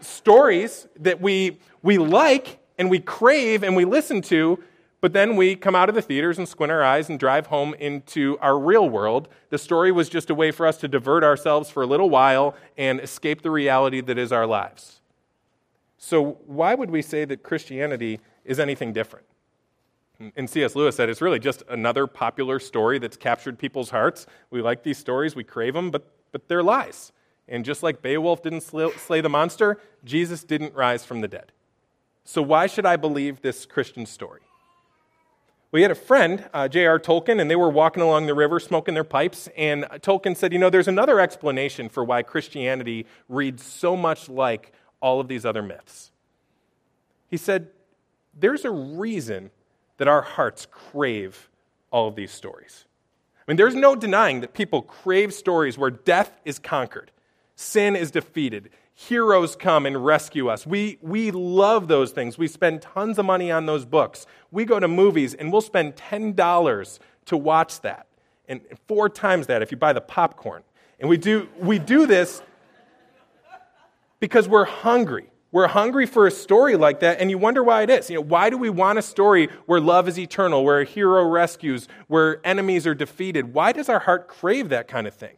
stories 0.01 0.87
that 1.01 1.21
we, 1.21 1.59
we 1.83 1.99
like 1.99 2.59
and 2.79 2.90
we 2.90 3.01
crave 3.01 3.62
and 3.62 3.77
we 3.77 3.85
listen 3.85 4.21
to, 4.23 4.62
but 5.01 5.12
then 5.12 5.37
we 5.37 5.57
come 5.57 5.75
out 5.75 5.88
of 5.88 5.95
the 5.95 6.03
theaters 6.03 6.38
and 6.38 6.49
squint 6.49 6.73
our 6.73 6.83
eyes 6.83 7.09
and 7.09 7.19
drive 7.19 7.47
home 7.47 7.75
into 7.75 8.38
our 8.40 8.59
real 8.59 8.88
world. 8.88 9.29
The 9.51 9.59
story 9.59 9.93
was 9.93 10.09
just 10.09 10.31
a 10.31 10.35
way 10.35 10.51
for 10.51 10.67
us 10.67 10.79
to 10.79 10.88
divert 10.88 11.25
ourselves 11.25 11.71
for 11.71 11.83
a 11.83 11.87
little 11.87 12.11
while 12.11 12.55
and 12.77 13.01
escape 13.01 13.43
the 13.43 13.51
reality 13.51 14.01
that 14.01 14.19
is 14.19 14.33
our 14.33 14.47
lives. 14.47 15.01
So, 15.99 16.38
why 16.47 16.75
would 16.75 16.90
we 16.90 17.01
say 17.01 17.25
that 17.25 17.43
Christianity 17.43 18.21
is 18.45 18.59
anything 18.59 18.93
different? 18.93 19.27
And 20.37 20.48
C.S. 20.48 20.77
Lewis 20.77 20.96
said 20.96 21.09
it's 21.09 21.20
really 21.20 21.40
just 21.40 21.62
another 21.68 22.07
popular 22.07 22.59
story 22.59 22.98
that's 22.98 23.16
captured 23.16 23.59
people's 23.59 23.90
hearts. 23.90 24.27
We 24.50 24.62
like 24.62 24.83
these 24.83 24.98
stories, 24.98 25.35
we 25.35 25.44
crave 25.44 25.74
them, 25.74 25.90
but, 25.90 26.09
but 26.31 26.48
they're 26.48 26.62
lies. 26.62 27.12
And 27.48 27.64
just 27.64 27.83
like 27.83 28.00
Beowulf 28.00 28.42
didn't 28.42 28.62
slay 28.62 29.20
the 29.20 29.29
monster, 29.29 29.79
Jesus 30.05 30.44
didn't 30.44 30.74
rise 30.74 31.05
from 31.05 31.20
the 31.20 31.29
dead. 31.29 31.53
So, 32.24 32.40
why 32.40 32.66
should 32.66 32.87
I 32.87 32.96
believe 32.96 33.42
this 33.42 33.66
Christian 33.66 34.07
story? 34.07 34.40
We 35.74 35.83
had 35.83 35.90
a 35.90 35.96
friend, 35.96 36.48
uh, 36.55 36.68
J.R. 36.68 37.00
Tolkien, 37.00 37.40
and 37.40 37.50
they 37.50 37.57
were 37.57 37.68
walking 37.68 38.03
along 38.03 38.27
the 38.27 38.35
river 38.35 38.61
smoking 38.61 38.94
their 38.94 39.03
pipes. 39.03 39.48
And 39.57 39.85
Tolkien 39.85 40.37
said, 40.37 40.53
You 40.53 40.59
know, 40.61 40.70
there's 40.70 40.88
another 40.88 41.18
explanation 41.18 41.88
for 41.88 42.05
why 42.05 42.22
Christianity 42.22 43.07
reads 43.29 43.64
so 43.64 43.96
much 43.96 44.29
like 44.29 44.72
all 45.00 45.20
of 45.20 45.27
these 45.27 45.44
other 45.44 45.62
myths. 45.62 46.12
He 47.29 47.37
said, 47.37 47.70
There's 48.38 48.64
a 48.64 48.70
reason 48.70 49.50
that 49.99 50.09
our 50.09 50.23
hearts 50.23 50.67
crave 50.71 51.49
all 51.91 52.09
of 52.09 52.17
these 52.17 52.31
stories. 52.31 52.85
I 53.47 53.51
mean, 53.51 53.57
there's 53.57 53.75
no 53.75 53.95
denying 53.95 54.41
that 54.41 54.55
people 54.55 54.83
crave 54.83 55.35
stories 55.35 55.77
where 55.77 55.91
death 55.91 56.41
is 56.45 56.59
conquered, 56.59 57.11
sin 57.57 57.95
is 57.95 58.11
defeated, 58.11 58.71
heroes 58.95 59.57
come 59.57 59.87
and 59.87 60.05
rescue 60.05 60.49
us. 60.49 60.67
We, 60.67 60.99
we 61.03 61.31
love 61.31 61.89
those 61.89 62.13
things. 62.13 62.39
We 62.39 62.47
spend 62.47 62.81
tons 62.81 63.19
of 63.19 63.27
money 63.27 63.51
on 63.51 63.67
those 63.67 63.85
books. 63.85 64.27
We 64.51 64.65
go 64.65 64.81
to 64.81 64.89
movies 64.89 65.35
and 65.35 65.53
we'll 65.53 65.61
spend 65.61 65.97
$10 65.97 66.99
to 67.27 67.37
watch 67.37 67.81
that, 67.81 68.07
and 68.49 68.61
four 68.87 69.09
times 69.09 69.47
that 69.47 69.63
if 69.63 69.71
you 69.71 69.79
buy 69.79 69.93
the 69.93 70.01
popcorn. 70.01 70.63
And 71.01 71.09
we 71.09 71.17
do, 71.17 71.49
we 71.59 71.79
do 71.79 72.07
this 72.07 72.43
because 74.21 74.49
we're 74.49 74.65
hungry. 74.65 75.31
We're 75.55 75.69
hungry 75.69 76.07
for 76.07 76.27
a 76.27 76.33
story 76.33 76.75
like 76.75 76.99
that, 76.99 77.21
and 77.21 77.31
you 77.31 77.38
wonder 77.38 77.62
why 77.62 77.83
it 77.83 77.90
is. 77.90 78.11
You 78.11 78.17
know, 78.17 78.23
why 78.23 78.51
do 78.51 78.59
we 78.59 78.71
want 78.71 78.99
a 78.99 79.03
story 79.03 79.49
where 79.67 79.79
love 79.79 80.09
is 80.09 80.19
eternal, 80.19 80.64
where 80.64 80.81
a 80.81 80.85
hero 80.85 81.25
rescues, 81.29 81.87
where 82.09 82.45
enemies 82.45 82.88
are 82.88 82.95
defeated? 82.95 83.55
Why 83.55 83.71
does 83.71 83.88
our 83.88 84.01
heart 84.01 84.27
crave 84.27 84.71
that 84.71 84.88
kind 84.88 85.07
of 85.07 85.14
thing? 85.14 85.37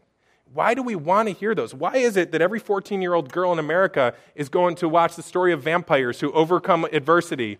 Why 0.54 0.72
do 0.72 0.82
we 0.82 0.94
want 0.94 1.28
to 1.28 1.34
hear 1.34 1.54
those? 1.54 1.74
Why 1.74 1.98
is 1.98 2.16
it 2.16 2.32
that 2.32 2.40
every 2.40 2.58
14 2.58 3.02
year 3.02 3.12
old 3.12 3.30
girl 3.30 3.52
in 3.52 3.58
America 3.58 4.14
is 4.34 4.48
going 4.48 4.76
to 4.76 4.88
watch 4.88 5.16
the 5.16 5.22
story 5.22 5.52
of 5.52 5.62
vampires 5.62 6.18
who 6.18 6.32
overcome 6.32 6.86
adversity 6.92 7.58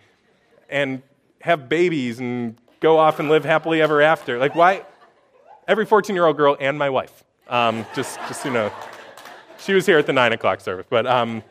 and 0.71 1.03
have 1.43 1.69
babies 1.69 2.21
and 2.21 2.57
go 2.81 2.97
off 2.97 3.21
and 3.21 3.29
live 3.29 3.45
happily 3.45 3.83
ever 3.83 4.01
after? 4.01 4.39
Like, 4.39 4.55
why? 4.55 4.87
Every 5.69 5.85
14 5.85 6.17
year 6.17 6.25
old 6.25 6.39
girl 6.39 6.57
and 6.59 6.79
my 6.79 6.89
wife. 6.89 7.23
Um, 7.49 7.85
just, 7.95 8.19
just, 8.29 8.47
you 8.47 8.51
know, 8.51 8.73
she 9.59 9.75
was 9.75 9.85
here 9.85 9.99
at 9.99 10.07
the 10.07 10.15
9 10.15 10.33
o'clock 10.33 10.63
service. 10.63 10.87
But, 10.89 11.07
um, 11.07 11.43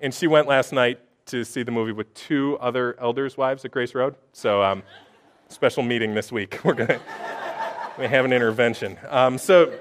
and 0.00 0.12
she 0.14 0.26
went 0.26 0.48
last 0.48 0.72
night 0.72 1.00
to 1.26 1.44
see 1.44 1.62
the 1.62 1.70
movie 1.70 1.92
with 1.92 2.12
two 2.14 2.58
other 2.60 2.98
elders' 3.00 3.36
wives 3.36 3.64
at 3.64 3.70
Grace 3.70 3.94
Road. 3.94 4.16
So, 4.32 4.62
um, 4.62 4.82
special 5.48 5.82
meeting 5.82 6.14
this 6.14 6.32
week. 6.32 6.60
We're 6.64 6.74
going 6.74 6.88
to 6.88 8.08
have 8.08 8.24
an 8.24 8.32
intervention. 8.32 8.98
Um, 9.08 9.38
so, 9.38 9.78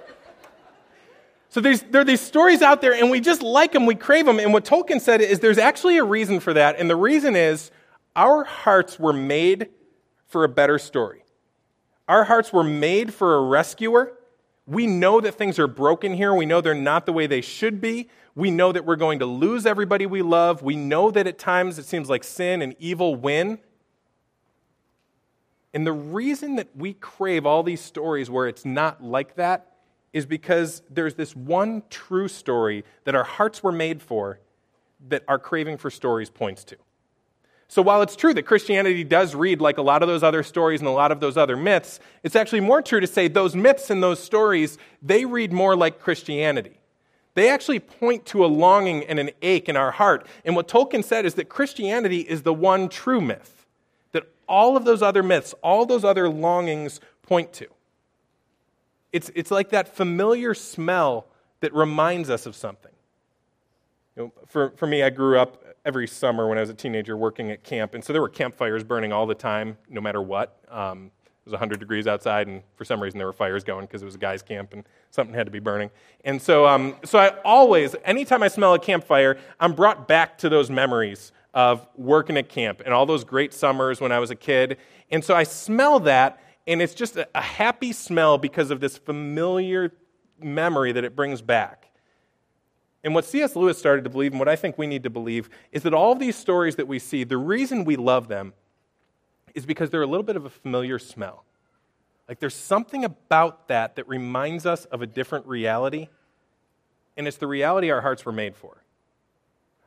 so 1.49 1.61
there 1.61 2.01
are 2.01 2.05
these 2.05 2.21
stories 2.21 2.61
out 2.61 2.81
there, 2.81 2.93
and 2.93 3.09
we 3.09 3.19
just 3.19 3.41
like 3.41 3.71
them, 3.71 3.85
we 3.85 3.95
crave 3.95 4.25
them. 4.25 4.39
And 4.39 4.53
what 4.53 4.65
Tolkien 4.65 5.01
said 5.01 5.21
is 5.21 5.39
there's 5.39 5.57
actually 5.57 5.97
a 5.97 6.03
reason 6.03 6.39
for 6.39 6.53
that, 6.53 6.79
and 6.79 6.89
the 6.89 6.95
reason 6.95 7.35
is 7.35 7.71
our 8.15 8.43
hearts 8.43 8.99
were 8.99 9.13
made 9.13 9.69
for 10.27 10.43
a 10.43 10.49
better 10.49 10.77
story. 10.77 11.23
Our 12.07 12.23
hearts 12.23 12.51
were 12.51 12.63
made 12.63 13.13
for 13.13 13.35
a 13.35 13.41
rescuer. 13.41 14.13
We 14.69 14.85
know 14.85 15.19
that 15.19 15.33
things 15.33 15.57
are 15.57 15.67
broken 15.67 16.13
here. 16.13 16.31
We 16.31 16.45
know 16.45 16.61
they're 16.61 16.75
not 16.75 17.07
the 17.07 17.11
way 17.11 17.25
they 17.25 17.41
should 17.41 17.81
be. 17.81 18.07
We 18.35 18.51
know 18.51 18.71
that 18.71 18.85
we're 18.85 18.97
going 18.97 19.17
to 19.17 19.25
lose 19.25 19.65
everybody 19.65 20.05
we 20.05 20.21
love. 20.21 20.61
We 20.61 20.75
know 20.75 21.09
that 21.09 21.25
at 21.25 21.39
times 21.39 21.79
it 21.79 21.85
seems 21.85 22.07
like 22.07 22.23
sin 22.23 22.61
and 22.61 22.75
evil 22.77 23.15
win. 23.15 23.57
And 25.73 25.87
the 25.87 25.91
reason 25.93 26.55
that 26.57 26.67
we 26.75 26.93
crave 26.93 27.47
all 27.47 27.63
these 27.63 27.81
stories 27.81 28.29
where 28.29 28.47
it's 28.47 28.63
not 28.63 29.03
like 29.03 29.37
that 29.37 29.73
is 30.13 30.27
because 30.27 30.83
there's 30.87 31.15
this 31.15 31.35
one 31.35 31.81
true 31.89 32.27
story 32.27 32.83
that 33.05 33.15
our 33.15 33.23
hearts 33.23 33.63
were 33.63 33.71
made 33.71 34.03
for 34.03 34.39
that 35.07 35.23
our 35.27 35.39
craving 35.39 35.77
for 35.77 35.89
stories 35.89 36.29
points 36.29 36.63
to. 36.65 36.77
So 37.69 37.83
while 37.83 38.01
it's 38.01 38.15
true 38.15 38.33
that 38.33 38.47
Christianity 38.47 39.03
does 39.03 39.35
read 39.35 39.61
like 39.61 39.77
a 39.77 39.83
lot 39.83 40.01
of 40.01 40.09
those 40.09 40.23
other 40.23 40.41
stories 40.41 40.81
and 40.81 40.87
a 40.87 40.91
lot 40.91 41.11
of 41.11 41.19
those 41.19 41.37
other 41.37 41.55
myths, 41.55 41.99
it's 42.23 42.35
actually 42.35 42.61
more 42.61 42.81
true 42.81 42.99
to 42.99 43.05
say 43.05 43.27
those 43.27 43.55
myths 43.55 43.91
and 43.91 44.01
those 44.01 44.21
stories, 44.21 44.79
they 45.03 45.23
read 45.23 45.53
more 45.53 45.75
like 45.75 45.99
Christianity. 45.99 46.79
They 47.35 47.47
actually 47.47 47.79
point 47.79 48.25
to 48.25 48.43
a 48.43 48.47
longing 48.47 49.03
and 49.03 49.19
an 49.19 49.29
ache 49.43 49.69
in 49.69 49.77
our 49.77 49.91
heart. 49.91 50.25
And 50.43 50.55
what 50.55 50.67
Tolkien 50.67 51.03
said 51.03 51.27
is 51.27 51.35
that 51.35 51.47
Christianity 51.47 52.21
is 52.21 52.41
the 52.41 52.55
one 52.55 52.89
true 52.89 53.21
myth 53.21 53.67
that 54.13 54.23
all 54.47 54.75
of 54.75 54.83
those 54.83 55.03
other 55.03 55.21
myths, 55.21 55.53
all 55.61 55.85
those 55.85 56.03
other 56.03 56.27
longings 56.27 56.99
point 57.21 57.53
to. 57.53 57.67
It's, 59.13 59.29
it's 59.35 59.51
like 59.51 59.69
that 59.69 59.95
familiar 59.95 60.55
smell 60.55 61.27
that 61.59 61.71
reminds 61.75 62.31
us 62.31 62.47
of 62.47 62.55
something. 62.55 62.91
You 64.15 64.23
know, 64.23 64.33
for, 64.47 64.71
for 64.71 64.87
me, 64.87 65.03
I 65.03 65.11
grew 65.11 65.37
up 65.37 65.63
every 65.85 66.07
summer 66.07 66.47
when 66.47 66.57
I 66.57 66.61
was 66.61 66.69
a 66.69 66.73
teenager 66.73 67.15
working 67.17 67.51
at 67.51 67.63
camp, 67.63 67.93
and 67.93 68.03
so 68.03 68.13
there 68.13 68.21
were 68.21 68.29
campfires 68.29 68.83
burning 68.83 69.11
all 69.11 69.25
the 69.25 69.35
time, 69.35 69.77
no 69.89 70.01
matter 70.01 70.21
what. 70.21 70.59
Um, 70.69 71.11
it 71.25 71.45
was 71.45 71.53
100 71.53 71.79
degrees 71.79 72.07
outside, 72.07 72.47
and 72.47 72.61
for 72.75 72.85
some 72.85 73.01
reason 73.01 73.17
there 73.17 73.27
were 73.27 73.33
fires 73.33 73.63
going 73.63 73.85
because 73.85 74.01
it 74.01 74.05
was 74.05 74.15
a 74.15 74.19
guy's 74.19 74.41
camp 74.41 74.73
and 74.73 74.83
something 75.09 75.33
had 75.33 75.47
to 75.47 75.51
be 75.51 75.59
burning. 75.59 75.89
And 76.23 76.41
so, 76.41 76.67
um, 76.67 76.95
so 77.05 77.17
I 77.17 77.29
always, 77.43 77.95
anytime 78.03 78.43
I 78.43 78.49
smell 78.49 78.73
a 78.73 78.79
campfire, 78.79 79.37
I'm 79.59 79.73
brought 79.73 80.07
back 80.07 80.37
to 80.39 80.49
those 80.49 80.69
memories 80.69 81.31
of 81.53 81.87
working 81.95 82.37
at 82.37 82.49
camp 82.49 82.81
and 82.85 82.93
all 82.93 83.05
those 83.05 83.23
great 83.23 83.53
summers 83.53 83.99
when 83.99 84.11
I 84.11 84.19
was 84.19 84.29
a 84.29 84.35
kid. 84.35 84.77
And 85.09 85.23
so 85.23 85.35
I 85.35 85.43
smell 85.43 85.99
that, 86.01 86.41
and 86.67 86.81
it's 86.81 86.93
just 86.93 87.15
a, 87.15 87.27
a 87.33 87.41
happy 87.41 87.93
smell 87.93 88.37
because 88.37 88.69
of 88.69 88.79
this 88.79 88.97
familiar 88.97 89.93
memory 90.39 90.91
that 90.91 91.03
it 91.03 91.15
brings 91.15 91.41
back. 91.41 91.78
And 93.03 93.15
what 93.15 93.25
C.S. 93.25 93.55
Lewis 93.55 93.77
started 93.77 94.03
to 94.03 94.09
believe, 94.09 94.33
and 94.33 94.39
what 94.39 94.49
I 94.49 94.55
think 94.55 94.77
we 94.77 94.87
need 94.87 95.03
to 95.03 95.09
believe, 95.09 95.49
is 95.71 95.83
that 95.83 95.93
all 95.93 96.11
of 96.11 96.19
these 96.19 96.35
stories 96.35 96.75
that 96.75 96.87
we 96.87 96.99
see, 96.99 97.23
the 97.23 97.37
reason 97.37 97.85
we 97.85 97.95
love 97.95 98.27
them 98.27 98.53
is 99.55 99.65
because 99.65 99.89
they're 99.89 100.01
a 100.01 100.07
little 100.07 100.23
bit 100.23 100.35
of 100.35 100.45
a 100.45 100.49
familiar 100.49 100.99
smell. 100.99 101.45
Like 102.27 102.39
there's 102.39 102.55
something 102.55 103.05
about 103.05 103.69
that 103.69 103.95
that 103.95 104.07
reminds 104.07 104.65
us 104.65 104.85
of 104.85 105.01
a 105.01 105.07
different 105.07 105.47
reality, 105.47 106.09
and 107.17 107.27
it's 107.27 107.37
the 107.37 107.47
reality 107.47 107.89
our 107.89 108.01
hearts 108.01 108.25
were 108.25 108.31
made 108.31 108.55
for. 108.55 108.83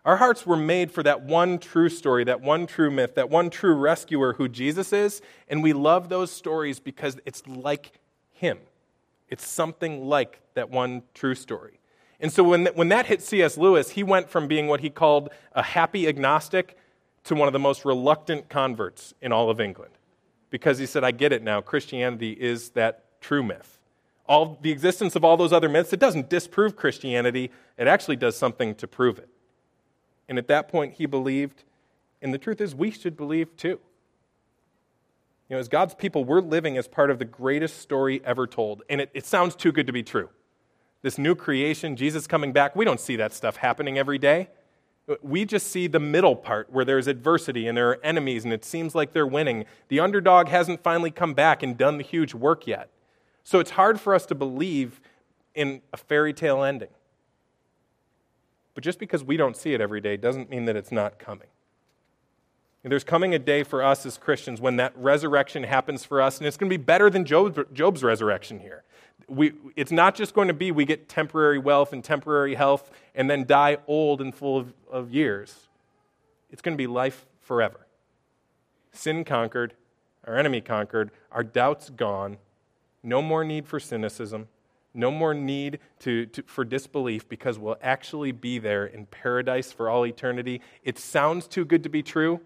Our 0.05 0.17
hearts 0.17 0.45
were 0.45 0.57
made 0.57 0.91
for 0.91 1.05
that 1.05 1.23
one 1.23 1.59
true 1.59 1.89
story, 1.89 2.25
that 2.25 2.41
one 2.41 2.67
true 2.67 2.91
myth, 2.91 3.15
that 3.15 3.31
one 3.31 3.51
true 3.51 3.75
rescuer 3.75 4.33
who 4.33 4.49
Jesus 4.49 4.93
is, 4.93 5.23
and 5.49 5.63
we 5.63 5.73
love 5.73 6.09
those 6.09 6.33
stories 6.33 6.81
because 6.81 7.19
it's 7.25 7.47
like 7.47 7.93
him. 8.33 8.59
It's 9.29 9.47
something 9.47 10.09
like 10.09 10.41
that 10.55 10.71
one 10.71 11.05
true 11.15 11.37
story. 11.37 11.79
And 12.23 12.33
so 12.33 12.45
when, 12.45 12.67
when 12.67 12.89
that 12.89 13.07
hit 13.07 13.21
C.S. 13.21 13.59
Lewis, 13.59 13.91
he 13.91 14.05
went 14.05 14.31
from 14.31 14.47
being 14.47 14.69
what 14.69 14.81
he 14.81 14.89
called 14.89 15.29
a 15.55 15.63
happy 15.63 16.07
agnostic 16.07 16.79
to 17.25 17.35
one 17.35 17.49
of 17.49 17.53
the 17.53 17.59
most 17.59 17.85
reluctant 17.85 18.49
converts 18.49 19.13
in 19.21 19.33
all 19.33 19.51
of 19.51 19.61
England. 19.61 19.93
Because 20.49 20.79
he 20.79 20.87
said, 20.87 21.03
I 21.03 21.11
get 21.11 21.33
it 21.33 21.43
now. 21.43 21.61
Christianity 21.61 22.33
is 22.33 22.71
that 22.71 23.21
true 23.21 23.43
myth. 23.43 23.81
All 24.29 24.57
the 24.63 24.71
existence 24.71 25.17
of 25.17 25.25
all 25.25 25.37
those 25.37 25.53
other 25.53 25.69
myths, 25.69 25.93
it 25.93 25.99
doesn't 25.99 26.31
disprove 26.31 26.77
Christianity, 26.77 27.51
it 27.77 27.89
actually 27.89 28.17
does 28.17 28.37
something 28.37 28.77
to 28.77 28.87
prove 28.87 29.19
it. 29.19 29.29
And 30.29 30.39
at 30.39 30.47
that 30.47 30.69
point, 30.69 30.95
he 30.95 31.07
believed, 31.07 31.65
and 32.23 32.33
the 32.33 32.39
truth 32.39 32.61
is, 32.61 32.73
we 32.73 32.93
should 32.93 33.17
believe 33.17 33.57
too. 33.57 33.81
You 35.49 35.57
know, 35.57 35.59
as 35.59 35.69
God's 35.69 35.95
people, 35.95 36.25
we're 36.25 36.41
living 36.41 36.79
as 36.79 36.87
part 36.87 37.11
of 37.11 37.19
the 37.19 37.25
greatest 37.25 37.79
story 37.79 38.23
ever 38.25 38.47
told. 38.47 38.83
And 38.89 39.01
it, 39.01 39.11
it 39.13 39.27
sounds 39.27 39.57
too 39.57 39.73
good 39.73 39.89
to 39.89 39.93
be 39.93 40.05
true. 40.05 40.31
This 41.03 41.19
new 41.19 41.35
creation, 41.35 41.97
Jesus 41.97 42.27
coming 42.27 42.53
back, 42.53 42.75
we 42.77 42.85
don't 42.85 43.01
see 43.01 43.17
that 43.17 43.33
stuff 43.33 43.57
happening 43.57 43.99
every 43.99 44.19
day. 44.19 44.49
We 45.21 45.45
just 45.45 45.67
see 45.67 45.89
the 45.89 45.99
middle 45.99 46.37
part 46.37 46.73
where 46.73 46.85
there's 46.85 47.09
adversity 47.09 47.67
and 47.67 47.77
there 47.77 47.91
are 47.91 48.01
enemies 48.05 48.45
and 48.45 48.53
it 48.53 48.65
seems 48.65 48.95
like 48.95 49.13
they're 49.13 49.27
winning. 49.27 49.65
The 49.89 49.99
underdog 49.99 50.49
hasn't 50.49 50.83
finally 50.83 51.11
come 51.11 51.35
back 51.35 51.63
and 51.63 51.77
done 51.77 51.99
the 51.99 52.05
huge 52.05 52.35
work 52.35 52.69
yet. 52.69 52.89
So 53.43 53.59
it's 53.59 53.73
hard 53.73 54.01
for 54.01 54.15
us 54.15 54.25
to 54.27 54.37
believe 54.37 55.01
in 55.55 55.83
a 55.93 55.97
fairy 55.97 56.33
tale 56.33 56.63
ending. 56.63 56.89
But 58.75 58.85
just 58.85 58.99
because 58.99 59.25
we 59.25 59.37
don't 59.37 59.57
see 59.57 59.75
it 59.75 59.81
every 59.81 60.01
day 60.01 60.17
doesn't 60.17 60.49
mean 60.49 60.67
that 60.67 60.77
it's 60.77 60.93
not 60.93 61.19
coming. 61.19 61.49
And 62.85 62.91
there's 62.91 63.05
coming 63.05 63.35
a 63.35 63.39
day 63.39 63.63
for 63.63 63.83
us 63.83 64.07
as 64.07 64.19
Christians 64.19 64.61
when 64.61 64.77
that 64.77 64.93
resurrection 64.97 65.65
happens 65.65 66.05
for 66.05 66.21
us, 66.21 66.39
and 66.39 66.47
it's 66.47 66.57
going 66.57 66.71
to 66.71 66.77
be 66.77 66.83
better 66.83 67.11
than 67.11 67.25
Job's, 67.25 67.59
Job's 67.73 68.03
resurrection 68.03 68.61
here. 68.61 68.83
We, 69.29 69.53
it's 69.77 69.93
not 69.93 70.15
just 70.15 70.35
going 70.35 70.49
to 70.49 70.55
be 70.55 70.73
we 70.73 70.85
get 70.85 71.09
temporary 71.09 71.59
wealth 71.59 71.93
and 71.93 72.03
temporary 72.05 72.55
health 72.55 72.91
and 73.15 73.31
then 73.31 73.47
die 73.47 73.79
old 73.87 74.21
and 74.21 74.35
full 74.35 74.59
of, 74.59 74.75
of 74.91 75.13
years. 75.13 75.69
It's 76.51 76.61
going 76.61 76.77
to 76.77 76.79
be 76.79 76.87
life 76.87 77.27
forever. 77.41 77.87
Sin 78.93 79.25
conquered, 79.25 79.75
our 80.27 80.37
enemy 80.37 80.61
conquered, 80.61 81.11
our 81.31 81.43
doubts 81.43 81.89
gone, 81.89 82.37
no 83.03 83.23
more 83.23 83.43
need 83.43 83.67
for 83.67 83.81
cynicism, 83.81 84.49
no 84.95 85.11
more 85.11 85.33
need 85.33 85.79
to, 86.01 86.27
to, 86.27 86.43
for 86.43 86.65
disbelief 86.65 87.29
because 87.29 87.59
we'll 87.59 87.79
actually 87.83 88.33
be 88.33 88.59
there 88.59 88.85
in 88.85 89.07
paradise 89.07 89.73
for 89.73 89.89
all 89.89 90.07
eternity. 90.07 90.61
It 90.85 90.99
sounds 90.99 91.47
too 91.47 91.65
good 91.65 91.83
to 91.85 91.89
be 91.89 92.03
true, 92.03 92.41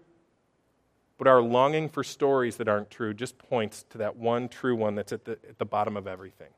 but 1.17 1.27
our 1.27 1.41
longing 1.41 1.89
for 1.89 2.03
stories 2.03 2.57
that 2.57 2.67
aren't 2.67 2.89
true 2.89 3.13
just 3.13 3.37
points 3.37 3.85
to 3.89 3.97
that 3.99 4.15
one 4.15 4.49
true 4.49 4.75
one 4.75 4.95
that's 4.95 5.11
at 5.11 5.25
the, 5.25 5.33
at 5.33 5.57
the 5.57 5.65
bottom 5.65 5.97
of 5.97 6.07
everything. 6.07 6.49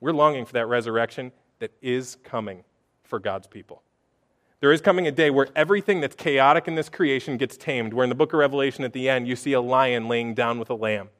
We're 0.00 0.12
longing 0.12 0.44
for 0.44 0.52
that 0.54 0.66
resurrection 0.66 1.32
that 1.58 1.72
is 1.80 2.16
coming 2.22 2.64
for 3.02 3.18
God's 3.18 3.46
people. 3.46 3.82
There 4.60 4.72
is 4.72 4.80
coming 4.80 5.06
a 5.06 5.12
day 5.12 5.30
where 5.30 5.48
everything 5.54 6.00
that's 6.00 6.14
chaotic 6.14 6.68
in 6.68 6.74
this 6.74 6.88
creation 6.88 7.36
gets 7.36 7.56
tamed, 7.56 7.92
where 7.92 8.04
in 8.04 8.08
the 8.08 8.14
book 8.14 8.32
of 8.32 8.38
Revelation 8.38 8.84
at 8.84 8.92
the 8.92 9.08
end, 9.08 9.28
you 9.28 9.36
see 9.36 9.52
a 9.52 9.60
lion 9.60 10.08
laying 10.08 10.34
down 10.34 10.58
with 10.58 10.70
a 10.70 10.74
lamb, 10.74 11.10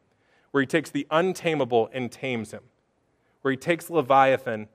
where 0.50 0.62
he 0.62 0.66
takes 0.66 0.90
the 0.90 1.06
untamable 1.10 1.90
and 1.92 2.10
tames 2.10 2.50
him 2.50 2.62
where 3.46 3.52
he 3.52 3.56
takes 3.56 3.88
Leviathan 3.88 4.66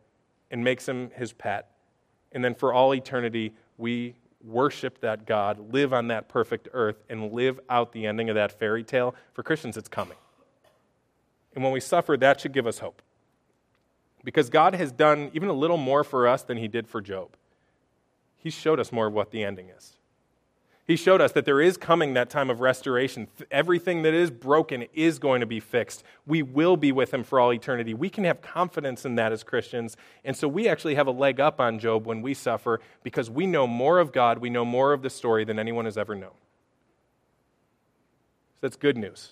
and 0.50 0.64
makes 0.64 0.88
him 0.88 1.12
his 1.14 1.34
pet. 1.34 1.72
And 2.32 2.42
then 2.42 2.56
for 2.56 2.72
all 2.72 2.96
eternity, 2.96 3.54
we 3.78 4.16
worship 4.46 5.02
that 5.02 5.26
God, 5.26 5.74
live 5.74 5.94
on 5.94 6.08
that 6.08 6.30
perfect 6.30 6.68
earth, 6.74 7.04
and 7.10 7.32
live 7.32 7.60
out 7.70 7.92
the 7.92 8.06
ending 8.06 8.30
of 8.30 8.36
that 8.36 8.58
fairy 8.58 8.84
tale. 8.84 9.16
For 9.34 9.44
Christians, 9.44 9.78
it's 9.78 9.90
coming. 9.90 10.18
And 11.54 11.64
when 11.64 11.74
we 11.74 11.80
suffer, 11.80 12.18
that 12.18 12.40
should 12.40 12.54
give 12.54 12.68
us 12.68 12.80
hope. 12.80 13.02
Because 14.24 14.50
God 14.50 14.76
has 14.76 14.92
done 14.92 15.32
even 15.34 15.50
a 15.50 15.54
little 15.54 15.78
more 15.78 16.04
for 16.04 16.28
us 16.28 16.44
than 16.44 16.58
he 16.58 16.68
did 16.68 16.88
for 16.88 17.02
Job. 17.02 17.30
He 18.38 18.50
showed 18.50 18.80
us 18.80 18.92
more 18.92 19.08
of 19.08 19.14
what 19.14 19.32
the 19.32 19.44
ending 19.44 19.70
is. 19.70 19.98
He 20.92 20.98
showed 20.98 21.22
us 21.22 21.32
that 21.32 21.46
there 21.46 21.62
is 21.62 21.78
coming 21.78 22.16
that 22.16 22.30
time 22.30 22.50
of 22.50 22.60
restoration. 22.60 23.30
Everything 23.50 24.02
that 24.02 24.14
is 24.14 24.30
broken 24.30 24.88
is 24.94 25.20
going 25.20 25.40
to 25.40 25.46
be 25.46 25.62
fixed. 25.62 26.04
We 26.28 26.44
will 26.44 26.76
be 26.76 26.92
with 26.92 27.14
him 27.14 27.24
for 27.24 27.40
all 27.40 27.54
eternity. 27.54 27.94
We 27.94 28.10
can 28.10 28.26
have 28.26 28.42
confidence 28.42 29.06
in 29.06 29.16
that 29.16 29.32
as 29.32 29.42
Christians. 29.42 29.96
And 30.26 30.36
so 30.36 30.50
we 30.50 30.68
actually 30.68 30.96
have 30.96 31.08
a 31.08 31.12
leg 31.12 31.40
up 31.40 31.62
on 31.62 31.80
Job 31.80 32.06
when 32.06 32.22
we 32.22 32.34
suffer 32.34 32.82
because 33.04 33.30
we 33.30 33.48
know 33.48 33.68
more 33.68 34.00
of 34.00 34.12
God, 34.12 34.40
we 34.40 34.50
know 34.50 34.66
more 34.66 34.92
of 34.92 35.02
the 35.02 35.10
story 35.10 35.46
than 35.46 35.60
anyone 35.60 35.86
has 35.86 35.98
ever 35.98 36.14
known. 36.14 36.36
So 38.56 38.58
that's 38.60 38.76
good 38.76 38.98
news. 38.98 39.32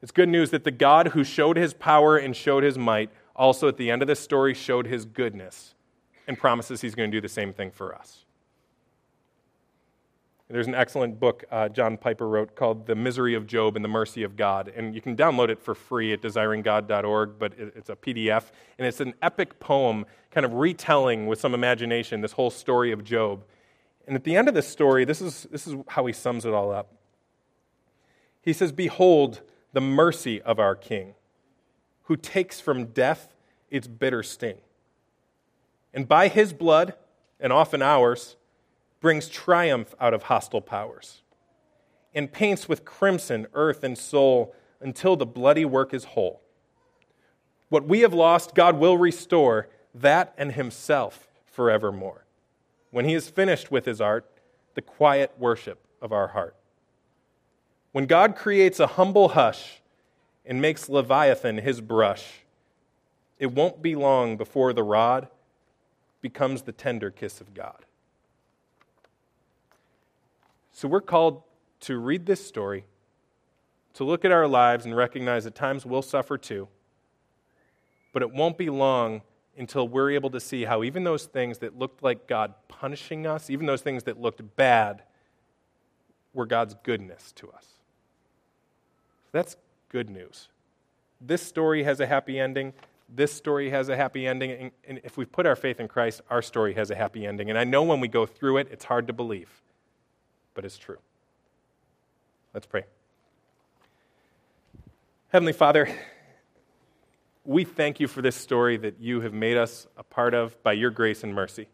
It's 0.00 0.12
good 0.12 0.30
news 0.30 0.48
that 0.48 0.64
the 0.64 0.70
God 0.70 1.08
who 1.08 1.24
showed 1.24 1.58
his 1.58 1.74
power 1.74 2.16
and 2.16 2.34
showed 2.34 2.62
his 2.62 2.78
might 2.78 3.10
also 3.36 3.68
at 3.68 3.76
the 3.76 3.90
end 3.90 4.00
of 4.00 4.08
this 4.08 4.20
story 4.20 4.54
showed 4.54 4.86
his 4.86 5.04
goodness 5.04 5.74
and 6.26 6.38
promises 6.38 6.80
he's 6.80 6.94
going 6.94 7.10
to 7.10 7.14
do 7.14 7.20
the 7.20 7.28
same 7.28 7.52
thing 7.52 7.70
for 7.70 7.94
us. 7.94 8.24
There's 10.50 10.66
an 10.66 10.74
excellent 10.74 11.20
book 11.20 11.44
uh, 11.50 11.68
John 11.68 11.98
Piper 11.98 12.26
wrote 12.26 12.56
called 12.56 12.86
The 12.86 12.94
Misery 12.94 13.34
of 13.34 13.46
Job 13.46 13.76
and 13.76 13.84
the 13.84 13.88
Mercy 13.88 14.22
of 14.22 14.34
God. 14.34 14.72
And 14.74 14.94
you 14.94 15.02
can 15.02 15.14
download 15.14 15.50
it 15.50 15.62
for 15.62 15.74
free 15.74 16.14
at 16.14 16.22
desiringgod.org, 16.22 17.38
but 17.38 17.52
it's 17.58 17.90
a 17.90 17.96
PDF. 17.96 18.44
And 18.78 18.86
it's 18.86 19.00
an 19.00 19.12
epic 19.20 19.60
poem, 19.60 20.06
kind 20.30 20.46
of 20.46 20.54
retelling 20.54 21.26
with 21.26 21.38
some 21.38 21.52
imagination 21.52 22.22
this 22.22 22.32
whole 22.32 22.48
story 22.48 22.92
of 22.92 23.04
Job. 23.04 23.44
And 24.06 24.16
at 24.16 24.24
the 24.24 24.36
end 24.36 24.48
of 24.48 24.54
this 24.54 24.66
story, 24.66 25.04
this 25.04 25.20
is, 25.20 25.46
this 25.50 25.66
is 25.66 25.76
how 25.88 26.06
he 26.06 26.14
sums 26.14 26.46
it 26.46 26.54
all 26.54 26.72
up. 26.72 26.94
He 28.40 28.54
says, 28.54 28.72
Behold 28.72 29.42
the 29.74 29.82
mercy 29.82 30.40
of 30.40 30.58
our 30.58 30.74
King, 30.74 31.14
who 32.04 32.16
takes 32.16 32.58
from 32.58 32.86
death 32.86 33.34
its 33.70 33.86
bitter 33.86 34.22
sting. 34.22 34.56
And 35.92 36.08
by 36.08 36.28
his 36.28 36.54
blood, 36.54 36.94
and 37.38 37.52
often 37.52 37.82
ours, 37.82 38.36
brings 39.00 39.28
triumph 39.28 39.94
out 40.00 40.14
of 40.14 40.24
hostile 40.24 40.60
powers, 40.60 41.22
and 42.14 42.32
paints 42.32 42.68
with 42.68 42.84
crimson 42.84 43.46
earth 43.54 43.84
and 43.84 43.96
soul 43.96 44.54
until 44.80 45.16
the 45.16 45.26
bloody 45.26 45.64
work 45.64 45.94
is 45.94 46.04
whole. 46.04 46.40
What 47.68 47.86
we 47.86 48.00
have 48.00 48.14
lost, 48.14 48.54
God 48.54 48.78
will 48.78 48.96
restore, 48.96 49.68
that 49.94 50.34
and 50.38 50.52
Himself 50.52 51.28
forevermore. 51.46 52.24
When 52.90 53.04
He 53.04 53.14
is 53.14 53.28
finished 53.28 53.70
with 53.70 53.84
His 53.84 54.00
art, 54.00 54.30
the 54.74 54.82
quiet 54.82 55.32
worship 55.38 55.84
of 56.00 56.12
our 56.12 56.28
heart. 56.28 56.56
When 57.92 58.06
God 58.06 58.36
creates 58.36 58.80
a 58.80 58.86
humble 58.86 59.30
hush 59.30 59.80
and 60.46 60.62
makes 60.62 60.88
Leviathan 60.88 61.58
His 61.58 61.80
brush, 61.80 62.40
it 63.38 63.52
won't 63.52 63.82
be 63.82 63.94
long 63.94 64.36
before 64.36 64.72
the 64.72 64.82
rod 64.82 65.28
becomes 66.20 66.62
the 66.62 66.72
tender 66.72 67.10
kiss 67.10 67.40
of 67.40 67.54
God. 67.54 67.84
So 70.78 70.86
we're 70.86 71.00
called 71.00 71.42
to 71.80 71.98
read 71.98 72.24
this 72.24 72.46
story, 72.46 72.84
to 73.94 74.04
look 74.04 74.24
at 74.24 74.30
our 74.30 74.46
lives 74.46 74.84
and 74.84 74.96
recognize 74.96 75.44
at 75.44 75.56
times 75.56 75.84
we'll 75.84 76.02
suffer 76.02 76.38
too. 76.38 76.68
But 78.12 78.22
it 78.22 78.32
won't 78.32 78.56
be 78.56 78.70
long 78.70 79.22
until 79.56 79.88
we're 79.88 80.12
able 80.12 80.30
to 80.30 80.38
see 80.38 80.66
how 80.66 80.84
even 80.84 81.02
those 81.02 81.24
things 81.24 81.58
that 81.58 81.76
looked 81.76 82.04
like 82.04 82.28
God 82.28 82.54
punishing 82.68 83.26
us, 83.26 83.50
even 83.50 83.66
those 83.66 83.82
things 83.82 84.04
that 84.04 84.20
looked 84.20 84.40
bad, 84.54 85.02
were 86.32 86.46
God's 86.46 86.76
goodness 86.84 87.32
to 87.32 87.50
us. 87.50 87.66
That's 89.32 89.56
good 89.88 90.08
news. 90.08 90.46
This 91.20 91.42
story 91.42 91.82
has 91.82 91.98
a 91.98 92.06
happy 92.06 92.38
ending. 92.38 92.72
This 93.12 93.32
story 93.32 93.70
has 93.70 93.88
a 93.88 93.96
happy 93.96 94.28
ending. 94.28 94.70
And 94.86 95.00
if 95.02 95.16
we 95.16 95.24
put 95.24 95.44
our 95.44 95.56
faith 95.56 95.80
in 95.80 95.88
Christ, 95.88 96.20
our 96.30 96.40
story 96.40 96.74
has 96.74 96.92
a 96.92 96.94
happy 96.94 97.26
ending. 97.26 97.50
And 97.50 97.58
I 97.58 97.64
know 97.64 97.82
when 97.82 97.98
we 97.98 98.06
go 98.06 98.26
through 98.26 98.58
it, 98.58 98.68
it's 98.70 98.84
hard 98.84 99.08
to 99.08 99.12
believe 99.12 99.50
but 100.58 100.64
it's 100.64 100.76
true. 100.76 100.98
Let's 102.52 102.66
pray. 102.66 102.82
Heavenly 105.28 105.52
Father, 105.52 105.88
we 107.44 107.62
thank 107.62 108.00
you 108.00 108.08
for 108.08 108.22
this 108.22 108.34
story 108.34 108.76
that 108.76 108.98
you 108.98 109.20
have 109.20 109.32
made 109.32 109.56
us 109.56 109.86
a 109.96 110.02
part 110.02 110.34
of 110.34 110.60
by 110.64 110.72
your 110.72 110.90
grace 110.90 111.22
and 111.22 111.32
mercy. 111.32 111.68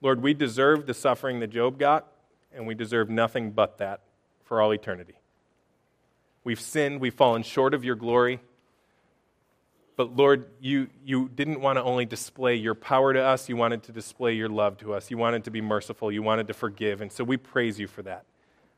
Lord, 0.00 0.22
we 0.22 0.32
deserve 0.32 0.86
the 0.86 0.94
suffering 0.94 1.40
that 1.40 1.48
Job 1.48 1.78
got, 1.78 2.10
and 2.54 2.66
we 2.66 2.74
deserve 2.74 3.10
nothing 3.10 3.50
but 3.50 3.76
that 3.76 4.00
for 4.44 4.62
all 4.62 4.72
eternity. 4.72 5.18
We've 6.42 6.58
sinned, 6.58 7.02
we've 7.02 7.12
fallen 7.12 7.42
short 7.42 7.74
of 7.74 7.84
your 7.84 7.96
glory, 7.96 8.40
but 9.98 10.14
Lord, 10.14 10.46
you, 10.60 10.86
you 11.04 11.28
didn't 11.28 11.60
want 11.60 11.76
to 11.76 11.82
only 11.82 12.04
display 12.04 12.54
your 12.54 12.76
power 12.76 13.12
to 13.12 13.20
us, 13.20 13.48
you 13.48 13.56
wanted 13.56 13.82
to 13.82 13.92
display 13.92 14.32
your 14.32 14.48
love 14.48 14.78
to 14.78 14.94
us. 14.94 15.10
You 15.10 15.18
wanted 15.18 15.42
to 15.42 15.50
be 15.50 15.60
merciful, 15.60 16.12
you 16.12 16.22
wanted 16.22 16.46
to 16.46 16.54
forgive. 16.54 17.00
And 17.00 17.10
so 17.10 17.24
we 17.24 17.36
praise 17.36 17.80
you 17.80 17.88
for 17.88 18.02
that. 18.02 18.24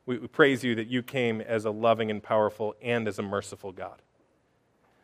We, 0.06 0.16
we 0.16 0.28
praise 0.28 0.64
you 0.64 0.74
that 0.76 0.86
you 0.86 1.02
came 1.02 1.42
as 1.42 1.66
a 1.66 1.70
loving 1.70 2.10
and 2.10 2.22
powerful 2.22 2.74
and 2.80 3.06
as 3.06 3.18
a 3.18 3.22
merciful 3.22 3.70
God. 3.70 4.00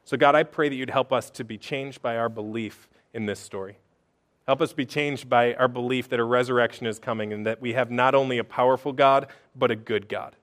So, 0.04 0.16
God, 0.16 0.34
I 0.34 0.42
pray 0.42 0.70
that 0.70 0.74
you'd 0.74 0.88
help 0.88 1.12
us 1.12 1.28
to 1.32 1.44
be 1.44 1.58
changed 1.58 2.00
by 2.00 2.16
our 2.16 2.30
belief 2.30 2.88
in 3.12 3.26
this 3.26 3.38
story. 3.38 3.76
Help 4.46 4.62
us 4.62 4.72
be 4.72 4.86
changed 4.86 5.28
by 5.28 5.52
our 5.52 5.68
belief 5.68 6.08
that 6.08 6.18
a 6.18 6.24
resurrection 6.24 6.86
is 6.86 6.98
coming 6.98 7.34
and 7.34 7.44
that 7.44 7.60
we 7.60 7.74
have 7.74 7.90
not 7.90 8.14
only 8.14 8.38
a 8.38 8.44
powerful 8.44 8.94
God, 8.94 9.26
but 9.54 9.70
a 9.70 9.76
good 9.76 10.08
God. 10.08 10.34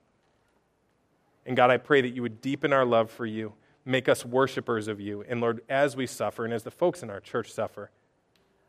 And 1.44 1.56
God, 1.56 1.72
I 1.72 1.78
pray 1.78 2.00
that 2.00 2.10
you 2.10 2.22
would 2.22 2.40
deepen 2.40 2.72
our 2.72 2.84
love 2.84 3.10
for 3.10 3.26
you 3.26 3.54
make 3.84 4.08
us 4.08 4.24
worshipers 4.24 4.88
of 4.88 5.00
you. 5.00 5.24
And 5.28 5.40
Lord, 5.40 5.60
as 5.68 5.96
we 5.96 6.06
suffer 6.06 6.44
and 6.44 6.54
as 6.54 6.62
the 6.62 6.70
folks 6.70 7.02
in 7.02 7.10
our 7.10 7.20
church 7.20 7.52
suffer, 7.52 7.90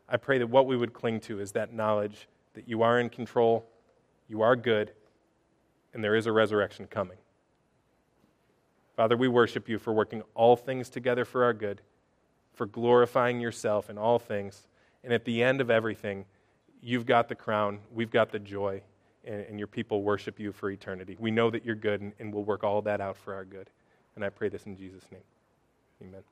I 0.08 0.16
pray 0.16 0.38
that 0.38 0.48
what 0.48 0.66
we 0.66 0.76
would 0.76 0.92
cling 0.92 1.20
to 1.20 1.40
is 1.40 1.52
that 1.52 1.72
knowledge 1.72 2.28
that 2.54 2.68
you 2.68 2.82
are 2.82 2.98
in 2.98 3.08
control, 3.08 3.66
you 4.28 4.42
are 4.42 4.56
good, 4.56 4.92
and 5.92 6.02
there 6.04 6.14
is 6.14 6.26
a 6.26 6.32
resurrection 6.32 6.86
coming. 6.86 7.18
Father, 8.96 9.16
we 9.16 9.28
worship 9.28 9.68
you 9.68 9.78
for 9.78 9.92
working 9.92 10.22
all 10.34 10.56
things 10.56 10.88
together 10.88 11.24
for 11.24 11.44
our 11.44 11.52
good, 11.52 11.82
for 12.54 12.66
glorifying 12.66 13.40
yourself 13.40 13.90
in 13.90 13.98
all 13.98 14.18
things. 14.18 14.66
And 15.04 15.12
at 15.12 15.24
the 15.24 15.42
end 15.42 15.60
of 15.60 15.70
everything, 15.70 16.24
you've 16.80 17.04
got 17.04 17.28
the 17.28 17.34
crown, 17.34 17.80
we've 17.92 18.10
got 18.10 18.30
the 18.30 18.38
joy, 18.38 18.82
and, 19.24 19.40
and 19.42 19.58
your 19.58 19.66
people 19.68 20.02
worship 20.02 20.40
you 20.40 20.52
for 20.52 20.70
eternity. 20.70 21.16
We 21.18 21.30
know 21.30 21.50
that 21.50 21.64
you're 21.64 21.74
good, 21.74 22.00
and, 22.00 22.12
and 22.18 22.32
we'll 22.32 22.44
work 22.44 22.64
all 22.64 22.80
that 22.82 23.00
out 23.00 23.16
for 23.16 23.34
our 23.34 23.44
good. 23.44 23.68
And 24.16 24.24
I 24.24 24.30
pray 24.30 24.48
this 24.48 24.64
in 24.64 24.76
Jesus' 24.76 25.04
name. 25.12 25.20
Amen. 26.02 26.22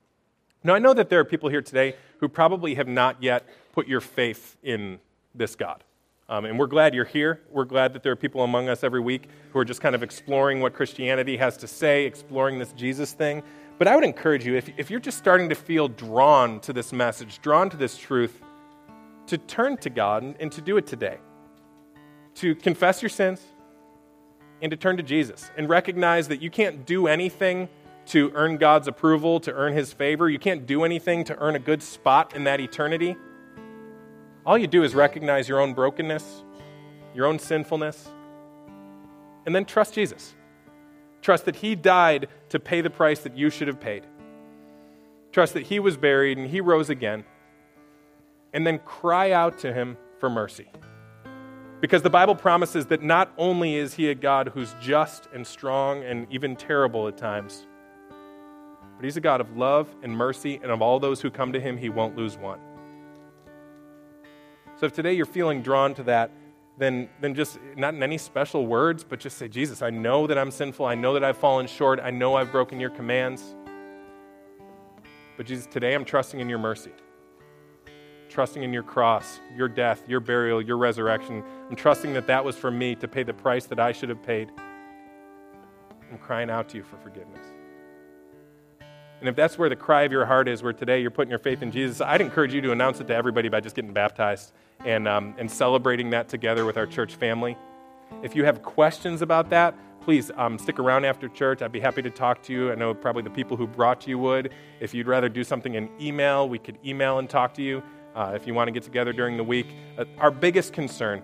Now, 0.64 0.74
I 0.74 0.78
know 0.78 0.94
that 0.94 1.10
there 1.10 1.20
are 1.20 1.24
people 1.24 1.50
here 1.50 1.60
today 1.62 1.94
who 2.18 2.28
probably 2.28 2.74
have 2.74 2.88
not 2.88 3.22
yet 3.22 3.46
put 3.72 3.86
your 3.86 4.00
faith 4.00 4.56
in 4.62 4.98
this 5.34 5.54
God. 5.54 5.84
Um, 6.26 6.46
and 6.46 6.58
we're 6.58 6.66
glad 6.66 6.94
you're 6.94 7.04
here. 7.04 7.42
We're 7.50 7.66
glad 7.66 7.92
that 7.92 8.02
there 8.02 8.12
are 8.12 8.16
people 8.16 8.42
among 8.42 8.70
us 8.70 8.82
every 8.82 9.00
week 9.00 9.28
who 9.52 9.58
are 9.58 9.64
just 9.64 9.82
kind 9.82 9.94
of 9.94 10.02
exploring 10.02 10.60
what 10.60 10.72
Christianity 10.72 11.36
has 11.36 11.58
to 11.58 11.66
say, 11.66 12.06
exploring 12.06 12.58
this 12.58 12.72
Jesus 12.72 13.12
thing. 13.12 13.42
But 13.76 13.88
I 13.88 13.94
would 13.94 14.04
encourage 14.04 14.46
you, 14.46 14.56
if, 14.56 14.70
if 14.78 14.90
you're 14.90 15.00
just 15.00 15.18
starting 15.18 15.50
to 15.50 15.54
feel 15.54 15.88
drawn 15.88 16.60
to 16.60 16.72
this 16.72 16.92
message, 16.92 17.42
drawn 17.42 17.68
to 17.68 17.76
this 17.76 17.98
truth, 17.98 18.40
to 19.26 19.36
turn 19.36 19.76
to 19.78 19.90
God 19.90 20.22
and, 20.22 20.34
and 20.40 20.50
to 20.52 20.62
do 20.62 20.78
it 20.78 20.86
today. 20.86 21.18
To 22.36 22.54
confess 22.54 23.02
your 23.02 23.10
sins, 23.10 23.42
and 24.64 24.70
to 24.70 24.78
turn 24.78 24.96
to 24.96 25.02
Jesus 25.02 25.50
and 25.58 25.68
recognize 25.68 26.28
that 26.28 26.40
you 26.40 26.48
can't 26.48 26.86
do 26.86 27.06
anything 27.06 27.68
to 28.06 28.32
earn 28.34 28.56
God's 28.56 28.88
approval, 28.88 29.38
to 29.40 29.52
earn 29.52 29.74
His 29.74 29.92
favor. 29.92 30.30
You 30.30 30.38
can't 30.38 30.64
do 30.64 30.84
anything 30.84 31.22
to 31.24 31.38
earn 31.38 31.54
a 31.54 31.58
good 31.58 31.82
spot 31.82 32.34
in 32.34 32.44
that 32.44 32.60
eternity. 32.60 33.14
All 34.46 34.56
you 34.56 34.66
do 34.66 34.82
is 34.82 34.94
recognize 34.94 35.50
your 35.50 35.60
own 35.60 35.74
brokenness, 35.74 36.44
your 37.14 37.26
own 37.26 37.38
sinfulness, 37.38 38.08
and 39.44 39.54
then 39.54 39.66
trust 39.66 39.92
Jesus. 39.92 40.34
Trust 41.20 41.44
that 41.44 41.56
He 41.56 41.74
died 41.74 42.28
to 42.48 42.58
pay 42.58 42.80
the 42.80 42.88
price 42.88 43.20
that 43.20 43.36
you 43.36 43.50
should 43.50 43.68
have 43.68 43.80
paid. 43.80 44.06
Trust 45.30 45.52
that 45.52 45.64
He 45.64 45.78
was 45.78 45.98
buried 45.98 46.38
and 46.38 46.48
He 46.48 46.62
rose 46.62 46.88
again. 46.88 47.24
And 48.54 48.66
then 48.66 48.78
cry 48.78 49.30
out 49.32 49.58
to 49.58 49.74
Him 49.74 49.98
for 50.20 50.30
mercy. 50.30 50.70
Because 51.84 52.00
the 52.00 52.08
Bible 52.08 52.34
promises 52.34 52.86
that 52.86 53.02
not 53.02 53.30
only 53.36 53.74
is 53.74 53.92
He 53.92 54.08
a 54.08 54.14
God 54.14 54.52
who's 54.54 54.74
just 54.80 55.28
and 55.34 55.46
strong 55.46 56.02
and 56.02 56.26
even 56.30 56.56
terrible 56.56 57.06
at 57.08 57.18
times, 57.18 57.66
but 58.96 59.04
He's 59.04 59.18
a 59.18 59.20
God 59.20 59.42
of 59.42 59.58
love 59.58 59.94
and 60.02 60.16
mercy, 60.16 60.58
and 60.62 60.72
of 60.72 60.80
all 60.80 60.98
those 60.98 61.20
who 61.20 61.30
come 61.30 61.52
to 61.52 61.60
Him, 61.60 61.76
He 61.76 61.90
won't 61.90 62.16
lose 62.16 62.38
one. 62.38 62.58
So 64.76 64.86
if 64.86 64.94
today 64.94 65.12
you're 65.12 65.26
feeling 65.26 65.60
drawn 65.60 65.92
to 65.96 66.02
that, 66.04 66.30
then, 66.78 67.10
then 67.20 67.34
just 67.34 67.58
not 67.76 67.92
in 67.92 68.02
any 68.02 68.16
special 68.16 68.66
words, 68.66 69.04
but 69.04 69.20
just 69.20 69.36
say, 69.36 69.48
Jesus, 69.48 69.82
I 69.82 69.90
know 69.90 70.26
that 70.26 70.38
I'm 70.38 70.52
sinful. 70.52 70.86
I 70.86 70.94
know 70.94 71.12
that 71.12 71.22
I've 71.22 71.36
fallen 71.36 71.66
short. 71.66 72.00
I 72.00 72.10
know 72.10 72.34
I've 72.34 72.50
broken 72.50 72.80
your 72.80 72.88
commands. 72.88 73.54
But 75.36 75.44
Jesus, 75.44 75.66
today 75.66 75.92
I'm 75.92 76.06
trusting 76.06 76.40
in 76.40 76.48
your 76.48 76.60
mercy, 76.60 76.92
trusting 78.34 78.64
in 78.64 78.72
your 78.72 78.82
cross, 78.82 79.38
your 79.56 79.68
death, 79.68 80.02
your 80.08 80.18
burial, 80.18 80.60
your 80.60 80.76
resurrection. 80.76 81.44
I'm 81.70 81.76
trusting 81.76 82.12
that 82.14 82.26
that 82.26 82.44
was 82.44 82.56
for 82.56 82.68
me 82.68 82.96
to 82.96 83.06
pay 83.06 83.22
the 83.22 83.32
price 83.32 83.66
that 83.66 83.78
I 83.78 83.92
should 83.92 84.08
have 84.08 84.24
paid. 84.24 84.50
I'm 86.10 86.18
crying 86.18 86.50
out 86.50 86.68
to 86.70 86.78
you 86.78 86.82
for 86.82 86.96
forgiveness. 86.96 87.46
And 89.20 89.28
if 89.28 89.36
that's 89.36 89.56
where 89.56 89.68
the 89.68 89.76
cry 89.76 90.02
of 90.02 90.10
your 90.10 90.26
heart 90.26 90.48
is, 90.48 90.64
where 90.64 90.72
today 90.72 91.00
you're 91.00 91.12
putting 91.12 91.30
your 91.30 91.38
faith 91.38 91.62
in 91.62 91.70
Jesus, 91.70 92.00
I'd 92.00 92.20
encourage 92.20 92.52
you 92.52 92.60
to 92.62 92.72
announce 92.72 93.00
it 93.00 93.06
to 93.06 93.14
everybody 93.14 93.48
by 93.48 93.60
just 93.60 93.76
getting 93.76 93.92
baptized 93.92 94.52
and, 94.84 95.06
um, 95.06 95.36
and 95.38 95.48
celebrating 95.48 96.10
that 96.10 96.28
together 96.28 96.64
with 96.64 96.76
our 96.76 96.86
church 96.86 97.14
family. 97.14 97.56
If 98.24 98.34
you 98.34 98.44
have 98.44 98.62
questions 98.62 99.22
about 99.22 99.48
that, 99.50 99.76
please 100.00 100.32
um, 100.36 100.58
stick 100.58 100.80
around 100.80 101.04
after 101.04 101.28
church. 101.28 101.62
I'd 101.62 101.70
be 101.70 101.80
happy 101.80 102.02
to 102.02 102.10
talk 102.10 102.42
to 102.42 102.52
you. 102.52 102.72
I 102.72 102.74
know 102.74 102.92
probably 102.94 103.22
the 103.22 103.30
people 103.30 103.56
who 103.56 103.68
brought 103.68 104.08
you 104.08 104.18
would. 104.18 104.52
If 104.80 104.92
you'd 104.92 105.06
rather 105.06 105.28
do 105.28 105.44
something 105.44 105.74
in 105.74 105.88
email, 106.00 106.48
we 106.48 106.58
could 106.58 106.78
email 106.84 107.20
and 107.20 107.30
talk 107.30 107.54
to 107.54 107.62
you. 107.62 107.80
Uh, 108.14 108.32
if 108.34 108.46
you 108.46 108.54
want 108.54 108.68
to 108.68 108.72
get 108.72 108.82
together 108.82 109.12
during 109.12 109.36
the 109.36 109.44
week, 109.44 109.66
uh, 109.98 110.04
our 110.18 110.30
biggest 110.30 110.72
concern 110.72 111.22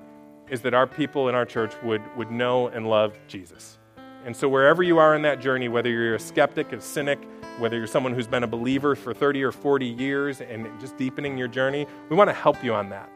is 0.49 0.61
that 0.63 0.75
our 0.75 0.87
people 0.87 1.29
in 1.29 1.35
our 1.35 1.45
church 1.45 1.73
would, 1.83 2.03
would 2.17 2.31
know 2.31 2.69
and 2.69 2.89
love 2.89 3.17
Jesus. 3.29 3.79
And 4.25 4.37
so, 4.37 4.49
wherever 4.49 4.83
you 4.83 4.99
are 4.99 5.15
in 5.15 5.23
that 5.23 5.41
journey, 5.41 5.69
whether 5.69 5.89
you're 5.89 6.17
a 6.17 6.21
skeptic, 6.21 6.73
a 6.73 6.81
cynic, 6.81 7.19
whether 7.59 7.79
you're 7.79 7.87
someone 7.87 8.13
who's 8.13 8.27
been 8.27 8.43
a 8.43 8.49
believer 8.49 8.95
for 8.95 9.15
30 9.15 9.43
or 9.43 9.53
40 9.53 9.87
years 9.87 10.41
and 10.41 10.69
just 10.81 10.97
deepening 10.99 11.39
your 11.39 11.49
journey, 11.49 11.87
we 12.11 12.17
want 12.17 12.29
to 12.29 12.35
help 12.35 12.63
you 12.63 12.75
on 12.75 12.91
that. 12.91 13.11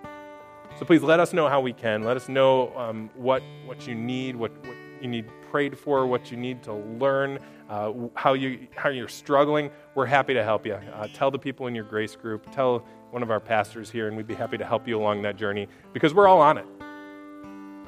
So 0.79 0.85
please 0.85 1.03
let 1.03 1.20
us 1.20 1.33
know 1.33 1.49
how 1.49 1.61
we 1.61 1.72
can. 1.72 2.03
Let 2.03 2.16
us 2.16 2.29
know 2.29 2.75
um, 2.77 3.11
what, 3.14 3.43
what 3.64 3.87
you 3.87 3.95
need, 3.95 4.35
what, 4.35 4.51
what 4.66 4.77
you 5.01 5.09
need 5.09 5.27
prayed 5.51 5.79
for, 5.79 6.07
what 6.07 6.31
you 6.31 6.37
need 6.37 6.62
to 6.64 6.72
learn, 6.72 7.39
uh, 7.68 7.93
how, 8.14 8.33
you, 8.33 8.66
how 8.75 8.89
you're 8.89 9.09
struggling. 9.09 9.70
We're 9.95 10.07
happy 10.07 10.35
to 10.35 10.43
help 10.43 10.66
you. 10.66 10.75
Uh, 10.75 11.07
tell 11.14 11.31
the 11.31 11.39
people 11.39 11.66
in 11.66 11.75
your 11.75 11.85
grace 11.85 12.16
group, 12.16 12.51
tell 12.51 12.85
one 13.14 13.22
of 13.22 13.30
our 13.30 13.38
pastors 13.38 13.88
here, 13.88 14.08
and 14.08 14.16
we'd 14.16 14.26
be 14.26 14.34
happy 14.34 14.58
to 14.58 14.64
help 14.64 14.88
you 14.88 14.98
along 14.98 15.22
that 15.22 15.36
journey 15.36 15.68
because 15.92 16.12
we're 16.12 16.26
all 16.26 16.40
on 16.40 16.58
it. 16.58 16.66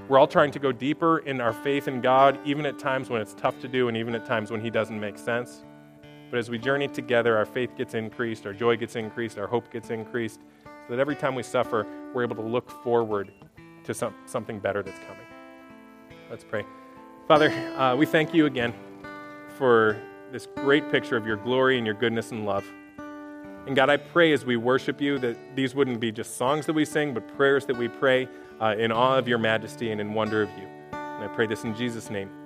We're 0.08 0.20
all 0.20 0.28
trying 0.28 0.52
to 0.52 0.60
go 0.60 0.70
deeper 0.70 1.18
in 1.18 1.40
our 1.40 1.52
faith 1.52 1.88
in 1.88 2.00
God, 2.00 2.38
even 2.44 2.64
at 2.64 2.78
times 2.78 3.10
when 3.10 3.20
it's 3.20 3.34
tough 3.34 3.58
to 3.58 3.66
do, 3.66 3.88
and 3.88 3.96
even 3.96 4.14
at 4.14 4.24
times 4.24 4.52
when 4.52 4.60
He 4.60 4.70
doesn't 4.70 5.00
make 5.00 5.18
sense. 5.18 5.64
But 6.30 6.38
as 6.38 6.48
we 6.48 6.58
journey 6.58 6.86
together, 6.86 7.36
our 7.36 7.44
faith 7.44 7.76
gets 7.76 7.94
increased, 7.94 8.46
our 8.46 8.52
joy 8.52 8.76
gets 8.76 8.94
increased, 8.94 9.36
our 9.36 9.48
hope 9.48 9.68
gets 9.72 9.90
increased, 9.90 10.42
so 10.64 10.94
that 10.94 11.00
every 11.00 11.16
time 11.16 11.34
we 11.34 11.42
suffer, 11.42 11.84
we're 12.14 12.22
able 12.22 12.36
to 12.36 12.42
look 12.42 12.70
forward 12.84 13.32
to 13.82 13.92
some, 13.92 14.14
something 14.26 14.60
better 14.60 14.84
that's 14.84 15.00
coming. 15.08 15.26
Let's 16.30 16.44
pray. 16.44 16.64
Father, 17.26 17.50
uh, 17.76 17.96
we 17.96 18.06
thank 18.06 18.32
you 18.32 18.46
again 18.46 18.72
for 19.58 20.00
this 20.30 20.46
great 20.54 20.88
picture 20.92 21.16
of 21.16 21.26
your 21.26 21.36
glory 21.36 21.78
and 21.78 21.84
your 21.84 21.96
goodness 21.96 22.30
and 22.30 22.46
love. 22.46 22.64
And 23.66 23.74
God, 23.74 23.90
I 23.90 23.96
pray 23.96 24.32
as 24.32 24.44
we 24.44 24.56
worship 24.56 25.00
you 25.00 25.18
that 25.18 25.56
these 25.56 25.74
wouldn't 25.74 25.98
be 25.98 26.12
just 26.12 26.36
songs 26.36 26.66
that 26.66 26.72
we 26.72 26.84
sing, 26.84 27.12
but 27.12 27.26
prayers 27.36 27.66
that 27.66 27.76
we 27.76 27.88
pray 27.88 28.28
uh, 28.60 28.76
in 28.78 28.92
awe 28.92 29.18
of 29.18 29.26
your 29.26 29.38
majesty 29.38 29.90
and 29.90 30.00
in 30.00 30.14
wonder 30.14 30.42
of 30.42 30.48
you. 30.50 30.68
And 30.92 31.24
I 31.24 31.28
pray 31.34 31.46
this 31.46 31.64
in 31.64 31.74
Jesus' 31.74 32.08
name. 32.08 32.45